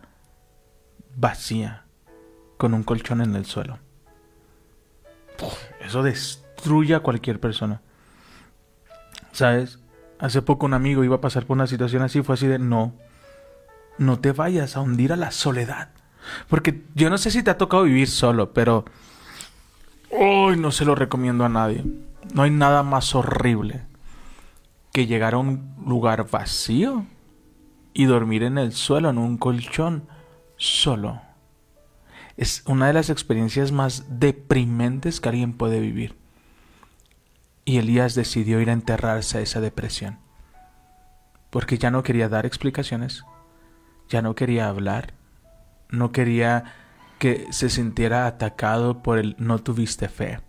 vacía, 1.16 1.86
con 2.58 2.74
un 2.74 2.82
colchón 2.82 3.22
en 3.22 3.34
el 3.36 3.46
suelo. 3.46 3.78
Eso 5.80 6.02
destruye 6.02 6.94
a 6.94 7.00
cualquier 7.00 7.40
persona. 7.40 7.80
¿Sabes? 9.32 9.78
Hace 10.18 10.42
poco 10.42 10.66
un 10.66 10.74
amigo 10.74 11.04
iba 11.04 11.16
a 11.16 11.20
pasar 11.20 11.46
por 11.46 11.56
una 11.56 11.66
situación 11.66 12.02
así, 12.02 12.22
fue 12.22 12.34
así 12.34 12.46
de 12.46 12.58
no, 12.58 12.94
no 13.98 14.20
te 14.20 14.32
vayas 14.32 14.76
a 14.76 14.80
hundir 14.80 15.12
a 15.12 15.16
la 15.16 15.30
soledad. 15.30 15.90
Porque 16.48 16.82
yo 16.94 17.10
no 17.10 17.18
sé 17.18 17.30
si 17.30 17.42
te 17.42 17.50
ha 17.50 17.58
tocado 17.58 17.84
vivir 17.84 18.08
solo, 18.08 18.52
pero 18.52 18.84
hoy 20.10 20.56
no 20.56 20.70
se 20.70 20.84
lo 20.84 20.94
recomiendo 20.94 21.44
a 21.44 21.48
nadie. 21.48 21.84
No 22.34 22.42
hay 22.42 22.50
nada 22.50 22.82
más 22.82 23.14
horrible 23.14 23.86
que 24.92 25.06
llegar 25.06 25.34
a 25.34 25.38
un 25.38 25.74
lugar 25.84 26.30
vacío 26.30 27.06
y 27.94 28.04
dormir 28.04 28.42
en 28.42 28.58
el 28.58 28.72
suelo, 28.72 29.10
en 29.10 29.18
un 29.18 29.38
colchón, 29.38 30.08
solo. 30.56 31.20
Es 32.36 32.62
una 32.66 32.86
de 32.86 32.92
las 32.92 33.10
experiencias 33.10 33.72
más 33.72 34.04
deprimentes 34.08 35.20
que 35.20 35.28
alguien 35.28 35.52
puede 35.52 35.80
vivir. 35.80 36.16
Y 37.64 37.78
Elías 37.78 38.14
decidió 38.14 38.60
ir 38.60 38.70
a 38.70 38.74
enterrarse 38.74 39.38
a 39.38 39.40
esa 39.40 39.60
depresión. 39.60 40.18
Porque 41.50 41.78
ya 41.78 41.90
no 41.90 42.02
quería 42.02 42.28
dar 42.28 42.46
explicaciones, 42.46 43.24
ya 44.08 44.22
no 44.22 44.34
quería 44.34 44.68
hablar, 44.68 45.14
no 45.92 46.10
quería 46.10 46.74
que 47.18 47.46
se 47.52 47.70
sintiera 47.70 48.26
atacado 48.26 49.02
por 49.02 49.18
el 49.18 49.36
no 49.38 49.60
tuviste 49.60 50.08
fe. 50.08 50.40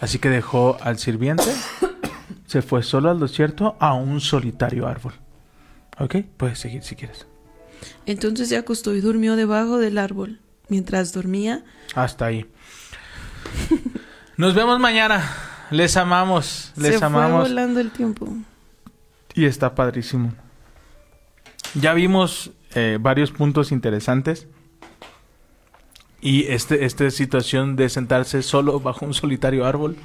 Así 0.00 0.18
que 0.18 0.30
dejó 0.30 0.78
al 0.80 0.98
sirviente, 0.98 1.52
se 2.46 2.62
fue 2.62 2.82
solo 2.82 3.10
al 3.10 3.20
desierto 3.20 3.76
a 3.80 3.92
un 3.92 4.20
solitario 4.22 4.86
árbol. 4.86 5.12
¿Ok? 5.98 6.16
Puedes 6.36 6.58
seguir 6.58 6.82
si 6.82 6.94
quieres. 6.96 7.26
Entonces 8.06 8.48
se 8.48 8.56
acostó 8.56 8.94
y 8.94 9.00
durmió 9.00 9.36
debajo 9.36 9.78
del 9.78 9.98
árbol. 9.98 10.40
Mientras 10.68 11.12
dormía, 11.12 11.64
Hasta 11.94 12.26
ahí. 12.26 12.46
Nos 14.36 14.54
vemos 14.54 14.78
mañana. 14.78 15.30
Les 15.70 15.96
amamos. 15.96 16.72
Les 16.76 16.92
se 16.92 16.98
fue 16.98 17.06
amamos. 17.06 17.48
volando 17.48 17.80
el 17.80 17.90
tiempo. 17.90 18.28
Y 19.34 19.46
está 19.46 19.74
padrísimo. 19.74 20.32
Ya 21.74 21.92
vimos 21.92 22.52
eh, 22.74 22.98
varios 23.00 23.30
puntos 23.30 23.72
interesantes. 23.72 24.48
Y 26.20 26.44
este, 26.44 26.84
esta 26.84 27.10
situación 27.10 27.76
de 27.76 27.88
sentarse 27.88 28.42
solo 28.42 28.80
bajo 28.80 29.06
un 29.06 29.14
solitario 29.14 29.64
árbol 29.64 29.96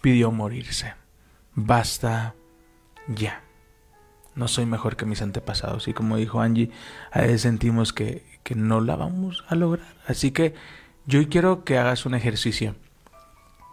pidió 0.00 0.30
morirse. 0.32 0.94
Basta 1.54 2.34
ya. 3.08 3.42
No 4.34 4.48
soy 4.48 4.66
mejor 4.66 4.96
que 4.96 5.06
mis 5.06 5.22
antepasados. 5.22 5.86
Y 5.86 5.94
como 5.94 6.16
dijo 6.16 6.40
Angie, 6.40 6.70
a 7.12 7.20
veces 7.20 7.42
sentimos 7.42 7.92
que, 7.92 8.24
que 8.42 8.56
no 8.56 8.80
la 8.80 8.96
vamos 8.96 9.44
a 9.48 9.54
lograr. 9.54 9.94
Así 10.06 10.32
que 10.32 10.54
yo 11.06 11.28
quiero 11.28 11.64
que 11.64 11.78
hagas 11.78 12.04
un 12.04 12.14
ejercicio. 12.14 12.74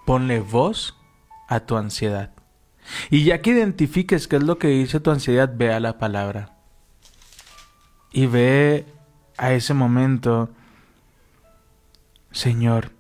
Ponle 0.06 0.40
voz 0.40 0.96
a 1.48 1.62
tu 1.62 1.78
ansiedad. 1.78 2.32
Y 3.10 3.24
ya 3.24 3.42
que 3.42 3.52
identifiques 3.52 4.28
qué 4.28 4.38
es 4.38 4.44
lo 4.44 4.58
que 4.58 4.68
dice 4.68 5.00
tu 5.00 5.12
ansiedad, 5.12 5.52
ve 5.56 5.74
a 5.74 5.80
la 5.80 5.98
palabra. 5.98 6.61
Y 8.12 8.26
ve 8.26 8.86
a 9.38 9.54
ese 9.54 9.74
momento, 9.74 10.50
Señor, 12.32 12.92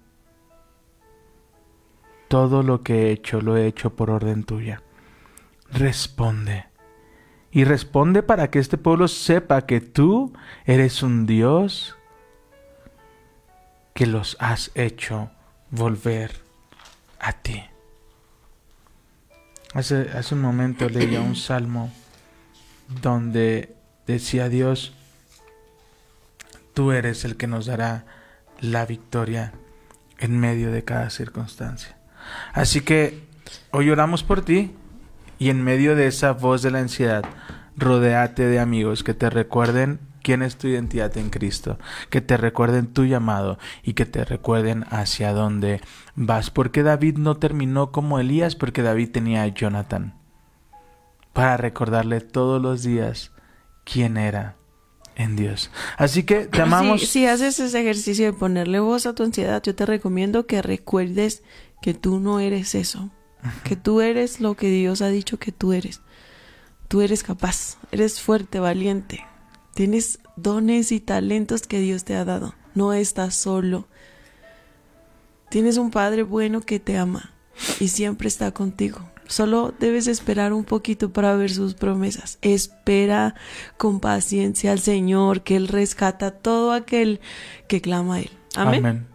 todo 2.28 2.64
lo 2.64 2.82
que 2.82 3.07
he 3.07 3.12
hecho 3.12 3.41
lo 3.41 3.57
he 3.57 3.68
hecho 3.68 3.93
por 3.93 4.09
orden 4.09 4.43
tuya. 4.43 4.82
Responde. 5.70 6.66
Y 7.51 7.66
responde 7.66 8.24
para 8.24 8.49
que 8.49 8.59
este 8.59 8.78
pueblo 8.78 9.09
sepa 9.09 9.66
que 9.66 9.82
tú 9.82 10.32
eres 10.66 11.03
un 11.03 11.26
Dios 11.26 11.97
que 13.93 14.07
los 14.07 14.38
has 14.39 14.72
hecho 14.76 15.30
volver 15.70 16.39
a 17.20 17.34
ti. 17.34 17.62
Hace, 19.74 20.09
hace 20.14 20.36
un 20.36 20.41
momento 20.41 20.88
leía 20.88 21.20
un 21.20 21.36
salmo 21.36 21.91
donde 23.01 23.76
decía 24.07 24.47
Dios, 24.47 24.93
tú 26.74 26.92
eres 26.92 27.26
el 27.26 27.38
que 27.38 27.48
nos 27.48 27.66
dará 27.66 28.06
la 28.60 28.86
victoria 28.86 29.54
en 30.20 30.40
medio 30.40 30.72
de 30.72 30.84
cada 30.84 31.10
circunstancia. 31.10 31.98
Así 32.54 32.82
que 32.82 33.24
hoy 33.72 33.90
oramos 33.90 34.24
por 34.24 34.44
ti 34.44 34.76
y 35.40 35.50
en 35.50 35.64
medio 35.64 35.96
de 35.96 36.08
esa 36.08 36.34
voz 36.34 36.62
de 36.62 36.72
la 36.72 36.80
ansiedad, 36.80 37.26
rodéate 37.76 38.46
de 38.46 38.60
amigos 38.60 39.04
que 39.04 39.14
te 39.14 39.30
recuerden 39.30 40.00
quién 40.22 40.44
es 40.44 40.58
tu 40.58 40.68
identidad 40.68 41.18
en 41.18 41.30
Cristo, 41.30 41.80
que 42.10 42.22
te 42.22 42.38
recuerden 42.38 42.88
tu 42.88 43.06
llamado 43.06 43.58
y 43.84 43.94
que 43.94 44.06
te 44.06 44.24
recuerden 44.24 44.86
hacia 44.90 45.34
dónde 45.34 45.82
vas. 46.16 46.52
Porque 46.52 46.84
David 46.84 47.18
no 47.18 47.38
terminó 47.38 47.92
como 47.92 48.20
Elías, 48.20 48.56
porque 48.56 48.84
David 48.84 49.12
tenía 49.12 49.44
a 49.44 49.48
Jonathan 49.48 50.14
para 51.34 51.58
recordarle 51.58 52.22
todos 52.22 52.62
los 52.62 52.84
días 52.84 53.32
quién 53.84 54.18
era 54.18 54.58
en 55.16 55.36
Dios. 55.36 55.72
Así 55.97 56.24
que 56.24 56.45
te 56.45 56.62
amamos. 56.62 57.01
Si, 57.01 57.07
si 57.07 57.26
haces 57.26 57.59
ese 57.59 57.82
ejercicio 57.82 58.26
de 58.26 58.34
ponerle 58.34 58.80
voz 58.80 59.05
a 59.05 59.14
tu 59.14 59.24
ansiedad, 59.24 59.62
yo 59.64 59.76
te 59.76 59.86
recomiendo 59.86 60.45
que 60.47 60.62
recuerdes 60.62 61.43
que 61.82 61.93
tú 61.93 62.20
no 62.20 62.39
eres 62.39 62.76
eso, 62.76 63.09
que 63.64 63.76
tú 63.76 64.01
eres 64.01 64.39
lo 64.39 64.55
que 64.55 64.70
Dios 64.70 65.01
ha 65.01 65.09
dicho 65.09 65.39
que 65.39 65.51
tú 65.51 65.74
eres. 65.74 66.01
Tú 66.88 67.01
eres 67.01 67.24
capaz, 67.24 67.78
eres 67.91 68.20
fuerte, 68.20 68.59
valiente, 68.59 69.26
tienes 69.74 70.20
dones 70.36 70.91
y 70.91 70.99
talentos 70.99 71.68
que 71.68 71.80
Dios 71.80 72.03
te 72.03 72.16
ha 72.16 72.26
dado. 72.26 72.53
No 72.76 72.93
estás 72.93 73.36
solo. 73.36 73.88
Tienes 75.49 75.78
un 75.78 75.91
Padre 75.91 76.24
bueno 76.24 76.62
que 76.62 76.80
te 76.80 76.97
ama 76.97 77.32
y 77.80 77.89
siempre 77.89 78.28
está 78.28 78.51
contigo. 78.51 79.11
Solo 79.32 79.74
debes 79.80 80.08
esperar 80.08 80.52
un 80.52 80.66
poquito 80.66 81.14
para 81.14 81.34
ver 81.38 81.52
sus 81.52 81.74
promesas. 81.74 82.38
Espera 82.42 83.34
con 83.78 84.02
paciencia 84.02 84.74
al 84.74 84.80
Señor, 84.80 85.44
que 85.44 85.56
Él 85.56 85.70
rescata 85.70 86.28
a 86.28 86.32
todo 86.32 86.74
aquel 86.74 87.22
que 87.70 87.80
clama 87.80 88.16
a 88.16 88.20
Él. 88.20 88.32
Amén. 88.58 88.86
Amén. 88.86 89.08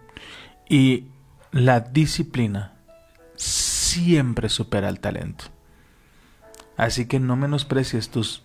Y 0.71 1.05
la 1.53 1.81
disciplina 1.81 2.73
siempre 3.37 4.49
supera 4.49 4.89
el 4.89 5.01
talento. 5.01 5.45
Así 6.79 7.05
que 7.05 7.21
no 7.21 7.37
menosprecies 7.37 8.09
tus 8.09 8.43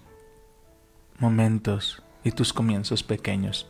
momentos 1.20 2.04
y 2.26 2.32
tus 2.32 2.52
comienzos 2.52 3.02
pequeños, 3.02 3.70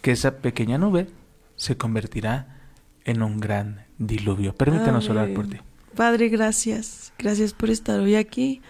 que 0.00 0.12
esa 0.12 0.38
pequeña 0.38 0.78
nube 0.78 1.08
se 1.56 1.76
convertirá 1.76 2.62
en 3.04 3.22
un 3.22 3.40
gran 3.40 3.84
diluvio. 3.98 4.54
Permítanos 4.54 5.10
orar 5.10 5.24
Amén. 5.24 5.34
por 5.34 5.48
ti. 5.48 5.58
Padre, 5.94 6.28
gracias. 6.28 7.12
Gracias 7.18 7.52
por 7.52 7.70
estar 7.70 8.00
hoy 8.00 8.14
aquí. 8.14 8.60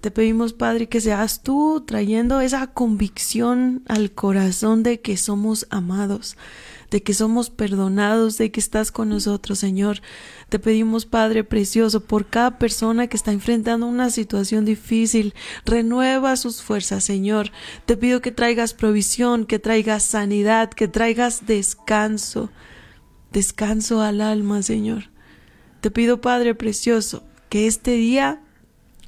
Te 0.00 0.12
pedimos, 0.12 0.52
Padre, 0.52 0.88
que 0.88 1.00
seas 1.00 1.42
tú 1.42 1.82
trayendo 1.84 2.40
esa 2.40 2.68
convicción 2.68 3.82
al 3.88 4.12
corazón 4.12 4.84
de 4.84 5.00
que 5.00 5.16
somos 5.16 5.66
amados, 5.70 6.36
de 6.92 7.02
que 7.02 7.14
somos 7.14 7.50
perdonados, 7.50 8.38
de 8.38 8.52
que 8.52 8.60
estás 8.60 8.92
con 8.92 9.08
nosotros, 9.08 9.58
Señor. 9.58 10.00
Te 10.50 10.60
pedimos, 10.60 11.04
Padre 11.04 11.42
precioso, 11.42 12.04
por 12.04 12.26
cada 12.26 12.58
persona 12.58 13.08
que 13.08 13.16
está 13.16 13.32
enfrentando 13.32 13.86
una 13.86 14.10
situación 14.10 14.64
difícil, 14.64 15.34
renueva 15.64 16.36
sus 16.36 16.62
fuerzas, 16.62 17.02
Señor. 17.02 17.50
Te 17.84 17.96
pido 17.96 18.20
que 18.20 18.30
traigas 18.30 18.74
provisión, 18.74 19.46
que 19.46 19.58
traigas 19.58 20.04
sanidad, 20.04 20.70
que 20.70 20.86
traigas 20.86 21.44
descanso, 21.46 22.50
descanso 23.32 24.00
al 24.00 24.20
alma, 24.20 24.62
Señor. 24.62 25.10
Te 25.80 25.90
pido, 25.90 26.20
Padre 26.20 26.54
precioso, 26.54 27.24
que 27.48 27.66
este 27.66 27.92
día 27.92 28.40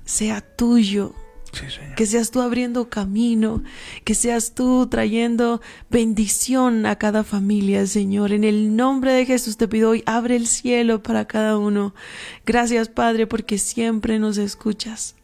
sea 0.05 0.41
tuyo, 0.41 1.14
Sí, 1.53 1.64
Señor. 1.68 1.97
que 1.97 2.07
seas 2.07 2.31
tú 2.31 2.41
abriendo 2.41 2.89
camino, 2.89 3.62
que 4.05 4.14
seas 4.14 4.55
tú 4.55 4.87
trayendo 4.89 5.61
bendición 5.91 6.87
a 6.87 6.95
cada 6.97 7.25
familia, 7.25 7.87
Señor. 7.87 8.33
En 8.33 8.45
el 8.45 8.77
nombre 8.77 9.12
de 9.12 9.27
Jesús 9.27 9.57
te 9.57 9.66
pido 9.66 9.91
hoy, 9.91 10.05
abre 10.07 10.37
el 10.37 10.47
cielo 10.47 11.03
para 11.03 11.25
cada 11.27 11.59
uno. 11.59 11.93
Gracias, 12.47 12.89
Padre, 12.89 13.27
porque 13.27 13.59
siempre 13.59 14.21
nos 14.21 14.39
escuchas. 14.39 15.16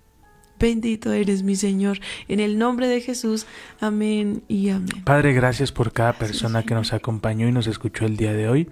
Bendito 0.58 1.12
eres 1.12 1.42
mi 1.42 1.54
Señor. 1.54 2.00
En 2.28 2.40
el 2.40 2.58
nombre 2.58 2.88
de 2.88 3.00
Jesús, 3.02 3.46
amén 3.78 4.42
y 4.48 4.70
amén. 4.70 5.04
Padre, 5.04 5.32
gracias 5.32 5.70
por 5.70 5.92
cada 5.92 6.14
persona 6.14 6.64
que 6.64 6.74
nos 6.74 6.92
acompañó 6.92 7.46
y 7.46 7.52
nos 7.52 7.66
escuchó 7.66 8.06
el 8.06 8.16
día 8.16 8.32
de 8.32 8.48
hoy. 8.48 8.68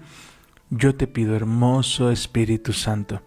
Yo 0.71 0.95
te 0.95 1.05
pido, 1.05 1.35
hermoso 1.35 2.09
Espíritu 2.09 2.73
Santo, 2.73 3.21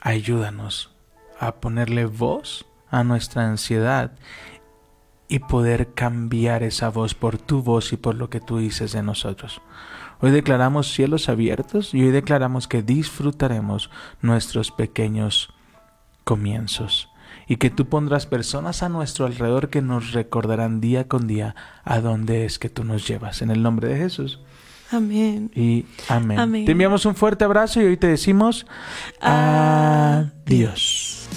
ayúdanos 0.00 0.94
a 1.40 1.56
ponerle 1.56 2.06
voz 2.06 2.66
a 2.88 3.02
nuestra 3.02 3.48
ansiedad 3.48 4.12
y 5.26 5.40
poder 5.40 5.92
cambiar 5.92 6.62
esa 6.62 6.88
voz 6.88 7.14
por 7.14 7.36
tu 7.36 7.62
voz 7.62 7.92
y 7.92 7.96
por 7.96 8.14
lo 8.14 8.30
que 8.30 8.38
tú 8.38 8.58
dices 8.58 8.92
de 8.92 9.02
nosotros. 9.02 9.60
Hoy 10.20 10.30
declaramos 10.30 10.92
cielos 10.92 11.28
abiertos 11.28 11.94
y 11.94 12.04
hoy 12.04 12.12
declaramos 12.12 12.68
que 12.68 12.84
disfrutaremos 12.84 13.90
nuestros 14.20 14.70
pequeños 14.70 15.52
comienzos 16.22 17.08
y 17.48 17.56
que 17.56 17.70
tú 17.70 17.88
pondrás 17.88 18.26
personas 18.26 18.84
a 18.84 18.88
nuestro 18.88 19.26
alrededor 19.26 19.68
que 19.68 19.82
nos 19.82 20.12
recordarán 20.12 20.80
día 20.80 21.08
con 21.08 21.26
día 21.26 21.56
a 21.82 22.00
dónde 22.00 22.44
es 22.44 22.60
que 22.60 22.68
tú 22.68 22.84
nos 22.84 23.08
llevas. 23.08 23.42
En 23.42 23.50
el 23.50 23.64
nombre 23.64 23.88
de 23.88 23.96
Jesús. 23.96 24.38
Amén. 24.92 25.50
Y 25.54 25.84
amén. 26.08 26.38
Amén. 26.38 26.64
Te 26.64 26.72
enviamos 26.72 27.04
un 27.06 27.14
fuerte 27.14 27.44
abrazo 27.44 27.80
y 27.80 27.84
hoy 27.84 27.96
te 27.96 28.06
decimos 28.06 28.66
Adiós. 29.20 30.32
adiós. 30.46 31.28